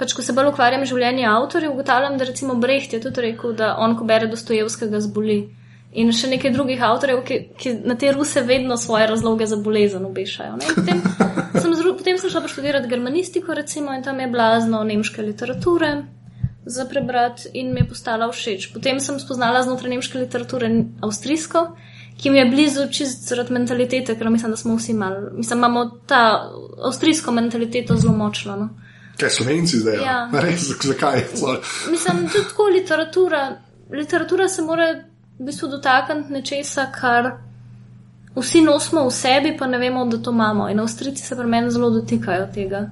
Pač, 0.00 0.12
ko 0.16 0.22
se 0.24 0.32
bolj 0.32 0.52
ukvarjam 0.52 0.84
z 0.84 0.92
življenjem 0.92 1.28
avtorjev, 1.28 1.72
ugotavljam, 1.72 2.16
da 2.16 2.28
recimo 2.28 2.54
Brecht 2.60 2.92
je 2.92 3.00
tudi 3.00 3.24
rekel, 3.30 3.52
da 3.56 3.74
on, 3.80 3.96
ko 3.96 4.06
bere 4.08 4.28
Dostojevskega, 4.28 5.00
zboli. 5.04 5.42
In 5.90 6.12
še 6.14 6.28
nekaj 6.30 6.52
drugih 6.54 6.82
avtorjev, 6.86 7.24
ki, 7.26 7.36
ki 7.58 7.72
na 7.82 7.96
te 7.98 8.12
ruse 8.14 8.44
vedno 8.46 8.76
svoje 8.78 9.08
razloge 9.10 9.46
za 9.50 9.56
bolezen 9.58 10.04
obešajo. 10.06 10.60
Potem 10.76 11.00
sem, 11.56 11.74
zru, 11.74 11.96
potem 11.98 12.18
sem 12.20 12.30
šla 12.30 12.46
študirati 12.46 12.88
germanistiko, 12.88 13.56
recimo, 13.58 13.94
in 13.96 14.04
tam 14.06 14.20
je 14.22 14.28
blazno 14.30 14.84
nemške 14.86 15.22
literature 15.26 15.90
za 16.70 16.84
prebrati 16.86 17.50
in 17.58 17.72
mi 17.74 17.82
je 17.82 17.88
postala 17.88 18.30
všeč. 18.30 18.68
Potem 18.72 19.00
sem 19.02 19.18
spoznala 19.18 19.64
znotraj 19.66 19.90
nemške 19.96 20.22
literature 20.22 20.70
avstrijsko, 21.02 21.64
ki 22.22 22.30
mi 22.30 22.38
je 22.38 22.46
blizu 22.52 22.86
čist 22.92 23.26
zaradi 23.26 23.58
mentalitete, 23.58 24.14
ker 24.14 24.30
mislim, 24.30 24.54
da 24.54 24.62
smo 24.62 24.76
vsi 24.78 24.94
malo, 24.94 25.34
mislim, 25.34 25.58
imamo 25.58 25.84
ta 26.06 26.22
avstrijsko 26.86 27.34
mentaliteto 27.34 27.96
zelo 27.96 28.14
močno. 28.14 28.56
No. 28.56 28.68
Kaj 29.20 29.30
slovenci 29.30 29.82
zdaj? 29.82 29.96
Ja. 29.96 30.04
Ja. 30.04 30.40
Res, 30.46 30.70
zakaj? 30.86 31.24
Sorry. 31.34 31.90
Mislim, 31.90 32.28
tudi 32.28 32.46
tako 32.48 32.70
literatura. 32.70 33.56
Literatura 33.90 34.48
se 34.48 34.62
mora 34.62 34.92
v 35.40 35.44
bistvu 35.44 35.68
dotakniti 35.68 36.32
nečesa, 36.32 36.86
kar 36.92 37.30
vsi 38.36 38.60
nosimo 38.60 39.06
v 39.06 39.12
sebi, 39.12 39.56
pa 39.56 39.66
ne 39.66 39.78
vemo, 39.78 40.04
da 40.04 40.18
to 40.22 40.30
imamo. 40.30 40.68
In 40.68 40.80
avstrici 40.80 41.24
se 41.24 41.36
pri 41.36 41.46
meni 41.46 41.70
zelo 41.70 41.90
dotikajo 41.90 42.46
tega. 42.54 42.90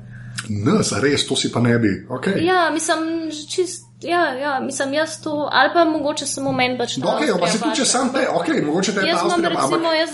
Ne, 0.48 0.82
za 0.82 1.00
res, 1.00 1.26
to 1.28 1.36
si 1.36 1.52
pa 1.52 1.60
ne 1.60 1.78
bi. 1.78 1.90
Okay. 2.08 2.40
Ja, 2.44 2.70
mislim, 2.72 3.28
čist. 3.50 3.84
Ja, 4.02 4.34
ja, 4.38 4.60
mislim, 4.60 4.92
jaz 4.94 5.16
to, 5.22 5.48
ali 5.52 5.70
pa 5.74 5.84
mogoče 5.84 6.26
samo 6.26 6.52
meni 6.52 6.78
pač 6.78 7.00
ta 7.02 7.16
Ok, 7.16 7.24
pa 7.40 7.48
Avstrija 7.48 7.50
se 7.50 7.58
tudi, 7.58 7.76
če 7.80 7.84
sam 7.84 8.12
te, 8.14 8.28
ok, 8.30 8.50
mogoče 8.66 8.92
te 8.94 9.00
je 9.02 9.08
Jaz 9.08 9.24
imam 9.26 9.42
recimo, 9.42 9.64
ampak 9.64 9.96
jaz, 9.98 10.12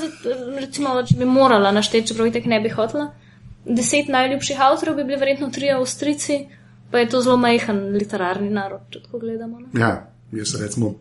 recimo, 0.57 0.95
če 1.05 1.17
bi 1.21 1.29
morala 1.29 1.73
našteti, 1.77 2.09
čeprav 2.09 2.31
tako 2.33 2.49
ne 2.49 2.61
bi 2.65 2.73
hotela, 2.73 3.11
deset 3.67 4.09
najljubših 4.09 4.63
avtorjev 4.71 4.97
bi 4.97 5.05
bili 5.11 5.21
verjetno 5.21 5.51
tri 5.53 5.69
Avstrici, 5.77 6.39
pa 6.91 7.05
je 7.05 7.11
to 7.13 7.21
zelo 7.21 7.37
majhen 7.37 7.85
literarni 7.93 8.49
narod, 8.51 8.89
če 8.91 9.05
tako 9.05 9.21
gledamo. 9.27 9.61
No. 9.61 9.69
Ja, 9.77 9.93
jaz 10.39 10.55
recimo. 10.61 10.95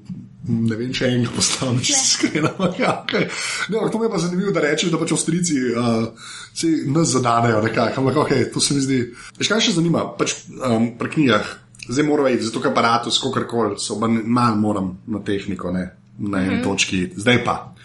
Ne 0.48 0.76
vem, 0.76 0.92
če 0.92 1.08
enega 1.08 1.32
postavim, 1.36 1.80
če 1.80 1.94
se 1.96 2.04
iskreno. 2.04 2.52
Ja, 2.80 2.98
okay. 3.06 3.30
ne, 3.72 3.82
to 3.92 4.00
mi 4.00 4.10
je 4.10 4.12
pa 4.12 4.20
zanimivo, 4.20 4.52
da 4.52 4.64
rečeš, 4.66 4.92
da 4.92 5.00
pač 5.00 5.16
Avstrijci 5.16 5.60
uh, 5.72 6.30
se 6.54 6.72
nas 6.92 7.14
zadanejo 7.16 7.62
nekako. 7.64 8.04
Ampak 8.04 8.22
ok, 8.26 8.34
to 8.54 8.64
se 8.64 8.76
mi 8.76 8.84
zdi. 8.84 9.02
Veš, 9.40 9.50
kaj 9.50 9.64
še 9.70 9.78
zanima? 9.80 10.04
Pač 10.20 10.36
um, 10.60 10.92
pri 11.00 11.16
knjigah, 11.16 11.52
zdaj 11.88 12.08
morajo 12.08 12.36
iti, 12.36 12.48
zato 12.52 12.64
ker 12.64 12.76
aparatus, 12.76 13.22
kakorkoli, 13.24 13.80
so 13.80 14.00
pa 14.02 14.12
malo 14.12 14.60
moram 14.60 14.96
na 15.08 15.24
tehniko, 15.24 15.72
ne 15.72 15.92
na 16.18 16.38
eni 16.40 16.50
mm 16.50 16.60
-hmm. 16.60 16.64
točki. 16.64 17.10
Zdaj 17.16 17.44
pa. 17.44 17.76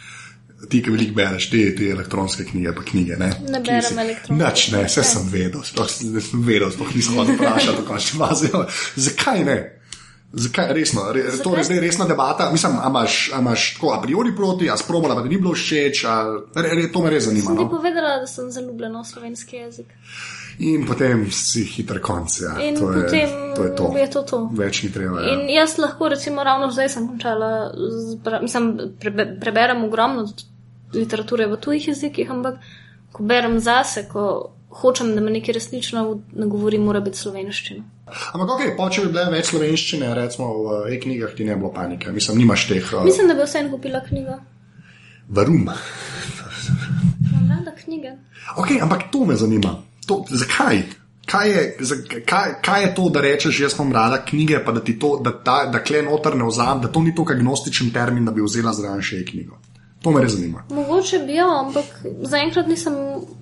Ti, 0.68 0.82
ki 0.82 0.90
veliko 0.90 1.14
bereš, 1.14 1.50
te, 1.50 1.76
te 1.76 1.88
elektronske 1.90 2.44
knjige, 2.44 2.74
pa 2.74 2.82
knjige. 2.82 3.16
Ne, 3.16 3.32
Ne 3.50 3.60
berem 3.60 3.98
elektronske 3.98 4.44
Nič, 4.44 4.70
ne, 4.70 4.84
vse 4.84 5.02
sem 5.02 5.28
vedel, 5.30 5.62
sploh 5.64 5.90
sem 5.90 6.42
vedel, 6.46 6.70
sploh 6.70 6.94
nisem 6.94 7.14
hodil 7.14 7.34
vprašati, 7.34 7.76
kako 7.76 7.98
še 7.98 8.18
vazijo. 8.18 8.66
Zakaj 8.96 9.44
ne? 9.44 9.77
Zakaj, 10.30 10.72
resno, 10.72 11.02
re, 11.08 11.22
Zakaj? 11.22 11.40
to 11.42 11.56
je 11.56 11.64
zdaj 11.64 11.80
resna 11.80 12.04
debata. 12.04 12.50
Mislim, 12.52 12.72
a 12.74 12.88
imaš, 12.88 13.30
a 13.30 13.38
imaš 13.38 13.74
tako 13.74 13.90
a 13.90 14.02
priori 14.02 14.36
proti, 14.36 14.70
a 14.70 14.76
sprobola, 14.76 15.14
pa 15.14 15.22
da 15.22 15.28
ni 15.28 15.36
bilo 15.36 15.54
všeč, 15.54 16.04
a, 16.04 16.14
re, 16.54 16.68
re, 16.74 16.92
to 16.92 17.00
me 17.00 17.10
res 17.10 17.24
zanima. 17.24 17.46
Sem 17.46 17.56
ti 17.56 17.64
No? 17.64 17.70
povedala, 17.70 18.18
da 18.18 18.26
sem 18.26 18.50
zaljubljena 18.50 19.00
v 19.00 19.06
slovenski 19.06 19.56
jezik. 19.56 19.86
In 20.60 20.84
potem 20.84 21.30
si 21.30 21.62
hiter 21.64 22.00
konc. 22.00 22.40
Ja. 22.40 22.58
In 22.60 22.76
to, 22.76 22.90
je, 22.90 23.02
potem 23.02 23.30
to 23.54 23.62
je 23.62 23.72
to. 23.72 23.86
je 23.96 24.10
to 24.10 24.22
to. 24.24 24.38
Več 24.52 24.82
ni 24.82 24.90
treba. 24.90 25.20
Ja. 25.22 25.32
In 25.32 25.48
jaz 25.48 25.78
lahko, 25.78 26.08
recimo, 26.08 26.44
ravno 26.44 26.68
zdaj 26.70 26.88
sem 26.88 27.08
končala, 27.08 27.70
z, 27.72 28.16
bra- 28.18 28.42
mislim, 28.42 28.68
prebe, 29.00 29.38
preberem 29.40 29.84
ogromno 29.84 30.26
literature 30.92 31.46
v 31.46 31.56
tujih 31.56 31.88
jezikih, 31.88 32.30
ampak 32.30 32.58
ko 33.12 33.22
berem 33.22 33.58
zase, 33.60 34.08
ko 34.08 34.50
hočem, 34.70 35.14
da 35.14 35.20
me 35.20 35.30
nekaj 35.30 35.54
resnično 35.54 36.20
nagovori, 36.32 36.78
mora 36.78 37.00
biti 37.00 37.18
slovenščina. 37.18 37.84
Ampak 38.32 38.50
ok, 38.54 38.62
pa 38.76 38.88
če 38.92 39.06
bi 39.06 39.12
bile 39.12 39.26
več 39.32 39.50
slovenščine, 39.52 40.12
recimo 40.16 40.50
v 40.64 40.78
e-knjigah, 40.94 41.34
ti 41.36 41.46
ne 41.48 41.56
bi 41.56 41.64
bilo 41.64 41.72
panike. 41.74 42.12
Mislim, 42.12 42.38
nimaš 42.42 42.68
teh. 42.70 42.92
Uh, 42.92 43.04
Mislim, 43.04 43.28
da 43.28 43.36
bi 43.36 43.44
vseeno 43.44 43.72
kupila 43.74 44.00
knjigo. 44.06 44.38
Varum. 45.28 45.68
Imam 45.68 47.50
rada 47.50 47.74
knjige. 47.82 48.14
Ok, 48.56 48.78
ampak 48.80 49.10
to 49.12 49.24
me 49.28 49.36
zanima. 49.36 49.76
To, 50.08 50.22
zakaj? 50.30 50.82
Kaj 51.28 51.50
je, 51.52 51.62
kaj, 52.24 52.54
kaj 52.64 52.82
je 52.82 52.92
to, 52.96 53.10
da 53.12 53.20
rečeš, 53.20 53.58
jaz 53.60 53.74
imam 53.76 53.92
rada 53.92 54.22
knjige, 54.24 54.62
pa 54.64 54.72
da 54.72 54.80
ti 54.84 54.94
to, 54.98 55.18
da, 55.24 55.34
ta, 55.44 55.58
da 55.68 55.82
kle 55.84 56.00
noter 56.06 56.36
ne 56.36 56.46
vzamem, 56.48 56.80
da 56.86 56.88
to 56.92 57.02
ni 57.04 57.12
tako 57.12 57.36
agnostičen 57.36 57.90
termin, 57.92 58.24
da 58.24 58.32
bi 58.32 58.44
vzela 58.44 58.72
zraven 58.72 59.04
še 59.04 59.20
e-knjigo. 59.20 59.60
To 60.02 60.10
me 60.10 60.20
res 60.22 60.32
zanima. 60.32 60.62
Mogoče 60.70 61.18
bi 61.18 61.34
jo, 61.34 61.46
ampak 61.58 61.84
zaenkrat 62.22 62.66
nisem 62.66 62.94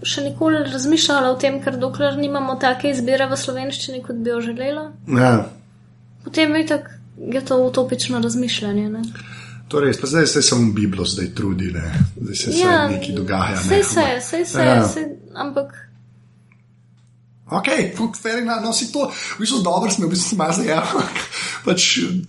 še 0.02 0.22
nikoli 0.22 0.62
razmišljala 0.64 1.30
o 1.30 1.36
tem, 1.36 1.60
ker 1.60 1.76
dokler 1.76 2.16
nimamo 2.16 2.54
take 2.56 2.90
izbire 2.90 3.26
v 3.26 3.36
slovenščini, 3.36 4.02
kot 4.02 4.16
bi 4.16 4.30
jo 4.30 4.40
želela. 4.40 4.92
Ja. 5.08 5.46
Potem 6.24 6.56
je 6.56 6.66
tako, 6.66 6.90
je 7.28 7.44
to 7.44 7.56
utopično 7.58 8.20
razmišljanje. 8.20 8.88
Ne? 8.88 9.02
Torej, 9.68 9.92
zdaj 9.94 10.26
se 10.26 10.42
samo 10.42 10.72
Biblo 10.72 11.04
zdaj 11.04 11.34
trudi, 11.34 11.72
ne? 11.72 11.92
zdaj 12.16 12.34
se 12.36 12.50
Ja, 12.58 12.88
nekaj 12.88 13.12
dogaja. 13.12 13.60
Ne, 13.70 13.82
se, 13.84 14.00
ampak- 14.00 14.18
vse 14.18 14.44
se, 14.44 14.58
Ja. 14.60 14.82
vse, 14.82 15.04
ampak 15.34 15.85
Ok, 17.46 17.68
enough, 18.42 18.58
no 18.58 18.72
si 18.74 18.90
to, 18.90 19.06
v 19.06 19.38
bistvu 19.38 19.62
dobro 19.62 19.86
smo, 19.86 20.08
v 20.08 20.10
bistvu 20.10 20.34
sem 20.34 20.38
malo 20.38 20.50
zajel. 20.50 20.82
Pač, 21.62 21.82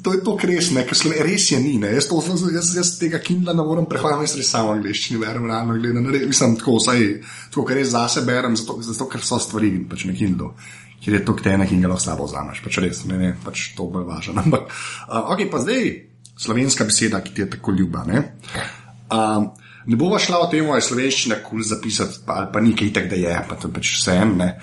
to 0.06 0.14
je 0.14 0.20
to, 0.22 0.34
res, 0.46 0.70
ne, 0.78 0.84
ker 0.86 0.98
res 1.26 1.48
je 1.50 1.58
ni, 1.58 1.80
ne. 1.82 1.90
Jaz, 1.98 2.06
to, 2.06 2.22
jaz, 2.54 2.70
jaz 2.78 2.92
tega 3.02 3.18
Kindla 3.18 3.56
ne 3.58 3.66
morem 3.66 3.88
prehvaliti, 3.90 4.30
jaz 4.30 4.36
res 4.38 4.52
samo 4.54 4.76
angliščini 4.78 5.18
berem, 5.18 5.48
realno 5.50 5.74
gledam, 5.74 6.06
ne, 6.06 6.22
mislim, 6.30 6.54
tako, 6.62 6.78
vsaj, 6.78 7.02
tako, 7.50 7.66
ker 7.66 7.82
res 7.82 7.96
zase 7.96 8.22
berem, 8.30 8.54
zato, 8.62 8.78
zato 8.86 9.08
ker 9.10 9.26
so 9.26 9.42
stvari 9.42 9.72
pač 9.90 10.06
na 10.06 10.14
Kindlu. 10.14 10.52
Ker 11.02 11.18
je 11.18 11.24
to 11.26 11.34
k 11.34 11.48
tene, 11.50 11.66
ki 11.66 11.80
ga 11.82 11.90
lahko 11.90 12.04
s 12.04 12.10
sabo 12.12 12.30
vzameš, 12.30 12.62
pač 12.62 12.78
res, 12.86 13.02
ne, 13.10 13.18
ne, 13.18 13.32
pač 13.42 13.72
to 13.74 13.90
bolj 13.90 14.06
važno. 14.06 14.38
Ampak, 14.46 14.70
uh, 14.70 15.34
ok, 15.34 15.48
pa 15.50 15.64
zdaj 15.66 15.82
slovenska 16.38 16.86
beseda, 16.86 17.24
ki 17.26 17.34
ti 17.34 17.42
je 17.42 17.50
tako 17.58 17.74
ljuba, 17.74 18.06
ne. 18.06 18.22
Um, 19.10 19.50
ne 19.90 19.98
bova 19.98 20.22
šla 20.22 20.46
o 20.46 20.52
tem, 20.54 20.70
ali 20.70 20.78
je 20.78 20.90
slovenščina 20.92 21.42
kul 21.42 21.58
cool 21.58 21.68
zapisati, 21.74 22.22
ali 22.30 22.54
pa 22.54 22.62
nekaj 22.62 22.94
tak, 22.94 23.10
da 23.10 23.18
je, 23.18 23.36
pa 23.50 23.58
to 23.58 23.74
pač 23.74 23.96
vse 23.98 24.18
en, 24.22 24.38
ne. 24.46 24.54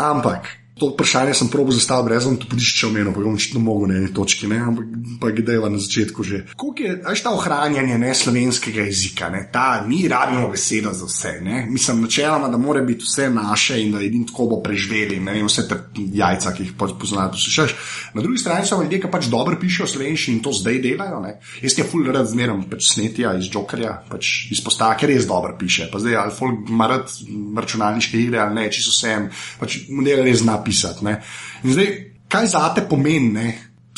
Ampak 0.00 0.59
to 0.80 0.88
vprašanje 0.94 1.34
sem 1.34 1.48
probo 1.52 1.72
zastavil 1.72 2.08
brez 2.08 2.26
on 2.26 2.38
to 2.40 2.48
podišče 2.48 2.86
omenil, 2.88 3.12
pa 3.12 3.20
ga 3.20 3.28
bom 3.28 3.36
očitno 3.36 3.60
mogel 3.60 3.90
na 3.90 3.98
eni 4.00 4.12
točki, 4.14 4.48
ne, 4.48 4.60
ampak 4.64 4.86
pa 5.20 5.30
gdeva 5.36 5.68
na 5.68 5.78
začetku 5.78 6.24
že. 6.24 6.40
Koliko 6.56 6.86
je, 6.86 6.94
veš, 7.04 7.22
ta 7.26 7.34
ohranjanje 7.36 7.98
ne 8.00 8.14
slovenskega 8.14 8.86
jezika, 8.88 9.28
ne, 9.28 9.42
ta, 9.52 9.84
mi 9.86 10.08
rabimo 10.08 10.48
besedo 10.48 10.92
za 10.96 11.04
vse, 11.06 11.34
ne, 11.44 11.66
mislim 11.70 12.00
načeloma, 12.06 12.48
da 12.48 12.56
mora 12.56 12.82
biti 12.82 13.04
vse 13.04 13.28
naše 13.30 13.80
in 13.82 13.92
da 13.92 14.00
edin 14.04 14.24
tako 14.26 14.46
bo 14.54 14.60
preživeli, 14.64 15.20
ne 15.20 15.36
vem, 15.36 15.50
vse 15.50 15.66
te 15.68 15.78
jajca, 16.16 16.54
ki 16.56 16.64
jih 16.64 16.72
pač 16.80 16.96
poznaš, 17.00 17.34
poslušaš. 17.36 17.76
Na 18.14 18.24
drugi 18.24 18.40
strani 18.40 18.66
so 18.66 18.80
ljudje, 18.82 19.02
ki 19.04 19.12
pač 19.12 19.28
dobro 19.30 19.58
pišejo 19.60 19.88
slovenščino 19.94 20.38
in 20.38 20.42
to 20.44 20.54
zdaj 20.56 20.80
delajo, 20.80 21.20
ne. 21.20 21.36
Jaz 21.60 21.76
ti 21.76 21.84
ful 21.84 22.08
rad 22.08 22.28
zmeram 22.30 22.64
pač 22.70 22.88
snetja 22.94 23.34
iz 23.38 23.50
Jokerja, 23.52 23.98
pač 24.08 24.48
izpostavlja, 24.56 24.98
ker 25.00 25.12
res 25.12 25.28
dobro 25.28 25.52
piše, 25.60 25.90
pa 25.92 26.00
zdaj 26.00 26.16
ali 26.24 26.34
folk 26.34 26.72
ima 26.72 26.88
rad 26.90 27.12
računalniške 27.60 28.18
igre 28.20 28.40
ali 28.40 28.56
ne, 28.56 28.66
čisto 28.72 28.94
vsem, 28.94 29.28
pač 29.60 29.82
model 29.92 30.24
res 30.24 30.40
pisati, 30.40 30.69
ne. 31.02 31.22
In 31.64 31.72
zdaj, 31.72 31.90
kaj 32.28 32.46
zate 32.46 32.86
pomeni, 32.88 33.32
ne? 33.32 33.48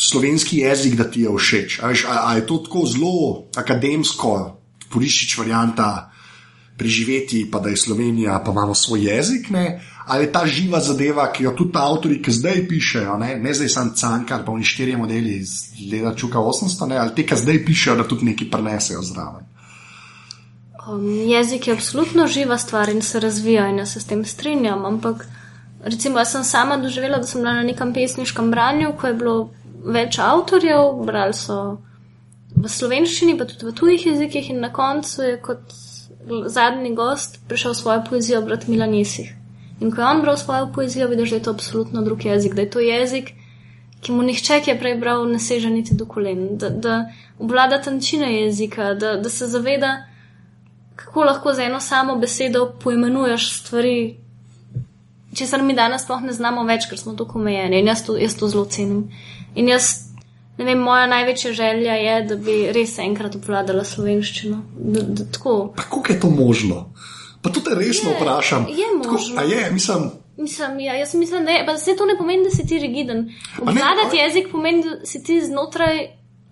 Slovenski 0.01 0.63
jezik, 0.65 0.97
da 0.97 1.05
ti 1.11 1.27
je 1.27 1.31
všeč. 1.37 1.79
A, 1.83 1.93
veš, 1.93 2.07
a, 2.09 2.35
je 2.37 2.47
to 2.47 2.63
tako 2.65 2.87
zelo 2.89 3.15
akademsko, 3.57 4.33
poriščič 4.93 5.37
varianta 5.39 6.13
preživeti, 6.77 7.45
pa 7.51 7.61
da 7.61 7.69
je 7.69 7.77
Slovenija, 7.77 8.43
pa 8.45 8.51
imamo 8.51 8.75
svoj 8.75 9.05
jezik, 9.05 9.51
ne? 9.51 9.81
ali 10.07 10.25
je 10.25 10.33
ta 10.33 10.47
živa 10.47 10.81
zadeva, 10.81 11.29
ki 11.33 11.45
jo 11.45 11.53
tudi 11.57 11.79
avtori, 11.79 12.17
ki 12.23 12.33
zdaj 12.33 12.65
pišejo, 12.69 13.19
ne, 13.19 13.37
ne 13.39 13.55
zdaj 13.55 13.69
sam 13.69 13.93
Cankar, 13.95 14.43
pa 14.45 14.53
oni 14.53 14.65
štirje 14.65 14.97
modeli 14.97 15.37
iz 15.39 15.53
leta 15.93 16.15
Čuka 16.17 16.39
800, 16.39 16.89
ne? 16.89 16.99
ali 16.99 17.15
te, 17.15 17.27
ki 17.27 17.39
zdaj 17.39 17.65
pišejo, 17.65 17.97
da 18.01 18.09
tudi 18.09 18.27
nekaj 18.33 18.51
prenesejo 18.51 19.03
zraven. 19.03 19.47
um, 20.89 21.07
jezik 21.29 21.69
je 21.69 21.75
absolutno 21.75 22.27
živa 22.27 22.59
stvar 22.59 22.89
in 22.89 23.03
se 23.03 23.21
razvija 23.21 23.69
in 23.69 23.79
jaz 23.79 23.93
se 23.93 24.01
s 24.01 24.05
tem 24.05 24.25
strinjam. 24.25 24.85
Ampak 24.85 25.27
recimo, 25.85 26.19
jaz 26.19 26.33
sem 26.33 26.45
sama 26.45 26.77
doživela, 26.77 27.19
da 27.19 27.27
sem 27.27 27.41
bila 27.41 27.53
na 27.53 27.63
nekem 27.63 27.93
pesniškem 27.93 28.51
branju, 28.51 28.93
ko 29.01 29.07
je 29.07 29.15
bilo 29.15 29.37
več 29.85 30.19
avtorjev, 30.19 31.03
brali 31.07 31.35
so 31.35 31.59
v 32.55 32.69
slovenščini, 32.69 33.37
pa 33.39 33.47
tudi 33.49 33.67
v 33.67 33.75
tujih 33.75 34.07
jezikih 34.07 34.51
in 34.53 34.61
na 34.63 34.73
koncu 34.73 35.23
je 35.23 35.37
kot 35.43 35.73
zadnji 36.47 36.95
gost 36.95 37.41
prišel 37.49 37.75
svojo 37.75 38.05
poezijo 38.11 38.43
brati 38.43 38.71
Milan 38.71 38.95
Jesih. 38.95 39.33
In 39.81 39.91
ko 39.91 40.01
je 40.01 40.07
on 40.07 40.21
bral 40.23 40.37
svojo 40.37 40.69
poezijo, 40.75 41.09
vidiš, 41.09 41.31
da 41.31 41.37
je 41.37 41.43
to 41.43 41.51
absolutno 41.51 42.03
drug 42.03 42.25
jezik, 42.25 42.55
da 42.55 42.63
je 42.63 42.71
to 42.71 42.81
jezik, 42.81 43.33
ki 44.01 44.13
mu 44.13 44.23
nihče, 44.23 44.61
ki 44.61 44.71
je 44.71 44.79
prej 44.79 44.97
bral, 44.99 45.27
ne 45.27 45.39
seže 45.39 45.71
niti 45.71 45.95
do 45.95 46.07
kolen, 46.07 46.57
da, 46.59 46.69
da 46.71 46.97
obvlada 47.39 47.81
tančine 47.83 48.31
jezika, 48.35 48.95
da, 48.95 49.17
da 49.17 49.31
se 49.31 49.47
zaveda, 49.47 50.05
kako 50.97 51.25
lahko 51.25 51.55
z 51.55 51.67
eno 51.67 51.81
samo 51.81 52.17
besedo 52.17 52.67
poimenuješ 52.83 53.51
stvari, 53.59 54.22
česar 55.35 55.63
mi 55.63 55.75
danes 55.75 56.03
sploh 56.03 56.23
ne 56.23 56.33
znamo 56.33 56.65
več, 56.65 56.87
ker 56.87 56.99
smo 56.99 57.15
tako 57.15 57.39
omejeni. 57.39 57.79
In 57.79 57.87
jaz 57.87 58.05
to, 58.05 58.17
jaz 58.17 58.35
to 58.35 58.49
zelo 58.49 58.65
cenim. 58.67 59.09
In 59.55 59.69
jaz, 59.69 59.91
ne 60.59 60.65
vem, 60.65 60.79
moja 60.81 61.07
največja 61.07 61.53
želja 61.53 61.95
je, 61.95 62.23
da 62.23 62.37
bi 62.37 62.73
res 62.73 62.99
enkrat 62.99 63.35
obvladala 63.35 63.85
slovenščino. 63.85 64.63
Da, 64.77 65.03
da, 65.03 65.25
tako. 65.27 65.73
Pa 65.77 65.83
kako 65.85 66.13
je 66.13 66.21
to 66.21 66.31
možno? 66.31 66.93
Pa 67.43 67.51
te 67.51 67.61
resno 67.73 68.11
Je, 68.11 68.17
vprašam. 68.17 68.67
je 68.71 68.87
Tako, 68.95 69.13
možno. 69.13 69.37
a 69.37 69.45
je, 69.45 69.71
mislim. 69.73 70.11
Mislim, 70.39 70.81
ja, 70.81 70.95
jaz 70.95 71.15
mislim, 71.15 71.45
da 71.45 71.51
je, 71.51 71.67
pa 71.67 71.77
se 71.77 71.97
to 71.97 72.07
ne 72.07 72.15
pomeni, 72.17 72.45
da 72.45 72.51
si 72.51 72.67
ti 72.67 72.79
rigiden. 72.79 73.19
ne, 73.19 73.33
Obvladati 73.61 74.19
a- 74.19 74.23
jezik 74.23 74.47
pomeni, 74.53 74.83
da 74.83 75.07
si 75.07 75.23
ti 75.23 75.41
znotraj 75.43 75.99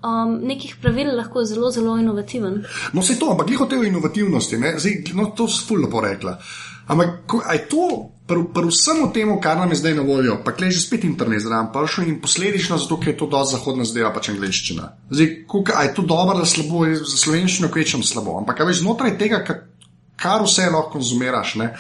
um, 0.02 0.40
nekih 0.42 0.76
pravil 0.76 1.16
lahko 1.16 1.44
zelo, 1.44 1.70
zelo 1.70 1.98
inovativen. 1.98 2.64
No, 2.92 3.02
se 3.02 3.18
to, 3.18 3.30
ampak 3.30 3.46
glih 3.46 3.60
o 3.60 3.66
tej 3.66 3.86
inovativnosti, 3.86 4.58
ne? 4.58 4.74
Zdaj, 4.78 4.92
no, 5.14 5.26
to 5.26 5.48
si 5.48 5.64
fulno 5.66 5.90
porekla. 5.90 6.38
Ampak 6.86 7.08
je 7.52 7.68
to, 7.68 7.86
pri 8.30 8.66
vsem 8.70 9.02
tem, 9.14 9.32
kar 9.40 9.58
nam 9.58 9.70
je 9.74 9.80
zdaj 9.80 9.94
na 9.98 10.02
voljo, 10.06 10.38
pa 10.44 10.52
klej 10.52 10.70
že 10.76 10.80
spet 10.84 11.04
internet 11.04 11.42
zraven 11.42 11.72
prišel 11.74 12.08
in 12.08 12.20
posledično 12.22 12.78
zato, 12.78 12.96
ker 13.00 13.12
je 13.12 13.18
to 13.18 13.26
dosti 13.26 13.56
zahodna 13.56 13.84
zadeva, 13.84 14.12
pač 14.14 14.30
angliščina. 14.30 14.92
Zdaj, 15.10 15.28
koliko- 15.46 15.76
a 15.76 15.82
je 15.82 15.94
to 15.94 16.02
dobro 16.02 16.38
ali 16.38 16.46
slabo, 16.46 16.84
za 16.94 17.16
slovenščino 17.16 17.68
kvečem 17.68 18.02
slabo, 18.02 18.38
ampak 18.38 18.60
a 18.60 18.64
veš, 18.64 18.82
znotraj 18.84 19.18
tega, 19.18 19.44
ka- 19.44 19.62
kar 20.16 20.42
vse 20.44 20.70
lahko 20.70 20.92
konzumiraš, 20.98 21.54
ne? 21.56 21.74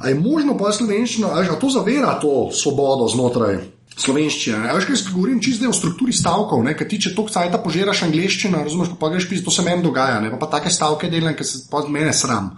A 0.00 0.08
je 0.08 0.14
možno 0.14 0.58
pa 0.58 0.72
slovenščino, 0.72 1.28
a, 1.32 1.40
a 1.40 1.56
to 1.56 1.70
zavira 1.70 2.18
to 2.20 2.50
svobodo 2.52 3.08
znotraj 3.08 3.58
slovenščine. 3.96 4.58
ne? 4.58 4.70
A 4.70 4.74
veš, 4.74 4.84
kaj 4.84 4.96
jaz 4.96 5.04
govorim 5.14 5.40
čisto 5.40 5.58
zdaj 5.62 5.70
o 5.70 5.72
strukturi 5.72 6.12
stavkov, 6.12 6.64
ne? 6.64 6.74
ker 6.76 6.88
ti 6.88 7.00
če 7.00 7.14
toliko 7.14 7.32
cajta 7.32 7.58
požiraš 7.62 8.02
angliščino, 8.02 8.58
razumeš, 8.64 8.88
pa, 8.94 9.06
pa 9.06 9.12
greš 9.14 9.28
pisati, 9.30 9.44
to 9.44 9.50
se 9.54 9.62
meni 9.62 9.82
dogaja, 9.82 10.20
ne? 10.20 10.30
pa, 10.30 10.36
pa 10.36 10.46
take 10.58 10.70
stavke 10.70 11.08
delam, 11.10 11.34
ker 11.34 11.46
se 11.46 11.64
pa 11.70 11.84
mene 11.88 12.12
sram. 12.12 12.50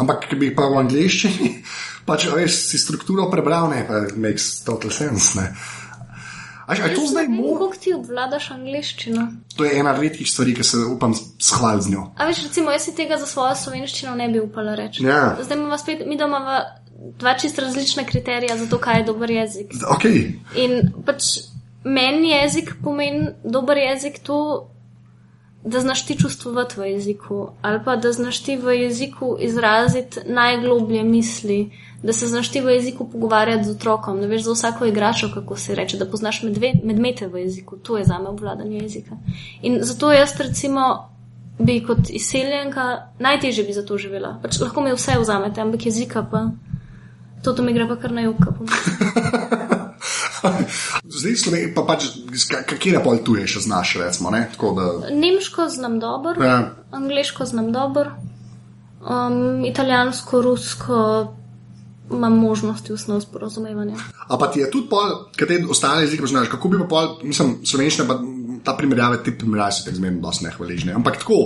Ampak, 0.00 0.28
ki 0.30 0.36
bi 0.38 0.46
jih 0.48 0.54
pa 0.56 0.68
v 0.70 0.78
angliščini, 0.80 1.48
pač 2.06 2.26
veš, 2.30 2.56
si 2.70 2.78
strukturo 2.78 3.28
prebral, 3.30 3.70
ne, 3.70 3.84
pa 3.88 4.06
makes 4.16 4.62
total 4.64 4.90
sense. 4.90 5.38
Ne? 5.38 5.50
A, 6.70 6.72
a 6.72 6.88
to 6.94 7.06
zdaj 7.06 7.28
možno? 7.28 7.58
Kako 7.58 7.76
ti 7.82 7.92
obvladaš 7.94 8.50
angliščino? 8.50 9.26
To 9.56 9.64
je 9.64 9.78
ena 9.78 9.92
redkih 9.96 10.28
stvari, 10.30 10.54
ki 10.54 10.64
se 10.64 10.76
upam 10.86 11.14
shvaliti 11.38 11.88
z 11.88 11.90
njo. 11.90 12.04
A 12.16 12.26
veš, 12.28 12.44
recimo, 12.46 12.70
jaz 12.70 12.84
si 12.86 12.94
tega 12.94 13.18
za 13.18 13.26
svojo 13.26 13.56
slovenščino 13.58 14.14
ne 14.14 14.28
bi 14.28 14.40
upala 14.40 14.76
reči. 14.78 15.02
Ja. 15.04 15.36
Zdaj 15.42 15.58
imamo 15.58 15.78
spet, 15.78 16.04
mi 16.06 16.18
doma 16.18 16.60
dva 17.18 17.34
čist 17.38 17.58
različna 17.58 18.04
kriterija 18.04 18.56
za 18.56 18.68
to, 18.70 18.78
kaj 18.78 19.00
je 19.00 19.04
dober 19.04 19.30
jezik. 19.30 19.74
Okay. 19.96 20.36
In 20.54 20.92
pač 21.06 21.24
meni 21.84 22.30
jezik 22.30 22.76
pomeni 22.84 23.32
dober 23.44 23.78
jezik 23.78 24.20
to, 24.22 24.70
da 25.64 25.80
znaš 25.80 26.06
ti 26.06 26.16
čustvovati 26.18 26.80
v 26.80 26.90
jeziku, 26.92 27.48
ali 27.62 27.80
pa 27.84 27.96
da 27.96 28.12
znaš 28.12 28.42
ti 28.42 28.56
v 28.56 28.78
jeziku 28.82 29.36
izraziti 29.40 30.20
najgloblje 30.26 31.02
misli, 31.04 31.70
da 32.02 32.12
se 32.12 32.26
znaš 32.26 32.48
ti 32.52 32.60
v 32.60 32.72
jeziku 32.74 33.10
pogovarjati 33.10 33.64
z 33.64 33.70
otrokom, 33.70 34.20
da 34.20 34.26
veš 34.26 34.42
za 34.42 34.52
vsako 34.52 34.86
igračo, 34.86 35.30
kako 35.34 35.56
se 35.56 35.74
reče, 35.74 35.96
da 35.96 36.06
poznaš 36.06 36.42
medve, 36.42 36.72
medmete 36.84 37.28
v 37.28 37.38
jeziku. 37.44 37.76
To 37.76 37.98
je 37.98 38.04
za 38.04 38.18
me 38.18 38.28
obvladanje 38.28 38.78
jezika. 38.78 39.16
In 39.62 39.78
zato 39.82 40.12
jaz 40.12 40.40
recimo 40.40 41.08
bi 41.58 41.84
kot 41.86 41.98
izseljenka 42.10 43.06
najtežje 43.18 43.64
bi 43.64 43.72
za 43.72 43.84
to 43.86 43.98
živela. 43.98 44.38
Pač 44.42 44.60
lahko 44.60 44.80
mi 44.80 44.92
vse 44.92 45.18
vzamete, 45.20 45.60
ampak 45.60 45.86
jezika 45.86 46.26
pa. 46.30 46.50
To, 47.44 47.52
to 47.52 47.62
mi 47.62 47.72
gre 47.72 47.88
pa 47.88 47.96
kar 47.96 48.12
na 48.12 48.20
jug. 48.20 48.36
Zdaj, 51.20 51.36
Sloven, 51.36 51.72
pa 51.74 51.82
pač, 51.84 52.06
kje 52.80 53.00
pol 53.04 53.20
tuje 53.24 53.46
še 53.48 53.60
znaš, 53.60 53.96
recimo, 54.00 54.30
ne? 54.32 54.46
Tako 54.52 54.72
da. 54.76 54.86
Nemško 55.12 55.68
znam 55.68 55.98
dobro, 56.00 56.44
Ja. 56.44 56.70
angliško 56.90 57.44
znam 57.44 57.72
dobro, 57.72 58.10
um, 59.04 59.64
italijansko, 59.64 60.42
rusko 60.42 60.96
imam 62.12 62.38
možnosti 62.38 62.92
osnov 62.92 63.20
sporozumevanja. 63.20 63.94
A 64.28 64.38
pa 64.38 64.50
ti 64.50 64.60
je 64.60 64.70
tudi 64.70 64.88
pol, 64.90 65.30
kaj 65.36 65.48
te 65.48 65.64
ostale 65.68 66.02
jezike 66.02 66.22
poznaš, 66.22 66.48
kako 66.48 66.68
bi 66.68 66.78
pa 66.78 66.86
pol, 66.86 67.16
mislim, 67.22 67.58
slovenščina 67.64 68.08
pa 68.08 68.18
ta 68.64 68.74
primerjave, 68.76 69.22
ti 69.24 69.32
primerjave 69.32 69.72
so 69.72 69.84
tako 69.84 69.96
zmerno 69.96 70.20
dosti 70.20 70.44
nehvaležne. 70.44 70.92
Ampak 70.92 71.16
tako, 71.16 71.38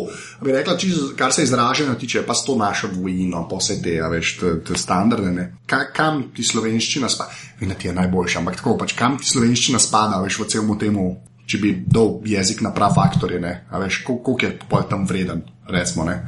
bi 0.42 0.52
rekla, 0.52 0.76
čiz, 0.76 0.96
kar 1.16 1.32
se 1.32 1.42
izražanja 1.42 1.94
tiče, 1.94 2.22
pa 2.26 2.34
s 2.34 2.44
to 2.44 2.56
našo 2.56 2.88
dvojino, 2.88 3.44
pa 3.48 3.56
vse 3.56 3.76
te, 3.82 4.00
a 4.02 4.08
veš, 4.08 4.38
te, 4.40 4.54
te 4.60 4.78
standarde, 4.78 5.30
ne. 5.30 5.44
Ka, 5.66 5.84
kam 5.94 6.24
ti 6.34 6.42
slovenščina 6.42 7.08
spada? 7.08 7.30
Vem, 7.60 7.68
da 7.68 7.74
ti 7.74 7.86
je 7.86 7.94
najboljša, 7.94 8.38
ampak 8.38 8.56
tako, 8.56 8.74
pač 8.78 8.96
kam 8.98 9.18
ti 9.18 9.30
slovenščina 9.30 9.78
spada, 9.78 10.18
veš, 10.24 10.40
v 10.42 10.48
celemu 10.48 10.78
temu, 10.78 11.04
če 11.46 11.58
bi 11.62 11.74
dal 11.86 12.18
jezik 12.26 12.64
na 12.66 12.72
prav 12.74 12.96
faktorje, 12.96 13.38
ne. 13.40 13.54
A 13.70 13.78
veš, 13.78 14.02
kol- 14.02 14.18
koliko 14.24 14.46
je 14.46 14.58
pol 14.68 14.82
tam 14.90 15.06
vreden, 15.06 15.44
recimo, 15.70 16.04
ne. 16.04 16.18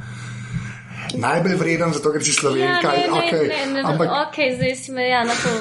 Najbolj 1.17 1.57
vreden, 1.57 1.93
zato 1.93 2.13
ker 2.13 2.25
si 2.25 2.33
slovenka, 2.33 2.93
ja, 2.93 2.93
ne, 2.93 3.07
ne, 3.07 3.21
okay, 3.21 3.49
ne, 3.49 3.63
ne, 3.73 3.83
ampak 3.89 4.13
ok, 4.27 4.37
zdaj 4.57 4.77
si 4.77 4.93
me 4.93 5.09
ja, 5.09 5.25
na 5.25 5.35
to, 5.35 5.53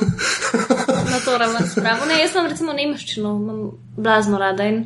na 1.13 1.19
to 1.25 1.37
raven 1.37 1.67
spravo. 1.71 2.05
Ne, 2.09 2.19
jaz 2.21 2.35
imam 2.35 2.51
recimo 2.51 2.75
nemščino, 2.75 3.33
imam 3.41 3.61
blazno 3.97 4.39
rada 4.41 4.67
in 4.69 4.85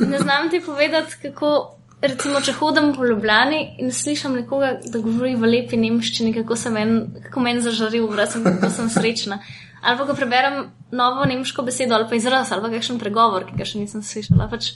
ne 0.00 0.18
znam 0.18 0.50
ti 0.50 0.62
povedati, 0.66 1.22
kako. 1.22 1.72
Recimo, 1.96 2.42
če 2.44 2.52
hodim 2.52 2.90
po 2.92 3.06
Ljubljani 3.08 3.78
in 3.80 3.88
slišim 3.90 4.34
nekoga, 4.36 4.74
da 4.84 5.00
govori 5.00 5.32
v 5.34 5.48
lepi 5.48 5.78
nemščini, 5.80 6.34
kako 6.36 6.58
se 6.60 6.70
meni 6.70 7.22
men 7.42 7.62
zažari 7.64 8.02
obraz 8.04 8.36
in 8.36 8.44
kako 8.44 8.68
sem 8.70 8.90
srečna. 8.92 9.38
ali 9.80 9.98
pa 9.98 10.06
ko 10.06 10.14
preberem 10.14 10.66
novo 10.90 11.24
nemško 11.24 11.62
besedo 11.62 11.94
ali 11.94 12.04
pa 12.08 12.14
izraz 12.14 12.52
ali 12.52 12.62
pa 12.62 12.70
kakšen 12.70 12.98
pregovor, 12.98 13.46
ki 13.48 13.56
ga 13.56 13.64
še 13.64 13.78
nisem 13.78 14.02
slišala, 14.02 14.48
pač 14.50 14.74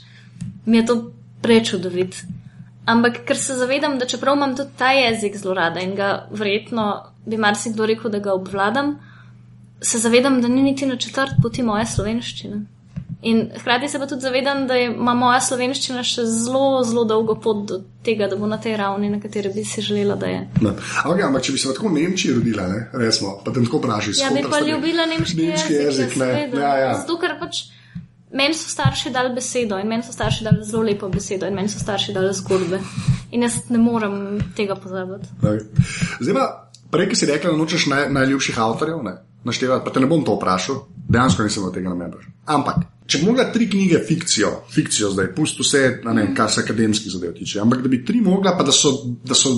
mi 0.66 0.80
je 0.80 0.86
to 0.86 0.96
prečudovit. 1.42 2.22
Ampak 2.86 3.24
ker 3.26 3.36
se 3.36 3.54
zavedam, 3.54 3.98
da 3.98 4.06
čeprav 4.06 4.36
imam 4.36 4.56
tudi 4.56 4.70
ta 4.78 4.90
jezik 4.92 5.36
zelo 5.36 5.54
rada 5.54 5.80
in 5.80 5.94
ga 5.94 6.26
verjetno 6.30 6.86
bi 7.26 7.36
marsikdo 7.36 7.86
rekel, 7.86 8.10
da 8.10 8.18
ga 8.18 8.32
obvladam, 8.32 8.98
se 9.82 9.98
zavedam, 9.98 10.40
da 10.42 10.48
ni 10.48 10.62
niti 10.62 10.86
na 10.86 10.96
četrt 10.96 11.40
poti 11.42 11.62
moje 11.62 11.86
slovenščine. 11.86 12.60
In 13.22 13.50
hkrati 13.60 13.88
se 13.88 13.98
pa 13.98 14.06
tudi 14.06 14.20
zavedam, 14.20 14.66
da 14.66 14.76
ima 14.76 15.12
moja 15.14 15.40
slovenščina 15.44 16.02
še 16.02 16.24
zelo, 16.24 16.80
zelo 16.84 17.04
dolgo 17.04 17.34
pot 17.36 17.66
do 17.68 17.82
tega, 18.02 18.28
da 18.28 18.36
bo 18.36 18.46
na 18.48 18.56
tej 18.56 18.78
ravni, 18.80 19.10
na 19.12 19.20
kateri 19.20 19.52
bi 19.52 19.64
si 19.64 19.82
želela, 19.84 20.16
da 20.16 20.26
je. 20.26 20.38
Okay, 20.62 21.26
ampak 21.26 21.42
če 21.44 21.52
bi 21.52 21.58
se 21.58 21.74
tako 21.74 21.88
v 21.88 21.98
Nemčiji 21.98 22.38
rodila, 22.38 22.64
ne, 22.68 22.78
resno, 22.96 23.34
pa 23.44 23.52
te 23.52 23.60
tako 23.60 23.82
vprašaj, 23.82 24.16
Ja, 24.22 24.30
bi 24.32 24.40
pa 24.48 24.62
ljubila 24.64 25.04
nemški, 25.06 25.50
nemški 25.50 25.72
jezik. 25.74 26.16
ja, 26.16 26.24
Ne, 26.24 26.48
ja, 26.62 26.72
ja. 26.78 26.94
Zato, 27.02 27.18
ker 27.20 27.36
pač 27.40 27.66
meni 28.32 28.54
so 28.54 28.68
starši 28.68 29.10
dali 29.10 29.34
besedo 29.34 29.78
in 29.78 29.88
meni 29.88 30.02
so 30.02 30.12
starši 30.12 30.44
dali 30.44 30.64
zelo 30.64 30.82
lepo 30.82 31.08
besedo 31.08 31.46
in 31.46 31.54
meni 31.54 31.68
so 31.68 31.78
starši 31.78 32.12
dali 32.12 32.34
zgodbe. 32.34 32.80
In 33.30 33.42
jaz 33.42 33.60
ne 33.70 33.78
morem 33.78 34.38
tega 34.56 34.74
pozabiti. 34.74 35.28
Zdaj 36.20 36.34
pa, 36.34 36.46
prej, 36.90 37.14
si 37.14 37.26
rekla, 37.26 37.50
da 37.50 37.58
nočeš 37.58 37.86
naj, 37.86 38.08
najljubših 38.12 38.58
avtorjev, 38.58 39.02
ne, 39.06 39.16
naštevati, 39.44 39.84
pa 39.84 39.92
te 39.94 40.00
ne 40.00 40.08
bom 40.10 40.24
to 40.26 40.34
vprašal, 40.38 40.84
dejansko 41.08 41.46
nisem 41.46 41.64
od 41.64 41.74
tega 41.74 41.92
namenjen. 41.92 42.32
Ampak, 42.50 42.82
če 43.06 43.20
bi 43.20 43.28
mogla 43.30 43.46
tri 43.54 43.68
knjige 43.70 44.00
fikcijo, 44.08 44.50
fikcijo 44.74 45.12
zdaj, 45.14 45.30
pusti 45.34 45.62
vse, 45.62 45.84
ne, 46.10 46.26
kar 46.34 46.50
se 46.50 46.64
akademskih 46.64 47.12
zadev 47.12 47.36
tiče, 47.38 47.60
ampak 47.62 47.84
da 47.86 47.92
bi 47.92 48.04
tri 48.04 48.20
mogla, 48.24 48.56
pa 48.58 48.66
da 48.66 48.74
so, 48.74 48.96
da 49.22 49.38
so 49.38 49.54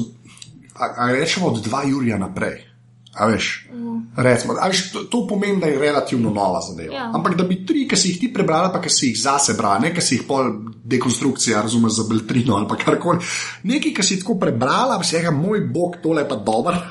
a, 0.75 0.93
a 0.97 1.12
rečemo, 1.12 1.47
od 1.47 1.64
dva 1.64 1.85
Jurija 1.89 2.18
naprej. 2.18 2.72
A 3.13 3.27
veš, 3.29 3.69
recimo, 4.17 4.55
a 4.57 4.71
veš 4.73 4.87
to, 4.93 5.03
to 5.13 5.27
pomeni, 5.29 5.61
da 5.61 5.69
je 5.69 5.79
relativno 5.79 6.31
nova 6.33 6.63
zadeva. 6.65 6.95
Ja. 6.95 7.11
Ampak 7.15 7.35
da 7.37 7.45
bi 7.45 7.59
tri, 7.67 7.85
ki 7.89 7.97
si 7.97 8.15
jih 8.15 8.21
ti 8.23 8.31
prebrala, 8.33 8.71
pa 8.73 8.81
ki 8.81 8.89
si 8.91 9.11
jih 9.11 9.19
zase 9.21 9.53
brala, 9.59 9.83
ne 9.85 9.93
ki 9.93 10.01
si 10.01 10.17
jih 10.17 10.25
pol 10.29 10.49
dekonstrukcija, 10.95 11.61
razumeš, 11.63 11.99
za 11.99 12.07
beltrino 12.09 12.57
ali 12.57 12.81
karkoli. 12.85 13.21
Nekaj, 13.69 13.93
ki 13.99 14.07
si 14.07 14.19
tako 14.23 14.39
prebrala, 14.41 14.97
pa 14.97 15.05
si 15.05 15.19
rekla, 15.19 15.35
moj 15.37 15.61
bog, 15.75 16.01
tole 16.03 16.25
je 16.25 16.29
pa 16.29 16.41
dober. 16.41 16.81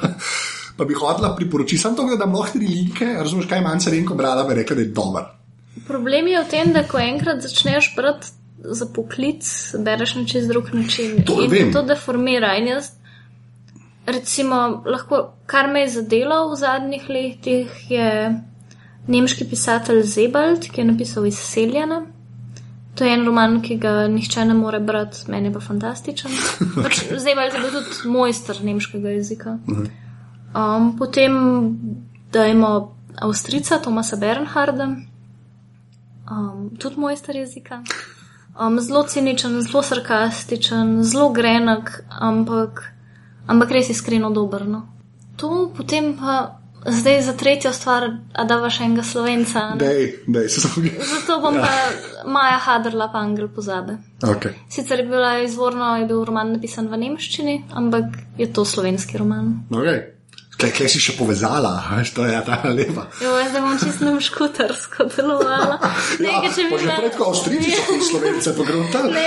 Pa 0.72 0.86
bi 0.88 0.96
hodila 0.98 1.36
priporočiti, 1.36 1.78
samo 1.78 1.98
to, 1.98 2.16
da 2.18 2.26
lahko 2.26 2.56
tri 2.56 2.66
linke, 2.66 3.06
razumeš, 3.06 3.46
kaj 3.46 3.60
manj 3.62 3.84
se 3.84 3.92
renko 3.92 4.16
brala, 4.18 4.46
bi 4.48 4.56
rekla, 4.56 4.78
da 4.80 4.82
je 4.82 4.94
dober. 4.96 5.26
Problem 5.86 6.30
je 6.32 6.40
v 6.40 6.48
tem, 6.50 6.72
da 6.74 6.82
ko 6.88 6.98
enkrat 6.98 7.44
začneš 7.44 7.92
brati 7.96 8.32
za 8.64 8.88
poklic, 8.96 9.46
bereš 9.78 10.16
na 10.16 10.26
čez 10.26 10.48
drug 10.48 10.72
način. 10.74 11.24
To 11.28 11.42
in 11.44 11.52
vem. 11.52 11.74
to 11.74 11.84
deformira. 11.86 12.56
In 12.58 12.68
jaz, 12.68 12.92
recimo, 14.06 14.84
lahko, 14.86 15.34
kar 15.45 15.68
me 15.72 15.82
je 15.82 15.89
zadelo 15.89 16.52
v 16.52 16.56
zadnjih 16.56 17.10
letih, 17.10 17.91
je 17.91 18.10
nemški 19.08 19.45
pisatelj 19.49 20.04
Zebald, 20.04 20.68
ki 20.72 20.82
je 20.82 20.86
napisal 20.86 21.26
Izseljena. 21.26 22.02
To 22.95 23.06
je 23.06 23.14
en 23.14 23.26
roman, 23.26 23.62
ki 23.62 23.78
ga 23.80 24.08
nihče 24.12 24.45
ne 24.45 24.54
more 24.54 24.80
brati, 24.80 25.24
meni 25.32 25.47
je 25.49 25.54
pa 25.54 25.60
fantastičen. 25.60 26.32
Pač 26.84 27.04
Zebald 27.18 27.54
je 27.54 27.62
bil 27.62 27.72
tudi 27.78 28.10
mojster 28.12 28.64
nemškega 28.64 29.16
jezika. 29.16 29.58
Um, 29.68 30.97
potem 30.99 31.38
dajmo 32.32 32.97
Avstrica, 33.22 33.80
Tomasa 33.80 34.16
Bernharda, 34.16 34.89
um, 36.32 36.70
tudi 36.80 36.99
mojster 36.99 37.36
jezika. 37.36 37.84
Um, 38.60 38.80
zelo 38.80 39.04
ciničen, 39.08 39.62
zelo 39.62 39.84
sarkastičen, 39.84 41.04
zelo 41.04 41.30
grenak, 41.32 42.04
ampak, 42.10 42.84
ampak 43.52 43.76
res 43.76 43.91
iskreno 43.91 44.32
dober. 44.32 44.64
No. 44.68 44.88
To 45.36 45.70
potem 45.76 46.16
pa 46.16 46.62
zdaj 46.86 47.22
za 47.22 47.34
tretjo 47.38 47.74
stvar, 47.74 48.10
a 48.34 48.43
da 48.43 48.58
vaš 48.58 48.80
enega 48.82 49.04
slovenca. 49.04 49.76
Dej, 49.78 50.26
dej, 50.28 50.47
Zato 50.97 51.39
bom 51.41 51.54
pa 51.54 51.70
Maja 52.26 52.58
Hadrla 52.58 53.12
pa 53.14 53.20
Angel 53.20 53.47
pozabe. 53.47 53.97
Okay. 54.24 54.58
Sicer 54.70 54.99
je 54.99 55.06
bila 55.06 55.39
izvorno, 55.39 55.95
je 55.97 56.08
bil 56.10 56.24
roman 56.26 56.56
napisan 56.56 56.89
v 56.89 56.97
nemščini, 56.97 57.56
ampak 57.74 58.06
je 58.38 58.49
to 58.54 58.66
slovenski 58.66 59.18
roman. 59.22 59.62
Okay. 59.70 60.21
Kaj, 60.62 60.70
kaj 60.78 60.89
si 60.93 60.99
še 61.01 61.16
povezala, 61.18 61.72
to 62.14 62.22
je 62.26 62.38
ta 62.45 62.59
lepa. 62.70 63.07
Jo, 63.18 63.32
zdaj 63.49 63.62
bom 63.64 63.78
čisto 63.82 64.05
na 64.05 64.20
škutarsko 64.22 65.07
delovala. 65.09 65.80
Nekaj, 66.24 66.49
če 66.53 66.66
bi 66.68 66.70
pa 66.70 66.78
bila- 66.78 66.97
prej 66.99 67.09
tako 67.16 67.30
Avstrijci 67.32 67.72
so 67.74 67.86
ti 67.89 67.97
slovence 68.05 68.53
pogruntal. 68.53 69.07
Ne, 69.09 69.24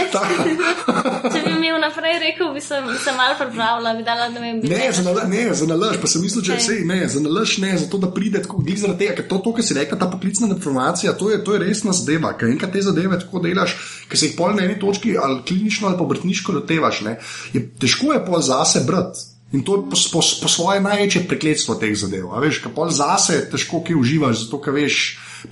Če 1.34 1.40
bi 1.42 1.54
mi 1.58 1.72
vnaprej 1.74 2.18
rekel, 2.22 2.52
bi 2.54 2.62
se, 2.62 2.78
bi 2.86 2.94
se 3.02 3.14
malo 3.18 3.34
pripravila, 3.40 3.94
bi 3.98 4.06
dala, 4.06 4.28
ne 4.30 4.40
vem, 4.44 4.60
bi 4.62 4.70
Ne, 4.70 4.92
za 4.94 5.02
nalaž, 5.02 5.26
ne, 5.32 5.42
za 5.54 5.66
nalaž, 5.66 5.98
pa 5.98 6.06
sem 6.06 6.22
mislil, 6.22 6.46
če 6.46 6.60
vse 6.60 6.78
ne, 6.86 7.00
za 7.10 7.24
nalaž 7.24 7.56
ne, 7.64 7.72
zato 7.82 7.98
da 7.98 8.12
pride 8.14 8.44
tako, 8.46 8.62
glih 8.62 8.78
zaradi 8.78 9.02
tega, 9.02 9.18
ker 9.18 9.28
to, 9.34 9.40
to 9.42 9.56
kar 9.58 9.66
si 9.66 9.74
rekla, 9.74 9.98
ta 9.98 10.10
poklicna 10.14 10.52
informacija, 10.54 11.16
to 11.18 11.34
je, 11.34 11.42
to 11.42 11.58
je 11.58 11.64
resna 11.66 11.90
zadeva, 11.96 12.30
ker 12.38 12.52
enkrat 12.54 12.74
te 12.78 12.82
zadeve 12.84 13.18
tako 13.18 13.42
delaš, 13.44 13.74
ker 14.06 14.22
se 14.22 14.30
jih 14.30 14.38
pol 14.38 14.54
na 14.54 14.68
eni 14.68 14.78
točki 14.78 15.18
ali 15.18 15.42
klinično 15.42 15.90
ali 15.90 15.98
pa 15.98 16.06
obrtniško 16.06 16.60
lotevaš, 16.60 17.02
ne, 17.08 17.18
je 17.56 17.66
težko 17.82 18.14
je 18.14 18.22
pol 18.22 18.38
zase 18.38 18.86
brati. 18.86 19.33
In 19.52 19.62
to 19.62 19.76
je 19.76 19.82
po, 19.90 19.96
po, 20.12 20.20
po 20.42 20.48
svoje 20.48 20.80
največje 20.80 21.28
prekletstvo 21.28 21.76
teh 21.78 21.92
zadev. 21.94 22.32
A 22.34 22.40
veš, 22.42 22.58
ker 22.64 22.72
pol 22.74 22.90
zase 22.90 23.44
težko 23.52 23.84
kaj 23.86 23.94
uživaš, 24.00 24.46
zato 24.46 24.58
ker 24.58 24.74
veš, 24.74 24.96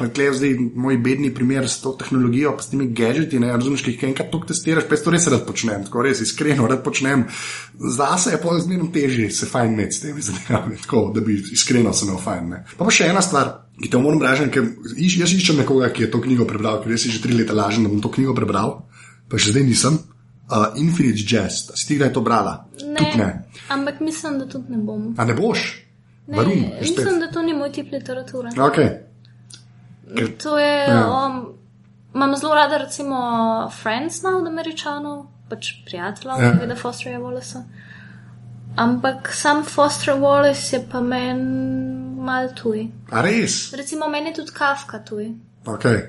pa 0.00 0.08
tle 0.08 0.26
je 0.26 0.32
zdaj 0.40 0.56
moj 0.74 0.96
bedni 0.98 1.30
primer 1.34 1.68
s 1.70 1.78
to 1.84 1.92
tehnologijo, 2.00 2.56
pa 2.56 2.64
s 2.64 2.72
temi 2.72 2.88
gadgeti, 2.90 3.38
ne 3.38 3.52
razumeš, 3.52 3.84
ki 3.84 3.94
jih 3.94 4.04
enkrat 4.10 4.32
tok 4.32 4.48
testiraš, 4.50 4.88
pa 4.88 4.96
jaz 4.96 5.04
to 5.04 5.14
res 5.14 5.28
rad 5.30 5.44
počnem, 5.46 5.84
tako 5.86 6.02
res 6.02 6.24
iskreno 6.24 6.66
rad 6.66 6.82
počnem. 6.82 7.28
Zase 7.78 8.34
je 8.34 8.42
pol 8.42 8.58
zmerno 8.64 8.88
težje 8.90 9.30
se 9.30 9.46
fajn 9.46 9.76
imeti 9.76 9.98
s 9.98 10.06
temi 10.06 10.24
zadevami, 10.24 10.80
tako 10.82 11.04
da 11.14 11.22
bi 11.22 11.38
iskreno 11.52 11.92
se. 11.94 12.08
Ne. 12.42 12.64
Pa 12.74 12.88
pa 12.88 12.90
še 12.90 13.06
ena 13.12 13.22
stvar, 13.22 13.52
ki 13.78 13.92
te 13.92 14.02
moram 14.02 14.24
reči, 14.24 14.48
ker 14.50 14.66
iš, 14.96 15.20
jaz 15.20 15.36
iščem 15.36 15.62
nekoga, 15.62 15.92
ki 15.94 16.08
je 16.08 16.10
to 16.10 16.18
knjigo 16.24 16.48
prebral, 16.48 16.82
ker 16.82 16.96
jaz 16.96 17.06
si 17.06 17.14
že 17.14 17.22
tri 17.22 17.36
leta 17.38 17.54
lažem, 17.54 17.86
da 17.86 17.92
bom 17.92 18.02
to 18.02 18.10
knjigo 18.10 18.34
prebral, 18.34 18.80
pa 19.30 19.38
še 19.38 19.54
zdaj 19.54 19.68
nisem. 19.68 20.02
Uh, 20.52 20.76
Infinite 20.76 21.22
Jest, 21.26 21.70
si 21.74 21.86
ti 21.86 21.96
kdaj 21.96 22.12
to 22.12 22.20
brala? 22.20 22.66
Tudi 22.78 23.16
ne. 23.16 23.44
Ampak 23.68 24.00
mislim, 24.00 24.38
da 24.38 24.46
tudi 24.46 24.64
ne 24.68 24.78
bom. 24.78 25.14
A 25.18 25.24
ne 25.24 25.34
boš? 25.34 25.62
Ne, 26.26 26.36
Varum, 26.36 26.64
mislim, 26.80 27.20
da 27.20 27.30
to 27.30 27.42
ni 27.42 27.54
moj 27.54 27.72
tip 27.72 27.92
literature. 27.92 28.50
Okay. 28.50 28.88
To 30.38 30.58
je, 30.58 30.78
Ja. 30.88 31.26
um, 31.26 31.54
imam 32.14 32.36
zelo 32.36 32.54
rada 32.54 32.76
recimo 32.78 33.16
Friends 33.72 34.22
now 34.22 34.36
od 34.36 34.46
američanov, 34.46 35.26
pač 35.48 35.72
prijateljev, 35.86 36.36
Ja. 36.40 36.46
ja. 36.60 36.66
da 36.66 36.76
Fosterja 36.76 37.20
Wallace. 37.20 37.62
Ampak 38.76 39.32
sam 39.32 39.64
Foster 39.64 40.14
Wallace 40.14 40.74
je 40.74 40.86
pa 40.92 41.00
meni 41.00 41.42
mal 42.16 42.48
tuj. 42.54 42.86
A 43.10 43.20
res? 43.22 43.72
Recimo 43.72 44.08
meni 44.08 44.26
je 44.26 44.34
tudi 44.34 44.50
Kafka 44.50 44.98
tuj. 44.98 45.30
Okay. 45.64 46.00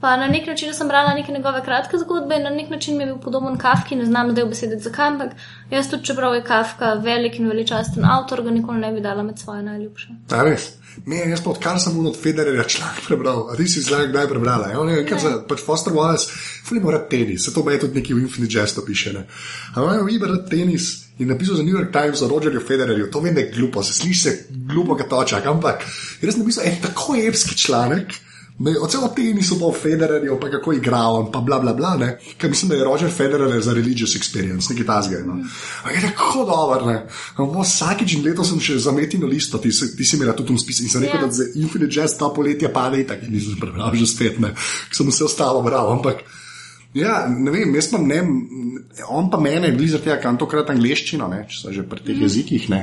Pa 0.00 0.16
na 0.16 0.26
nek 0.26 0.46
način 0.46 0.74
sem 0.74 0.88
brala 0.88 1.14
neke 1.14 1.32
njegove 1.32 1.64
kratke 1.64 1.98
zgodbe 1.98 2.36
in 2.36 2.42
na 2.42 2.50
nek 2.50 2.70
način 2.70 2.96
mi 2.96 3.02
je 3.02 3.06
bil 3.06 3.16
podoben 3.18 3.58
Kafki, 3.58 3.96
ne 3.96 4.04
znam 4.06 4.30
zdaj 4.30 4.44
besediti 4.44 4.82
zakaj, 4.82 5.06
ampak 5.06 5.30
jaz 5.70 5.90
tudi, 5.90 6.04
čeprav 6.04 6.34
je 6.34 6.44
Kafka 6.44 6.92
velik 6.94 7.38
in 7.38 7.48
veličasten 7.48 8.04
avtor, 8.04 8.42
ga 8.42 8.50
nikoli 8.50 8.78
ne 8.78 8.92
bi 8.92 9.00
dala 9.00 9.22
med 9.22 9.38
svoje 9.38 9.62
najljubše. 9.62 10.08
A 10.30 10.42
res? 10.42 10.68
Ne, 11.06 11.18
jaz 11.30 11.42
pa 11.44 11.50
odkar 11.50 11.80
sem 11.80 11.98
od 12.06 12.16
Federerja 12.22 12.64
članek 12.64 13.02
prebral, 13.06 13.48
a 13.50 13.56
ti 13.56 13.66
si 13.68 13.82
zdaj 13.82 14.06
kdaj 14.12 14.28
prebrala. 14.28 14.68
Ja, 14.68 14.80
on 14.80 14.88
je 14.90 15.00
enkrat 15.00 15.20
za 15.22 15.32
pač 15.48 15.64
Foster 15.66 15.92
Wallace, 15.92 16.30
fuli 16.66 16.80
mora 16.80 17.02
tenis, 17.08 17.44
se 17.44 17.54
to 17.54 17.64
pa 17.64 17.74
je 17.74 17.80
tudi 17.80 18.00
neki 18.00 18.14
v 18.14 18.22
Infinite 18.22 18.58
Jest 18.58 18.78
piše. 18.86 19.14
Ampak 19.74 20.00
on 20.02 20.08
je 20.08 20.14
ibral 20.14 20.38
tenis 20.50 21.08
in 21.18 21.28
napisal 21.28 21.56
za 21.56 21.62
New 21.62 21.74
York 21.74 21.92
Times 21.92 22.22
o 22.22 22.28
Rogerju 22.28 22.60
Federerju, 22.60 23.10
to 23.10 23.20
vem, 23.20 23.34
da 23.34 23.40
je 23.40 23.50
glupo, 23.56 23.82
se 23.82 23.92
sliši 23.92 24.20
se 24.20 24.46
glupo, 24.50 24.94
ga 24.94 25.08
točak, 25.08 25.46
ampak 25.46 25.82
sem 26.20 26.38
napisal 26.38 26.64
en 26.66 26.80
tako 26.82 27.16
epski 27.16 27.58
članek. 27.58 28.27
Ne, 28.58 28.72
o 28.82 28.86
celom 28.90 29.10
tenisu 29.14 29.54
pa 29.60 29.66
o 29.66 29.72
Federerju, 29.72 30.34
pa 30.40 30.48
kako 30.50 30.72
igral, 30.72 31.30
pa 31.30 31.38
bla 31.40 31.60
bla 31.62 31.74
bla, 31.74 31.92
ne. 31.96 32.08
Ker 32.38 32.50
mislim, 32.50 32.68
da 32.68 32.74
je 32.74 32.84
Roger 32.84 33.10
Federer 33.10 33.60
za 33.62 33.74
religious 33.74 34.16
experience, 34.18 34.66
nekaj 34.72 34.86
tasga. 34.86 35.20
No. 35.26 35.32
Ampak 35.82 35.94
je 35.94 36.02
tako 36.10 36.42
dober, 36.44 36.86
ne. 36.86 36.96
Vsakič 37.38 38.16
in 38.18 38.24
leto 38.26 38.44
sem 38.44 38.58
še 38.60 38.78
zametil 38.82 39.22
listo, 39.30 39.58
ti, 39.62 39.70
ti 39.70 40.04
si 40.04 40.16
imela 40.18 40.34
tudi 40.34 40.56
v 40.56 40.58
spis 40.58 40.80
in 40.80 40.90
sem 40.90 41.02
rekel, 41.06 41.20
Ja. 41.20 41.26
da 41.26 41.32
za 41.32 41.44
Infinite 41.54 42.00
Jest 42.00 42.18
ta 42.18 42.28
poletje 42.34 42.72
pade 42.72 42.98
in 43.00 43.06
tako 43.06 43.30
nisem 43.30 43.60
prebral 43.60 43.94
že 43.94 44.06
spet, 44.06 44.40
ne. 44.42 44.50
Ker 44.90 44.96
sem 44.96 45.06
vse 45.06 45.24
ostalo 45.24 45.62
bral, 45.62 45.92
ampak. 45.94 46.26
Ja, 46.96 47.26
ne 47.28 47.52
vem, 47.52 47.74
jaz 47.76 47.90
pa 47.92 47.98
ne, 48.00 48.22
on 49.12 49.26
pa 49.30 49.36
mene, 49.40 49.68
blizu 49.76 50.00
tega, 50.00 50.16
kam 50.22 50.38
tokrat 50.40 50.70
angliščino, 50.72 51.26
ne, 51.28 51.42
če 51.50 51.58
so 51.60 51.72
že 51.74 51.84
pri 51.88 52.00
teh 52.06 52.22
jezikih, 52.24 52.68
ne. 52.72 52.78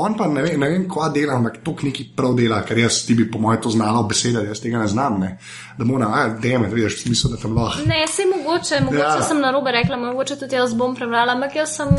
On 0.00 0.16
pa 0.18 0.26
ne 0.26 0.42
vem, 0.42 0.58
ne 0.58 0.70
vem, 0.72 0.88
kva 0.90 1.06
dela, 1.14 1.36
ampak 1.38 1.60
to 1.64 1.76
neki 1.86 2.08
prav 2.18 2.34
dela, 2.38 2.58
ker 2.66 2.82
jaz 2.82 3.04
ti 3.06 3.14
bi 3.14 3.28
po 3.30 3.38
mojem 3.38 3.62
to 3.62 3.70
znala 3.76 4.02
v 4.02 4.10
besede, 4.10 4.42
jaz 4.50 4.62
tega 4.64 4.82
ne 4.82 4.90
znam, 4.90 5.20
ne. 5.22 5.30
Da 5.78 5.86
mora, 5.86 6.10
a, 6.10 6.26
deme, 6.42 6.66
vidiš, 6.72 6.98
v 6.98 7.06
smislu, 7.06 7.30
da 7.36 7.40
tam 7.40 7.54
lahko. 7.54 7.86
Ne, 7.86 8.02
se 8.10 8.26
mogoče, 8.26 8.82
mogoče 8.88 9.06
ja. 9.06 9.26
sem 9.30 9.40
na 9.40 9.54
robe 9.54 9.72
rekla, 9.78 10.02
mogoče 10.02 10.40
tudi 10.42 10.58
jaz 10.58 10.74
bom 10.74 10.98
prebrala, 10.98 11.38
ampak 11.38 11.54
jaz 11.62 11.78
sem. 11.78 11.94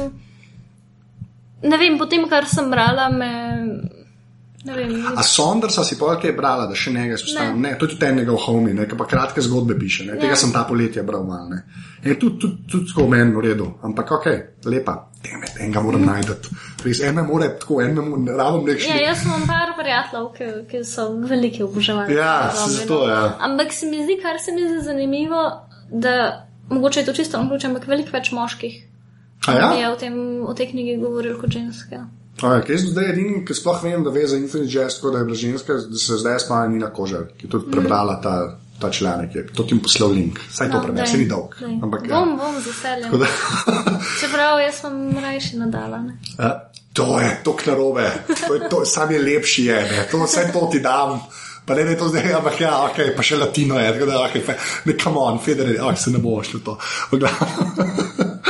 Ne 1.64 1.80
vem, 1.80 1.96
potem, 1.98 2.28
kar 2.30 2.52
sem 2.52 2.68
brala, 2.72 3.08
me. 3.16 3.32
Vem, 4.66 4.94
A 5.16 5.24
Sondersa 5.24 5.84
si 5.84 5.98
pa 6.00 6.16
kaj 6.22 6.32
brala, 6.38 6.66
da 6.66 6.76
še 6.76 6.92
nekaj 6.94 7.20
spostavim? 7.22 7.60
Ne. 7.62 7.70
ne, 7.70 7.78
to 7.78 7.86
je 7.86 7.94
tudi 7.94 8.06
enega 8.08 8.34
v 8.34 8.40
Homi, 8.48 8.74
ne, 8.74 8.88
pa 8.98 9.06
kratke 9.06 9.42
zgodbe 9.42 9.78
piše, 9.80 10.06
ne. 10.06 10.16
Tega 10.18 10.34
Ja. 10.34 10.40
sem 10.42 10.54
ta 10.54 10.64
poletje 10.66 11.04
bral 11.04 11.24
malo, 11.24 11.50
ne. 11.50 11.64
Je 12.04 12.16
tudi, 12.20 12.40
tudi, 12.40 12.66
tudi 12.72 12.90
tako 12.90 13.08
meni 13.08 13.36
v 13.36 13.44
redu, 13.46 13.68
ampak 13.84 14.12
ok, 14.12 14.26
lepa. 14.66 14.96
temet, 15.26 15.54
enega 15.60 15.82
moram 15.82 16.02
mm. 16.02 16.06
najti. 16.06 16.56
Res, 16.86 17.02
ena 17.02 17.24
mora 17.26 17.50
tako, 17.60 17.80
ena 17.82 18.02
mora, 18.06 18.50
nek 18.66 18.82
še. 18.82 18.90
Ja, 18.92 19.12
jaz 19.12 19.24
imam 19.26 19.46
par 19.50 19.74
prijateljev, 19.78 20.28
ki, 20.36 20.50
ki 20.70 20.82
so 20.86 21.08
veliki 21.30 21.64
oboževalci. 21.66 22.18
Ja, 22.18 22.52
zato, 22.54 23.00
ja. 23.10 23.22
Ampak 23.48 23.74
se 23.74 23.90
mi 23.90 24.04
zdi, 24.06 24.20
kar 24.22 24.42
se 24.42 24.54
mi 24.54 24.66
zdi 24.68 24.84
zanimivo, 24.86 25.42
da 25.90 26.46
mogoče 26.70 27.02
je 27.02 27.08
to 27.10 27.16
čisto 27.18 27.42
vključen, 27.42 27.74
ampak 27.74 27.90
veliko 27.90 28.14
več 28.14 28.32
moških. 28.36 28.78
A 29.48 29.58
ja? 29.58 29.72
Je 29.80 29.90
o, 29.90 29.98
tem, 30.00 30.16
o 30.46 30.54
tej 30.58 30.72
knjigi 30.74 31.00
govoril 31.02 31.38
kot 31.42 31.54
ženska. 31.54 32.06
A, 32.42 32.48
ja, 32.48 32.64
jaz 32.68 32.82
sem 32.84 32.92
zdaj 32.92 33.10
edini, 33.14 33.40
ki 33.48 33.56
sploh 33.56 33.80
vem, 33.84 34.04
da 34.04 34.12
ve 34.12 34.26
za 34.28 34.38
Infinite 34.38 34.72
Jest, 34.74 35.00
tako 35.00 35.12
da 35.12 35.22
je 35.22 35.26
bila 35.26 35.38
ženska, 35.40 35.74
da 35.74 35.98
se 35.98 36.18
zdaj 36.20 36.40
spomni 36.44 36.74
Nina 36.74 36.90
Kožar, 36.94 37.30
ki 37.38 37.48
je 37.48 37.50
tudi 37.50 37.72
prebrala 37.72 38.18
ta, 38.22 38.36
ta 38.80 38.92
članek. 38.92 39.36
Je. 39.36 39.46
To 39.48 39.64
ti 39.64 39.76
bom 39.76 39.84
poslal 39.84 40.12
link. 40.12 40.40
Saj 40.52 40.72
to 40.72 40.82
prebere, 40.84 41.08
se 41.08 41.18
ni 41.18 41.30
dolg. 41.32 41.56
Ampak, 41.84 42.08
ja. 42.10 42.20
Bom, 42.20 42.36
bom 42.38 42.60
z 42.60 42.68
veseljem. 42.74 43.20
Da, 43.20 43.32
Čeprav 44.22 44.60
jaz 44.60 44.82
sem 44.84 45.00
rajši 45.24 45.62
nadala. 45.64 46.04
Ja, 46.38 46.52
to 46.94 47.20
je, 47.20 47.32
to 47.44 47.56
knarobe, 47.56 48.12
to 48.48 48.54
je, 48.56 48.70
to, 48.70 48.86
sam 48.86 49.12
je 49.12 49.20
lepši 49.20 49.66
je, 49.66 49.82
ne, 49.92 50.08
to 50.12 50.24
vse 50.24 50.50
to 50.54 50.68
ti 50.72 50.80
dam. 50.80 51.20
Pa 51.66 51.74
ne, 51.76 51.84
ne, 51.84 51.96
to 51.98 52.08
zdaj, 52.12 52.34
ampak 52.38 52.60
ja, 52.62 52.76
ok, 52.86 53.00
pa 53.18 53.24
še 53.26 53.40
latino 53.42 53.80
je, 53.80 53.88
tako 53.96 54.06
da, 54.06 54.20
ok, 54.28 54.36
pa, 54.46 54.54
ne, 54.86 54.94
come 55.02 55.24
on, 55.24 55.40
Federer, 55.42 55.80
ok, 55.82 55.98
se 55.98 56.12
ne 56.14 56.20
bo 56.22 56.38
šlo 56.44 56.60
to. 56.64 56.78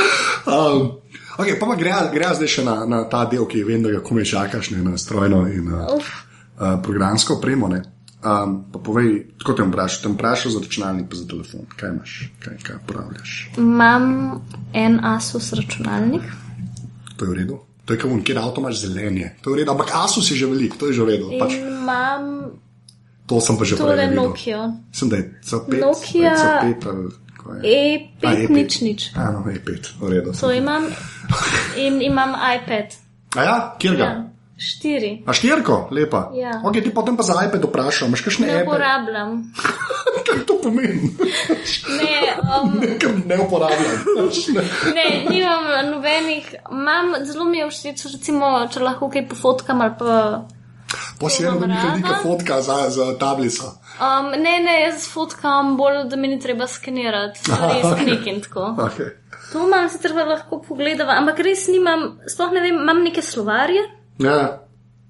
Um, 0.46 1.00
ok, 1.38 1.48
pa 1.60 1.66
pa 1.66 1.76
gre, 1.76 2.30
zdaj 2.34 2.48
še 2.48 2.64
na, 2.64 2.76
na 2.88 3.04
ta 3.10 3.24
del, 3.30 3.46
ki 3.48 3.64
vem, 3.66 3.82
da 3.84 3.92
ga 3.94 4.00
komaj 4.04 4.28
čakaš, 4.32 4.70
ne, 4.74 4.82
na 4.84 4.96
strojno 5.00 5.44
in 5.52 5.68
uh, 5.72 5.84
Uf. 5.96 6.08
uh, 6.56 6.76
programsko 6.82 7.38
opremo, 7.38 7.68
ne. 7.72 7.82
Um, 8.26 8.58
pa 8.72 8.80
povej, 8.82 9.36
tako 9.38 9.54
te 9.54 9.62
bom 9.62 9.70
vprašal, 9.70 10.02
te 10.02 10.10
bom 10.10 10.16
vprašal 10.16 10.54
za 10.56 10.64
računalnik 10.64 11.06
pa 11.10 11.20
za 11.20 11.28
telefon, 11.30 11.66
kaj 11.76 11.92
imaš, 11.94 12.14
kaj, 12.42 12.58
kaj 12.64 12.76
upravljaš. 12.82 13.34
Imam 13.62 14.06
en 14.72 14.98
Asus 15.04 15.52
računalnik. 15.54 16.26
To 17.16 17.28
je 17.28 17.30
v 17.30 17.38
redu. 17.42 17.60
To 17.86 17.94
je 17.94 18.00
kao, 18.02 18.16
kjer 18.24 18.40
avto 18.42 18.64
imaš 18.64 18.80
zelenje. 18.82 19.36
To 19.44 19.52
je 19.52 19.54
v 19.54 19.58
redu, 19.60 19.76
ampak 19.76 19.94
Asus 19.94 20.30
je 20.32 20.40
že 20.40 20.48
velik, 20.50 20.74
to 20.80 20.90
je 20.90 20.98
že 20.98 21.06
v 21.06 21.12
redu. 21.14 21.30
Pač, 21.38 21.54
imam 21.60 22.56
to 23.26 23.42
sem 23.42 23.58
pa 23.58 23.66
že 23.66 23.74
prej 23.74 24.06
videl. 24.06 24.14
Nokia. 24.14 24.60
Sem 24.94 25.10
da 25.10 25.18
je 25.18 25.24
C5. 25.42 25.70
Nokia 25.82 26.34
C5 26.38 26.72
ali 26.86 27.25
kaj 27.46 27.58
je. 27.62 27.72
A, 28.22 28.30
E5 28.34 28.50
nič 28.50 28.80
nič. 28.82 29.00
A, 29.16 29.30
no, 29.32 29.44
E5, 29.46 29.92
v 30.00 30.10
redu. 30.10 30.32
To 30.40 30.52
imam 30.52 30.86
in 31.76 32.02
imam 32.02 32.34
iPad. 32.34 32.96
A 33.36 33.42
ja, 33.42 33.56
kjer 33.78 33.96
ga? 33.96 34.04
Ja, 34.04 34.24
štiri. 34.56 35.22
A 35.26 35.32
štirko, 35.32 35.88
lepa. 35.90 36.30
Ja. 36.34 36.60
Ok, 36.64 36.80
ti 36.80 36.90
potem 36.90 37.16
pa 37.16 37.22
za 37.22 37.36
iPad 37.44 37.64
vprašam, 37.64 38.08
imaš 38.08 38.22
kakšne 38.22 38.46
Ne 38.46 38.52
epe? 38.60 38.68
uporabljam. 38.68 39.52
Kaj 40.26 40.40
to 40.42 40.56
pomeni? 40.58 41.12
Ne, 41.86 42.16
um, 42.42 42.72
Nekam 42.82 43.22
ne 43.26 43.36
uporabljam. 43.38 44.00
ne, 44.94 45.06
nimam 45.30 45.62
nobenih. 45.90 46.54
Imam, 46.70 47.14
zelo 47.22 47.44
mi 47.44 47.58
je 47.58 47.68
všeč, 47.70 48.06
recimo, 48.12 48.66
če 48.66 48.80
lahko 48.80 49.06
kaj 49.08 49.28
pofotkam 49.28 49.80
ali 49.80 49.94
pa. 49.98 50.16
Posebno, 51.20 51.50
da 51.52 51.66
mi 51.66 51.72
Imam 51.72 51.90
velika 51.90 52.08
rada. 52.08 52.22
fotka 52.22 52.60
za, 52.62 52.90
za 52.90 53.18
tablico. 53.18 53.64
Um, 53.96 54.30
ne, 54.32 54.60
ne, 54.60 54.80
jaz 54.82 55.08
fotkam 55.08 55.76
bolj, 55.76 56.04
da 56.04 56.16
mi 56.16 56.28
ni 56.28 56.40
treba 56.40 56.66
skenirati, 56.66 57.38
stvari 57.38 57.78
iz 57.78 57.84
ok. 57.86 57.98
knjig 57.98 58.26
in 58.26 58.40
tako. 58.40 58.60
Okay. 58.78 59.10
To 59.52 59.66
imam 59.66 59.88
sicer 59.88 60.12
lahko 60.12 60.62
pogledava, 60.68 61.12
ampak 61.12 61.38
res 61.38 61.68
nimam, 61.68 62.04
sploh 62.28 62.52
ne 62.52 62.60
vem, 62.60 62.74
imam 62.76 63.02
neke 63.02 63.22
slovarje, 63.22 63.82
Ja, 64.18 64.58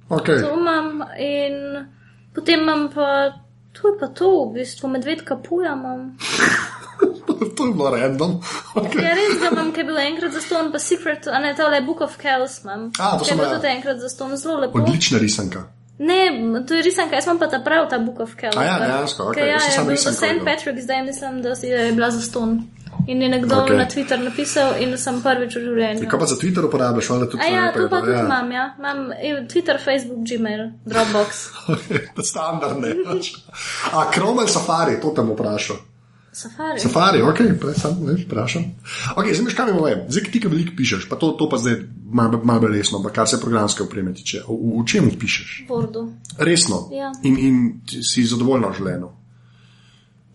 ok. 0.08 0.26
to 0.26 0.52
imam 0.54 1.02
in 1.18 1.86
potem 2.34 2.60
imam 2.60 2.88
pa, 2.94 3.32
to 3.72 3.88
je 3.88 3.98
pa 4.00 4.06
to, 4.08 4.44
v 4.44 4.54
bistvu 4.54 4.88
medvedka 4.88 5.36
puja 5.38 5.72
imam. 5.72 6.16
To 7.38 7.66
je 7.66 7.72
bilo 7.72 7.90
random. 7.90 8.40
Okay. 8.74 9.04
Ja, 9.04 9.14
res 9.18 9.38
ga 9.40 9.52
imam, 9.52 9.72
ki 9.72 9.80
je 9.80 9.88
bil 9.88 9.98
enkrat 10.02 10.32
za 10.32 10.40
ston, 10.40 10.72
pa 10.72 10.78
Secret, 10.82 11.26
a 11.26 11.40
ne, 11.42 11.54
tole 11.58 11.80
Book 11.86 12.00
of 12.06 12.18
Chaos 12.22 12.60
imam. 12.64 12.90
A, 12.98 13.16
to 13.18 13.24
sem 13.24 13.40
ja. 13.40 13.50
tudi 13.54 13.72
enkrat 13.72 14.00
za 14.00 14.08
ston, 14.12 14.36
zelo 14.36 14.60
lepo. 14.60 14.82
Odlična 14.82 15.18
risanka. 15.22 15.66
Ne, 15.98 16.22
to 16.68 16.74
je 16.74 16.82
risanka, 16.82 17.16
jaz 17.16 17.26
imam 17.26 17.38
pa 17.38 17.48
ta 17.48 17.62
prav, 17.64 17.88
ta 17.90 17.98
Book 17.98 18.20
of 18.20 18.36
Chaos. 18.40 18.56
A 18.56 18.64
ja, 18.64 18.78
dejansko, 18.82 19.30
Ker 19.36 19.48
jaz 19.48 19.62
sem 19.62 19.70
ja, 19.70 19.76
samo 19.76 19.90
je 19.90 19.94
bil 19.94 20.02
za 20.02 20.10
risanko 20.10 20.40
St. 20.40 20.48
Patrick, 20.48 20.82
zdaj 20.82 21.02
mislim, 21.02 21.42
da 21.42 21.54
si 21.56 21.66
je 21.72 21.92
bila 21.92 22.10
za 22.10 22.20
ston. 22.20 22.58
In 23.06 23.22
je 23.22 23.28
nekdo 23.28 23.54
okay. 23.54 23.76
na 23.76 23.86
Twitter 23.86 24.18
napisal 24.18 24.74
in 24.82 24.96
sem 24.98 25.18
prvič 25.22 25.56
v 25.56 25.62
življenju. 25.62 26.08
Kaj 26.10 26.20
pa 26.20 26.26
za 26.26 26.38
Twitter 26.40 26.64
uporabljaš, 26.66 27.10
ali 27.14 27.28
tudi 27.30 27.44
A 27.44 27.50
ja, 27.52 27.66
to 27.74 27.88
pa 27.92 28.00
tudi 28.02 28.18
imam, 28.18 28.52
ja. 28.52 28.64
Imam 28.78 29.12
eh, 29.12 29.42
Twitter, 29.46 29.78
Facebook, 29.82 30.24
Gmail, 30.26 30.70
Dropbox. 30.84 31.42
Standardne. 32.30 32.94
A 33.92 34.08
Chrome 34.10 34.42
ali 34.42 34.50
Safari, 34.50 34.98
to 35.00 35.12
tam 35.14 35.30
vprašam. 35.36 35.78
Safari. 36.36 36.80
Safari, 36.80 37.22
ok, 37.24 37.38
pa 37.56 37.72
sam 37.72 37.96
veš, 38.04 38.26
vprašam. 38.26 38.64
Ok, 39.16 39.30
zdaj 39.32 39.46
veš, 39.46 39.54
kaj 39.56 39.70
mi 39.70 39.78
povem. 39.78 40.00
Zdaj, 40.12 40.26
ti, 40.28 40.40
ki 40.42 40.50
veliko 40.52 40.74
pišeš, 40.76 41.06
pa 41.08 41.16
to, 41.16 41.30
to 41.32 41.48
pa 41.48 41.56
zdaj 41.56 41.78
malo 42.12 42.42
mal 42.44 42.60
bolj 42.60 42.76
resno, 42.76 43.00
pa 43.00 43.08
kar 43.10 43.24
se 43.28 43.38
programske 43.40 43.86
opreme 43.86 44.12
tiče. 44.12 44.42
V, 44.44 44.56
v 44.76 44.84
čem 44.84 45.08
pišeš? 45.16 45.54
Wordu. 45.70 46.02
Resno. 46.36 46.82
Ja. 46.92 47.08
In, 47.24 47.38
in 47.40 47.56
si 48.04 48.26
zadovoljno 48.28 48.74
življenje. 48.76 49.08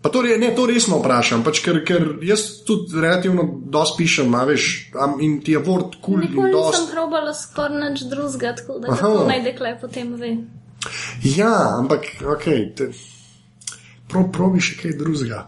Pa 0.02 0.10
to, 0.10 0.24
re- 0.26 0.34
ne, 0.42 0.50
to 0.50 0.66
resno 0.66 0.98
vprašam, 0.98 1.44
pač 1.46 1.60
ker, 1.62 1.78
ker 1.86 2.08
jaz 2.26 2.48
tudi 2.66 2.98
relativno 2.98 3.46
dosti 3.70 4.02
pišem, 4.02 4.34
a 4.34 4.42
veš, 4.50 4.68
am, 4.98 5.14
in 5.22 5.38
ti 5.46 5.54
je 5.54 5.62
Word 5.62 6.00
kul 6.02 6.18
cool 6.18 6.26
Nikoli 6.26 6.50
nisem 6.50 6.58
dosti. 6.58 6.90
probala 6.90 7.30
skoraj 7.30 7.78
nič 7.84 8.02
drugega, 8.10 8.56
tako 8.58 8.80
da 8.82 8.90
Aha. 8.90 8.98
kako 8.98 9.24
naj 9.30 9.42
dekle 9.46 9.76
potem 9.78 10.14
ve. 10.18 10.32
Ja, 11.22 11.78
ampak, 11.78 12.10
ok, 12.26 12.46
te, 12.74 12.90
probi 14.10 14.58
še 14.58 14.80
kaj 14.82 14.98
drugega. 14.98 15.44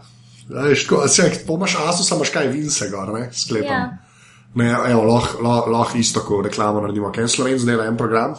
Se, 1.07 1.43
pomaš 1.47 1.77
Asus, 1.89 2.11
imaš 2.11 2.29
kaj 2.29 2.47
vinse 2.47 2.89
gor, 2.89 3.13
ne, 3.19 3.29
sklepam. 3.33 3.71
Ja. 3.71 3.97
Ne, 4.55 4.69
evo, 4.91 5.01
lahko 5.03 5.41
lah, 5.43 5.67
lah 5.67 5.95
isto, 5.99 6.21
ko 6.23 6.41
reklamo 6.45 6.81
naredimo. 6.81 7.11
Ken 7.11 7.27
sloven 7.27 7.59
zdaj 7.59 7.87
en 7.87 7.97
program, 7.97 8.35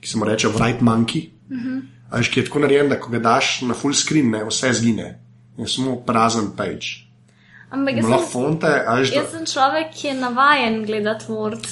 ki 0.00 0.08
se 0.08 0.18
mu 0.18 0.24
reče 0.24 0.48
Write 0.48 0.80
Monkey. 0.80 1.30
Uh. 1.50 1.56
-huh. 1.56 1.80
A 2.10 2.18
veš, 2.18 2.28
ki 2.28 2.40
je 2.40 2.44
tako 2.46 2.58
narejen, 2.58 2.88
da 2.88 3.00
ko 3.00 3.10
ga 3.10 3.18
daš 3.18 3.60
na 3.62 3.74
full 3.74 3.94
screen, 3.94 4.30
ne, 4.30 4.44
vse 4.44 4.72
zgine. 4.72 5.18
In 5.58 5.66
samo 5.66 5.96
prazen 6.06 6.50
page. 6.56 7.06
Ampak 7.70 7.96
jaz 7.96 8.06
sem, 8.06 8.26
fonte, 8.32 8.70
a 8.86 8.94
veš, 8.94 9.10
da 9.10 9.16
jaz 9.16 9.30
sem 9.30 9.46
človek, 9.46 9.92
ki 9.94 10.06
je 10.06 10.14
navajen 10.14 10.84
gledati 10.86 11.24
Word. 11.28 11.66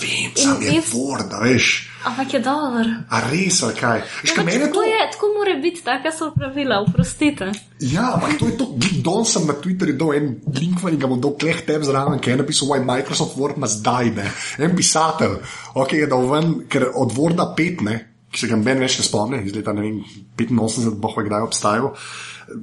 Vem, 0.00 0.32
sam 0.36 0.62
je 0.62 0.74
jaz- 0.78 0.92
Word, 0.94 1.32
a 1.36 1.40
veš. 1.44 1.68
Ampak 2.04 2.32
je 2.32 2.40
dober. 2.40 2.86
A 3.12 3.20
res, 3.28 3.60
ali 3.62 3.76
kaj? 3.76 4.00
Ampak 4.00 4.44
mene 4.48 4.66
tako, 4.66 4.80
to... 4.80 4.88
je, 4.88 5.00
tako 5.12 5.26
mora 5.36 5.54
biti, 5.60 5.82
taka 5.84 6.12
so 6.12 6.30
pravila, 6.32 6.80
oprostite. 6.80 7.50
Ja, 7.84 8.14
ampak 8.16 8.38
to 8.40 8.48
je 8.48 8.56
to, 8.56 8.66
don 9.04 9.24
sem 9.28 9.44
na 9.44 9.56
Twitterju 9.60 9.98
dal 10.00 10.14
en 10.16 10.30
link, 10.56 10.80
ki 10.80 10.96
ga 10.96 11.10
bom 11.10 11.20
dal 11.20 11.36
kleh 11.36 11.60
tebi 11.68 11.84
zraven, 11.84 12.16
ki 12.20 12.32
je 12.32 12.40
napisal, 12.40 12.72
why 12.72 12.80
Microsoft 12.80 13.36
Word 13.36 13.60
must 13.60 13.84
die, 13.84 14.14
ne. 14.16 14.28
En 14.64 14.72
pisatelj, 14.76 15.40
ok, 15.76 15.92
je 16.00 16.08
dal 16.08 16.24
ven, 16.32 16.54
ker 16.72 16.88
od 16.88 17.12
Worda 17.16 17.50
5, 17.56 17.84
ne, 17.84 17.98
ki 18.30 18.44
se 18.44 18.48
ga 18.48 18.56
ben 18.62 18.80
več 18.80 18.96
ne 19.00 19.04
spomne, 19.04 19.44
iz 19.44 19.52
leta, 19.52 19.74
vem, 19.76 20.00
85, 20.40 20.96
boh 21.02 21.16
ve 21.18 21.26
kdaj 21.28 21.44
obstajal, 21.44 21.92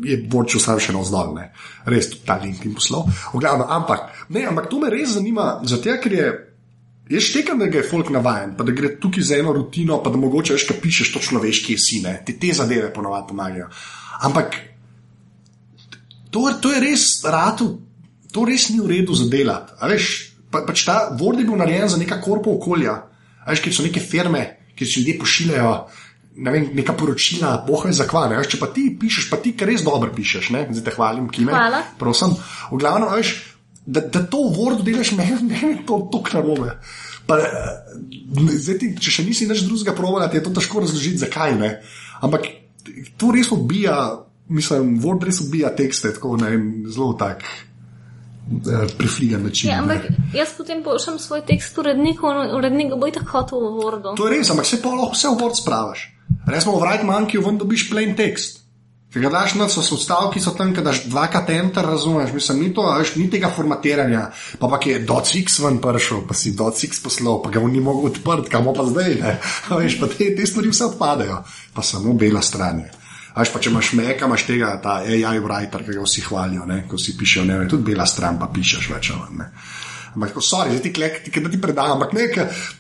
je 0.03 0.17
šel 0.25 0.61
sam 0.63 0.79
še 0.79 0.95
navzdol, 0.95 1.35
ne. 1.37 1.51
Res, 1.85 2.09
ta 2.25 2.39
link 2.41 2.63
jim 2.65 2.73
poslal. 2.75 3.05
V 3.05 3.39
glavnem, 3.39 3.67
ampak, 3.69 4.09
ne, 4.33 4.47
ampak 4.47 4.69
to 4.71 4.79
me 4.79 4.89
res 4.89 5.15
zanima, 5.15 5.59
zato 5.63 5.93
ker 6.01 6.11
je, 6.11 6.29
Jaz 7.09 7.23
štekam, 7.23 7.59
da 7.59 7.69
ga 7.71 7.79
je 7.79 7.87
folk 7.87 8.09
navaden, 8.11 8.55
pa 8.57 8.65
da 8.67 8.73
gre 8.75 8.89
tukaj 8.99 9.23
za 9.23 9.37
eno 9.39 9.53
rutino, 9.55 10.01
pa 10.03 10.11
da 10.11 10.19
mogoče 10.19 10.57
veš, 10.57 10.65
kaj 10.67 10.79
pišeš, 10.83 11.11
točno 11.13 11.39
veš, 11.39 11.61
kje 11.65 11.77
si. 11.79 12.01
Ne? 12.03 12.17
Ti 12.25 12.35
te 12.39 12.51
zadeve 12.53 12.89
ponovadi 12.93 13.29
pomagajo. 13.29 13.69
Ampak 14.27 14.57
to, 16.31 16.43
to 16.61 16.73
je 16.73 16.81
res 16.83 17.05
ratu, 17.23 17.69
to 18.33 18.43
res 18.45 18.69
ni 18.69 18.81
v 18.83 18.91
redu 18.91 19.15
za 19.15 19.29
delati. 19.31 19.77
Veš, 19.87 20.09
pa, 20.51 20.65
pač 20.67 20.83
ta 20.87 20.97
Word 21.15 21.39
je 21.39 21.47
bil 21.47 21.55
narejen 21.59 21.87
za 21.95 22.01
neka 22.01 22.19
korpo 22.23 22.57
okolja, 22.57 22.99
veš, 23.47 23.63
kjer 23.63 23.77
so 23.77 23.87
neke 23.87 24.03
firme, 24.03 24.43
kjer 24.75 24.89
si 24.89 24.99
ljudje 24.99 25.17
pošiljajo. 25.23 25.73
Ne 26.37 26.51
vem, 26.53 26.67
neka 26.77 26.93
poročila, 26.93 27.55
bohaj 27.65 27.95
za 27.97 28.05
kva. 28.05 28.27
ne, 28.29 28.37
veš, 28.37 28.51
Če 28.51 28.59
pa 28.61 28.67
ti 28.69 28.91
pišeš, 28.99 29.31
pa 29.31 29.39
ti 29.41 29.55
res 29.57 29.81
dobro 29.81 30.11
pišeš, 30.13 30.51
ne? 30.53 30.67
zdaj 30.69 30.83
te 30.85 30.93
hvalim, 30.99 31.31
kime. 31.33 31.55
Hvala. 31.55 31.79
Prosim, 31.97 32.35
v 32.69 32.77
glavnem, 32.83 33.09
veš, 33.15 33.56
da, 33.87 34.01
da 34.01 34.23
to 34.27 34.43
v 34.43 34.55
Wordu 34.57 34.83
delaš, 34.83 35.11
meni 35.17 35.39
meni 35.41 35.73
je 35.73 35.85
to 35.87 35.99
tako 36.11 36.37
narobe. 36.37 36.75
Pa, 37.27 37.39
eh, 37.39 37.47
zdaj, 38.55 38.79
ti, 38.79 38.91
če 38.99 39.19
še 39.19 39.27
nisi 39.27 39.47
nič 39.47 39.63
drugega 39.67 39.95
provala, 39.95 40.29
ti 40.31 40.39
je 40.39 40.45
to 40.47 40.53
težko 40.55 40.83
razložiti, 40.83 41.23
zakaj 41.23 41.55
ne. 41.59 41.71
Ampak 42.23 42.47
to 43.19 43.31
res 43.35 43.51
ubija, 43.51 43.95
mislim, 44.51 44.97
Word 45.03 45.27
res 45.27 45.41
ubija 45.43 45.73
tekste 45.75 46.13
tako 46.15 46.37
na 46.39 46.51
en 46.55 46.85
zelo 46.91 47.13
tak 47.19 47.43
eh, 47.43 48.85
prifligan 48.99 49.43
način. 49.47 49.71
Ja, 49.71 49.81
ne. 49.81 49.97
ampak 49.97 50.35
jaz 50.35 50.55
potem 50.57 50.83
pošljem 50.83 51.19
svoj 51.19 51.43
tekst 51.47 51.77
uredniku 51.77 52.31
urednik 52.59 52.95
bo 52.95 53.11
tako 53.11 53.31
hotel 53.39 53.65
v 53.65 53.73
Wordu. 53.81 54.15
To 54.19 54.27
je 54.27 54.37
res, 54.37 54.51
ampak 54.55 54.67
se 54.67 54.81
pa 54.83 54.95
lahko 54.95 55.15
vse 55.15 55.33
v 55.33 55.41
Word 55.43 55.59
spravaš. 55.59 56.07
Resmo 56.47 56.75
v 56.75 56.83
Write 56.83 57.07
Monkey 57.07 57.43
ven 57.43 57.59
dobiš 57.59 57.89
plain 57.91 58.15
tekst. 58.15 58.56
Ker 59.17 59.23
ga 59.25 59.29
daš 59.33 59.55
na 59.57 59.65
so 59.65 59.81
so 59.81 59.95
stavki, 59.97 60.37
so 60.37 60.51
tam, 60.53 60.75
da 60.77 60.83
daš 60.85 60.99
dvakrat 61.09 61.49
enter, 61.49 61.85
razumeš, 61.89 62.35
mislim, 62.35 62.59
ni 62.61 62.67
to, 62.73 62.83
veš, 62.99 63.15
ni 63.17 63.25
tega 63.33 63.49
formatiranja, 63.49 64.27
pa 64.61 64.69
pa 64.69 64.77
je 64.85 64.99
docx 65.09 65.57
ven 65.63 65.79
prišel, 65.81 66.21
pa 66.29 66.37
si 66.37 66.53
docx 66.53 67.01
poslal, 67.01 67.39
pa 67.41 67.49
ga 67.49 67.63
ni 67.65 67.81
mogel 67.81 68.11
odprti, 68.11 68.51
kam 68.53 68.69
pa 68.77 68.85
zdaj, 68.85 69.15
ne, 69.17 69.33
a 69.41 69.79
veš, 69.81 69.97
pa 69.97 70.11
te, 70.11 70.29
te 70.37 70.45
stvari 70.45 70.69
vse 70.69 70.85
odpadajo, 70.91 71.39
pa 71.73 71.81
samo 71.81 72.13
bela 72.13 72.45
stran 72.45 72.85
je. 72.85 72.93
A 73.33 73.41
veš, 73.41 73.55
pa 73.55 73.63
če 73.65 73.73
imaš 73.73 73.91
meka, 73.97 74.29
imaš 74.29 74.45
tega, 74.45 74.75
ta 74.85 74.99
AI 75.01 75.41
writer, 75.41 75.81
ki 75.81 75.97
ga 75.97 76.05
vsi 76.05 76.27
hvalijo, 76.29 76.69
ne, 76.69 76.83
ko 76.85 77.01
si 77.01 77.17
pišejo, 77.17 77.49
ne, 77.49 77.57
vem, 77.63 77.73
tudi 77.73 77.89
bela 77.89 78.05
stran 78.05 78.37
pa 78.37 78.53
pišeš 78.53 78.93
več, 78.93 79.13
ne. 79.33 79.49
Ampak, 80.13 80.37
sorry, 80.45 80.77
zdaj 80.77 80.85
ti 80.85 80.93
klek, 80.93 81.23
ti, 81.25 81.33
da 81.41 81.49
ti 81.49 81.57
predam. 81.61 81.97
Ampak 81.97 82.13
ne, 82.13 82.29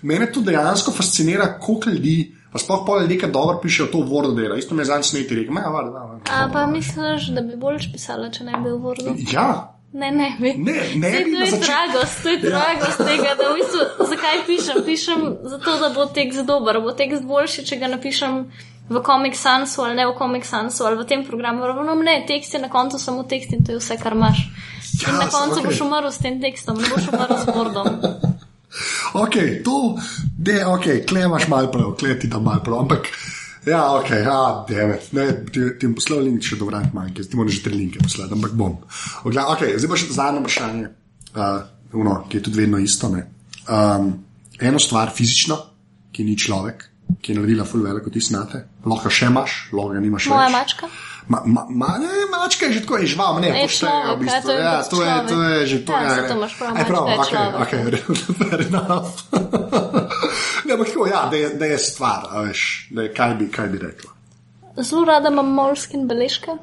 mene 0.09 0.29
to 0.33 0.41
dejansko 0.45 0.93
fascinira, 0.93 1.55
koliko 1.61 1.97
ljudi. 1.97 2.19
Pa 2.57 2.63
sploh 2.63 2.83
pa 2.83 2.97
ljudi, 2.97 3.19
ki 3.19 3.29
dobro 3.29 3.59
pišejo 3.61 3.87
to 3.87 4.01
v 4.01 4.09
Wordu 4.09 4.35
dela. 4.35 4.57
Isto 4.57 4.73
me 4.73 4.83
zanj 4.83 5.03
sneti 5.05 5.35
rekel, 5.35 5.53
ma, 5.53 5.61
vada, 5.69 5.93
vada. 5.93 6.19
A 6.27 6.49
pa 6.49 6.65
misliš, 6.67 7.29
da 7.29 7.41
bi 7.43 7.55
bolj 7.55 7.85
pisala, 7.87 8.27
če 8.29 8.43
ne 8.43 8.57
bi 8.57 8.71
v 8.71 8.79
Wordu? 8.81 9.13
Ja, 9.29 9.49
Ne, 9.93 10.09
ne 10.11 10.35
bi. 10.35 10.51
ne, 10.53 10.73
ne 10.95 11.09
Sej, 11.09 11.23
bi 11.23 11.31
to 11.31 11.39
je 11.39 11.45
začetku. 11.47 11.65
dragost, 11.65 12.17
to 12.21 12.29
je 12.29 12.37
dragost 12.39 12.97
tega, 12.99 13.29
da 13.33 13.45
v 13.45 13.53
bistvu, 13.55 13.79
zakaj 14.05 14.41
pišem? 14.45 14.81
Pišem 14.83 15.21
zato, 15.45 15.77
da 15.79 15.89
bo 15.89 16.05
tekst 16.07 16.43
dober, 16.43 16.81
bo 16.81 16.91
tekst 16.93 17.23
boljši, 17.23 17.63
če 17.63 17.77
ga 17.77 17.87
napišem 17.87 18.35
v 18.89 19.01
Comic 19.01 19.35
Sansu 19.35 19.81
ali 19.81 19.95
ne 19.95 20.05
v 20.05 20.13
Comic 20.13 20.45
Sansu 20.45 20.83
ali 20.83 20.95
v 20.95 21.05
tem 21.05 21.23
programu. 21.23 21.63
Ravno 21.63 21.95
ne, 21.95 22.23
tekst 22.27 22.53
je 22.53 22.59
na 22.59 22.69
koncu 22.69 22.99
samo 22.99 23.23
tekst 23.25 23.53
in 23.53 23.63
to 23.63 23.71
je 23.71 23.79
vse, 23.79 23.97
kar 23.97 24.13
imaš. 24.13 24.43
Ja, 24.97 25.07
In 25.07 25.17
na 25.17 25.27
koncu 25.29 25.55
okej. 25.55 25.65
boš 25.65 25.81
umrl 25.81 26.09
s 26.09 26.19
tem 26.19 26.35
tekstom, 26.39 26.77
ne 26.77 26.87
boš 26.87 27.07
umrl 27.07 27.35
s 27.35 27.45
Wordom. 27.47 27.87
Ok, 29.17 29.35
to, 29.65 29.77
de, 30.37 30.59
ok, 30.65 30.85
kle 31.09 31.25
imaš 31.25 31.47
mal 31.49 31.71
prav, 31.73 31.95
kle 31.97 32.15
ti 32.19 32.29
tam 32.29 32.45
mal 32.45 32.61
prav, 32.63 32.83
ampak. 32.85 33.09
Ja, 33.67 33.81
ok, 33.97 34.11
a, 34.31 34.65
devet. 34.69 35.09
Ne, 35.17 35.25
ti, 35.51 35.63
ti 35.79 35.89
poslal 35.91 36.21
link 36.27 36.45
še 36.45 36.59
do 36.59 36.69
vrant 36.69 36.93
manjke, 36.95 37.25
ti 37.25 37.39
moraš 37.39 37.57
že 37.57 37.63
tri 37.65 37.79
linke 37.79 37.99
poslati, 38.03 38.37
ampak 38.37 38.53
bom. 38.55 38.77
Ogla, 39.27 39.49
ok, 39.55 39.65
zdaj 39.75 39.91
pa 39.91 39.99
še 39.99 40.13
zadnje 40.15 40.43
vprašanje, 40.43 40.91
uh, 41.33 41.57
uno, 41.99 42.19
ki 42.29 42.39
je 42.39 42.45
tudi 42.45 42.61
vedno 42.61 42.79
isto. 42.79 43.09
Um, 43.09 44.13
eno 44.61 44.79
stvar 44.79 45.11
fizično, 45.15 45.57
ki 46.13 46.23
ni 46.23 46.37
človek, 46.39 46.85
ki 47.19 47.33
je 47.33 47.39
naredila 47.39 47.65
ful 47.67 47.83
veliko 47.83 48.13
ti 48.13 48.23
snate, 48.23 48.63
lahko 48.87 49.09
še 49.09 49.25
imaš, 49.25 49.51
lahko 49.71 49.89
ga 49.89 49.99
nimaš 49.99 50.25
Moja 50.27 50.45
več. 50.45 50.53
mačka. 50.53 50.89
Ma, 51.27 51.41
ma, 51.45 51.65
ma, 51.69 51.89
ne, 51.97 52.07
mačka 52.31 52.65
je 52.65 52.73
že 52.73 52.81
tako, 52.81 52.97
je 52.97 53.07
žival, 53.07 53.39
ne, 53.39 53.49
Je 53.49 53.61
to 53.61 53.73
šteje 53.73 54.03
v 54.05 54.17
bistvu. 54.17 54.31
ja, 54.31 54.41
to 54.41 54.51
je 54.51 54.59
Ja, 54.59 54.75
kot 54.77 54.89
to 54.89 54.97
je, 54.97 55.15
to 55.27 55.37
je 55.43 55.57
že 55.67 55.77
to. 55.81 55.91
Ja, 55.91 56.01
ja, 56.01 56.15
ne. 56.15 56.27
to 56.27 56.33
imaš 56.33 56.53
prav, 56.55 56.71
Aj, 56.71 56.85
prav, 56.85 57.03
mačka 57.09 57.37
je 57.37 57.49
ok, 57.49 57.73
ok, 58.07 58.37
fair 58.39 58.59
enough. 58.61 59.11
ne, 60.65 60.73
ampak 60.73 60.87
tako, 60.87 61.07
ja, 61.07 61.27
da 61.27 61.35
je, 61.35 61.49
da 61.51 61.65
je 61.65 61.77
stvar, 61.79 62.31
a 62.31 62.41
veš, 62.41 62.61
da 62.91 63.01
je, 63.01 63.13
kaj 63.13 63.33
bi, 63.33 63.49
kaj 63.49 63.67
bi 63.67 63.77
rekla. 63.79 64.11
Zelo 64.79 65.03
rada 65.05 65.27
imam 65.27 65.51
molskin 65.51 66.07
beležke. 66.07 66.55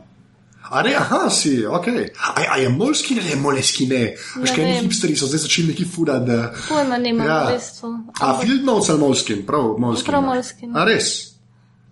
A 0.64 0.80
ne, 0.80 0.94
aha, 0.94 1.28
si, 1.28 1.60
ok. 1.60 1.86
A, 2.16 2.46
a 2.48 2.56
je 2.56 2.68
molski 2.70 3.18
ali 3.20 3.28
je 3.28 3.36
moleski, 3.36 3.84
ne? 3.86 4.16
Veš, 4.16 4.48
Ne 4.48 4.56
kaj 4.56 4.64
neki 4.64 4.80
hipsteri 4.80 5.12
so 5.12 5.26
zdaj 5.26 5.38
začeli 5.40 5.66
neki 5.68 5.84
fuda, 5.86 6.16
da. 6.18 6.54
Pojma 6.68 6.96
nimam 6.96 7.26
Ja. 7.26 7.42
v 7.44 7.52
bistvu. 7.52 7.90
A 8.18 8.32
Fieldnotes 8.40 8.88
ali 8.88 8.98
molskin, 8.98 9.44
prav, 9.46 9.74
molskin. 9.78 10.06
Prav 10.06 10.22
imaš. 10.22 10.30
Moleskine. 10.30 10.72
A 10.72 10.84
res? 10.84 11.33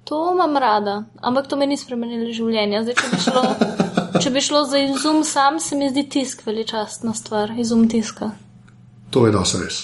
To 0.04 0.32
imam 0.34 0.56
rada, 0.56 1.04
ampak 1.22 1.46
to 1.46 1.56
mi 1.56 1.66
ni 1.66 1.76
spremenilo 1.78 2.32
življenja. 2.34 2.82
Zdaj, 2.82 2.96
če 2.98 3.10
bi 3.12 3.20
šlo, 3.22 3.42
če 4.18 4.32
bi 4.34 4.42
šlo 4.42 4.64
za 4.66 4.82
izum 4.82 5.22
sam, 5.24 5.60
se 5.62 5.78
mi 5.78 5.90
zdi 5.92 6.08
tisk 6.10 6.42
veličastna 6.46 7.14
stvar, 7.14 7.54
izum 7.58 7.86
tiska. 7.88 8.32
To 9.14 9.26
je 9.26 9.32
dosti 9.32 9.62
res. 9.62 9.80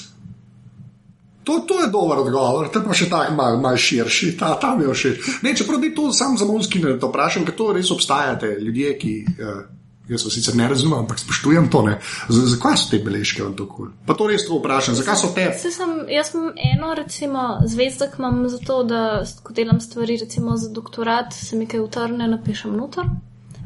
To, 1.49 1.63
to 1.65 1.79
je 1.81 1.89
dober 1.89 2.19
odgovor, 2.21 2.67
te 2.69 2.83
pa 2.85 2.93
še 2.93 3.07
tako 3.09 3.39
mal, 3.39 3.57
mal 3.63 3.79
širši, 3.81 4.35
ta, 4.37 4.51
ta 4.61 4.75
mi 4.77 4.85
je 4.85 4.93
všeč. 4.93 5.29
Ne, 5.47 5.55
čeprav 5.57 5.81
ni 5.81 5.95
to 5.97 6.11
sam 6.13 6.37
za 6.37 6.45
molski, 6.45 6.83
ne 6.83 6.99
to 7.01 7.09
vprašam, 7.09 7.47
ker 7.47 7.57
to 7.57 7.71
res 7.79 7.93
obstajate 7.95 8.59
ljudje, 8.61 8.93
ki. 9.01 9.15
Uh, 9.39 9.78
Jaz 10.09 10.25
vas 10.25 10.33
sicer 10.33 10.57
ne 10.57 10.69
razumem, 10.69 10.99
ampak 10.99 11.19
spoštujem 11.19 11.69
to. 11.69 11.83
ne. 11.83 11.99
Z- 12.29 12.47
Zakaj 12.49 12.77
so 12.77 12.91
te 12.91 12.99
beležke 12.99 13.43
vam 13.43 13.53
tako 13.53 13.75
kul? 13.75 13.89
Pa 14.07 14.15
to 14.15 14.27
res 14.27 14.47
to 14.47 14.57
vprašam, 14.57 14.95
zakaj 14.95 15.17
so 15.17 15.29
te? 15.29 15.45
Saj 15.55 15.73
Sem, 15.73 15.91
jaz 16.09 16.31
imam 16.35 16.53
eno, 16.57 16.95
recimo, 16.95 17.43
zvezdak 17.67 18.17
imam 18.19 18.49
zato, 18.49 18.83
da 18.85 19.01
ko 19.43 19.53
delam 19.53 19.81
stvari, 19.81 20.17
recimo 20.17 20.57
za 20.57 20.71
doktorat, 20.71 21.33
se 21.35 21.57
mi 21.57 21.67
kaj 21.67 21.81
utrne, 21.81 22.29
napišem 22.29 22.73
noter. 22.73 23.05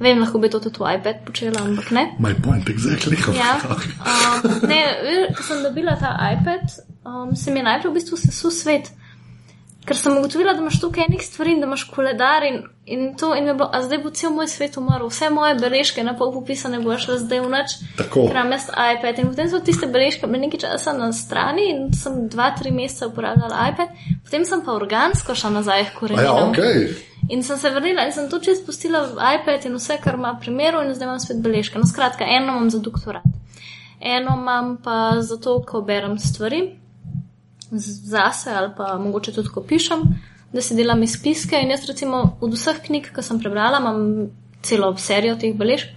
Vem, 0.00 0.18
lahko 0.18 0.38
bi 0.38 0.50
to 0.50 0.58
tudi 0.58 0.78
v 0.80 0.96
iPad 0.96 1.20
počela, 1.24 1.60
ampak 1.62 1.90
ne. 1.90 2.16
My 2.18 2.34
point 2.36 2.66
exactly. 2.66 3.14
Ja. 3.32 3.60
Um, 4.00 4.66
ne, 4.66 4.80
ko 5.30 5.42
sem 5.42 5.62
dobila 5.62 5.94
ta 5.94 6.10
iPad, 6.32 6.74
um, 7.04 7.36
se 7.36 7.50
mi 7.50 7.58
je 7.58 7.64
najprej 7.64 7.90
v 7.90 7.94
bistvu 7.94 8.16
sesul 8.18 8.50
svet. 8.52 8.90
Ker 9.82 9.96
sem 9.98 10.14
ugotovila, 10.14 10.52
da 10.54 10.62
imaš 10.62 10.80
tukaj 10.80 11.04
enih 11.08 11.22
stvari, 11.26 11.56
da 11.58 11.66
imaš 11.66 11.82
koledar 11.90 12.44
in, 12.46 12.60
in 12.86 13.16
to, 13.18 13.32
in 13.34 13.44
bilo, 13.44 13.66
a 13.72 13.82
zdaj 13.82 13.98
bo 13.98 14.10
cel 14.14 14.30
moj 14.30 14.46
svet 14.48 14.76
umrl, 14.78 15.08
vse 15.10 15.30
moje 15.30 15.56
beležke 15.58 16.04
na 16.06 16.14
pol 16.18 16.30
popisane 16.32 16.78
bo 16.80 16.94
šle 16.98 17.16
zdaj 17.18 17.40
v 17.42 17.48
noč. 17.50 17.74
Tako. 17.98 18.28
Imam 18.30 18.52
jaz 18.54 18.68
iPad 18.70 19.18
in 19.18 19.30
potem 19.32 19.48
so 19.50 19.58
tiste 19.58 19.88
beležke 19.90 20.28
bile 20.30 20.44
nekaj 20.44 20.60
časa 20.62 20.94
na 20.94 21.08
strani 21.12 21.64
in 21.70 21.88
sem 21.98 22.28
dva, 22.30 22.52
tri 22.58 22.70
mesece 22.70 23.08
uporabljala 23.10 23.64
iPad, 23.72 23.96
potem 24.22 24.44
sem 24.46 24.62
pa 24.62 24.76
organsko 24.78 25.34
šla 25.34 25.50
nazaj 25.56 25.88
k 25.88 25.96
koreninam. 25.98 26.54
Ja, 26.54 26.68
ok. 26.68 27.10
In 27.30 27.42
sem 27.42 27.58
se 27.58 27.70
vrnila 27.70 28.04
in 28.06 28.14
sem 28.14 28.28
to 28.30 28.38
čez 28.38 28.62
pustila 28.66 29.02
v 29.08 29.18
iPad 29.34 29.66
in 29.66 29.74
vse, 29.80 29.96
kar 30.04 30.14
ima 30.14 30.36
primeru, 30.40 30.84
in 30.86 30.94
zdaj 30.94 31.08
imam 31.08 31.18
spet 31.22 31.42
beležke. 31.42 31.82
No, 31.82 31.90
skratka, 31.90 32.22
eno 32.28 32.54
imam 32.54 32.70
za 32.70 32.78
doktorat, 32.78 33.26
eno 33.98 34.38
imam 34.38 34.76
pa 34.84 35.18
zato, 35.26 35.58
ko 35.66 35.82
berem 35.82 36.18
stvari 36.22 36.62
zase 37.72 38.50
ali 38.50 38.72
pa 38.76 38.98
mogoče 38.98 39.32
tudi, 39.32 39.48
ko 39.48 39.62
pišem, 39.62 40.02
da 40.52 40.62
si 40.62 40.76
delam 40.76 41.02
izpiske. 41.02 41.56
In 41.62 41.70
jaz, 41.70 41.86
recimo, 41.88 42.36
od 42.40 42.54
vseh 42.54 42.82
knjig, 42.86 43.10
ki 43.14 43.24
sem 43.24 43.40
prebrala, 43.40 43.80
imam 43.80 44.28
celo 44.62 44.92
serijo 44.98 45.36
teh 45.40 45.56
beležk. 45.56 45.88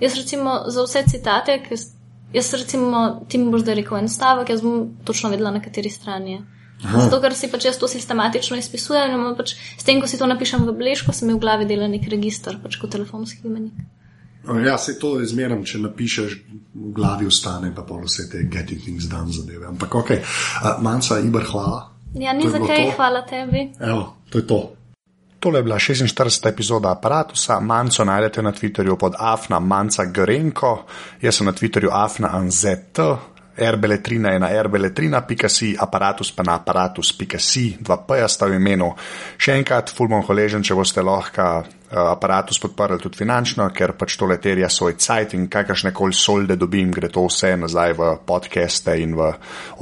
Jaz, 0.00 0.16
recimo, 0.18 0.62
za 0.66 0.82
vse 0.82 1.04
citate, 1.08 1.60
ki 1.66 1.78
jaz, 2.34 2.54
recimo, 2.58 3.22
ti 3.28 3.38
mi 3.38 3.52
boš 3.52 3.62
zdaj 3.62 3.78
rekel 3.78 4.00
en 4.00 4.10
stavek, 4.10 4.50
jaz 4.50 4.64
bom 4.64 4.90
točno 5.04 5.30
vedela, 5.30 5.54
na 5.54 5.62
kateri 5.62 5.90
strani 5.90 6.36
je. 6.36 6.42
Zato, 6.82 7.20
ker 7.22 7.34
si 7.38 7.46
pač 7.46 7.68
jaz 7.68 7.78
to 7.78 7.86
sistematično 7.86 8.58
izpisujem 8.58 9.14
in 9.14 9.36
pač, 9.38 9.54
s 9.54 9.86
tem, 9.86 10.00
ko 10.02 10.10
si 10.10 10.18
to 10.18 10.26
napišem 10.26 10.66
v 10.66 10.74
beležko, 10.74 11.14
se 11.14 11.26
mi 11.26 11.36
v 11.36 11.42
glavi 11.42 11.68
dela 11.70 11.86
nek 11.86 12.08
registr, 12.10 12.58
pač 12.62 12.80
kot 12.80 12.90
telefonski 12.90 13.46
imenik. 13.46 13.84
Ja, 14.66 14.78
se 14.78 14.98
to 14.98 15.20
izmeram, 15.22 15.62
če 15.64 15.78
napišeš, 15.78 16.36
v 16.74 16.92
glavi 16.96 17.28
ostane 17.30 17.70
pa 17.74 17.84
pol 17.86 18.02
vse 18.08 18.26
te 18.30 18.42
getting 18.50 18.82
things 18.82 19.06
done 19.10 19.32
zadeve. 19.32 19.68
Ampak 19.70 19.94
ok, 19.94 20.10
uh, 20.18 20.70
manjca, 20.82 21.20
Ibr, 21.22 21.46
hvala. 21.52 21.82
Ja, 22.18 22.32
ni 22.32 22.44
je 22.44 22.50
za 22.50 22.58
kaj, 22.58 22.84
to. 22.84 22.94
hvala 22.96 23.22
tebi. 23.26 23.68
Evo, 23.80 24.16
to 24.30 24.38
je 24.38 24.46
to. 24.46 24.60
Tole 25.42 25.58
je 25.58 25.62
bila 25.62 25.78
46. 25.78 26.48
epizoda 26.48 26.90
aparata. 26.90 27.60
Manco 27.60 28.04
najdete 28.04 28.42
na 28.42 28.52
Twitterju 28.52 28.96
pod 28.98 29.14
Afna 29.18 29.58
Manca 29.58 30.04
Grenko, 30.04 30.84
jaz 31.20 31.36
sem 31.36 31.46
na 31.46 31.52
Twitterju 31.52 31.90
Afna 31.92 32.30
Anzet, 32.32 32.98
rbeletrina 33.56 34.30
je 34.30 34.38
na 34.38 34.48
rbeletrina.si, 34.62 35.76
aparatus 35.78 36.32
pa 36.32 36.42
na 36.42 36.54
aparatus.si, 36.54 37.76
dva 37.80 37.96
p-ja 37.96 38.28
sta 38.28 38.46
v 38.46 38.56
imenu. 38.56 38.92
Še 39.38 39.58
enkrat, 39.58 39.90
ful 39.90 40.08
bom 40.08 40.22
hvaležen, 40.22 40.62
če 40.62 40.78
boste 40.78 41.02
lahko 41.02 41.64
aparatus 41.92 42.58
podprli 42.58 42.98
tudi 43.02 43.20
finančno, 43.20 43.66
ker 43.74 43.92
pač 43.98 44.16
tole 44.20 44.38
terja 44.40 44.68
svoj 44.72 44.96
cajt 45.00 45.34
in 45.36 45.46
kakršne 45.52 45.92
koli 45.94 46.16
solde 46.16 46.56
dobim, 46.56 46.90
gre 46.92 47.10
to 47.12 47.26
vse 47.26 47.52
nazaj 47.60 47.96
v 47.98 48.10
podcaste 48.26 48.96
in 49.02 49.14
v 49.18 49.28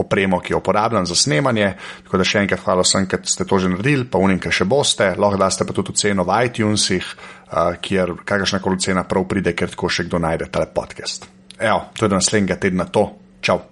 opremo, 0.03 0.41
ki 0.43 0.55
jo 0.55 0.61
uporabljam 0.63 1.07
za 1.07 1.15
snemanje. 1.15 1.73
Tako 2.05 2.21
da 2.21 2.27
še 2.27 2.45
enkrat 2.45 2.65
hvala 2.67 2.87
vsem, 2.87 3.07
ki 3.11 3.23
ste 3.31 3.47
to 3.47 3.63
že 3.63 3.73
naredili, 3.73 4.09
pa 4.11 4.19
unim, 4.19 4.43
ki 4.43 4.53
še 4.53 4.67
boste. 4.67 5.13
Lahko 5.17 5.41
daste 5.41 5.67
pa 5.69 5.77
tudi 5.77 5.95
oceno 5.95 6.27
v 6.27 6.43
iTunesih, 6.51 7.11
uh, 7.15 7.75
kjer 7.81 8.17
kakršna 8.25 8.63
koli 8.65 8.83
cena 8.83 9.07
prav 9.07 9.29
pride, 9.31 9.55
ker 9.55 9.71
tako 9.71 9.93
še 9.93 10.09
kdo 10.11 10.23
najde 10.23 10.51
tale 10.51 10.71
podcast. 10.75 11.31
Evo, 11.61 11.93
to 11.95 12.07
je 12.07 12.11
do 12.11 12.19
naslednjega 12.19 12.59
tedna 12.59 12.91
to. 12.91 13.07
Čau! 13.41 13.70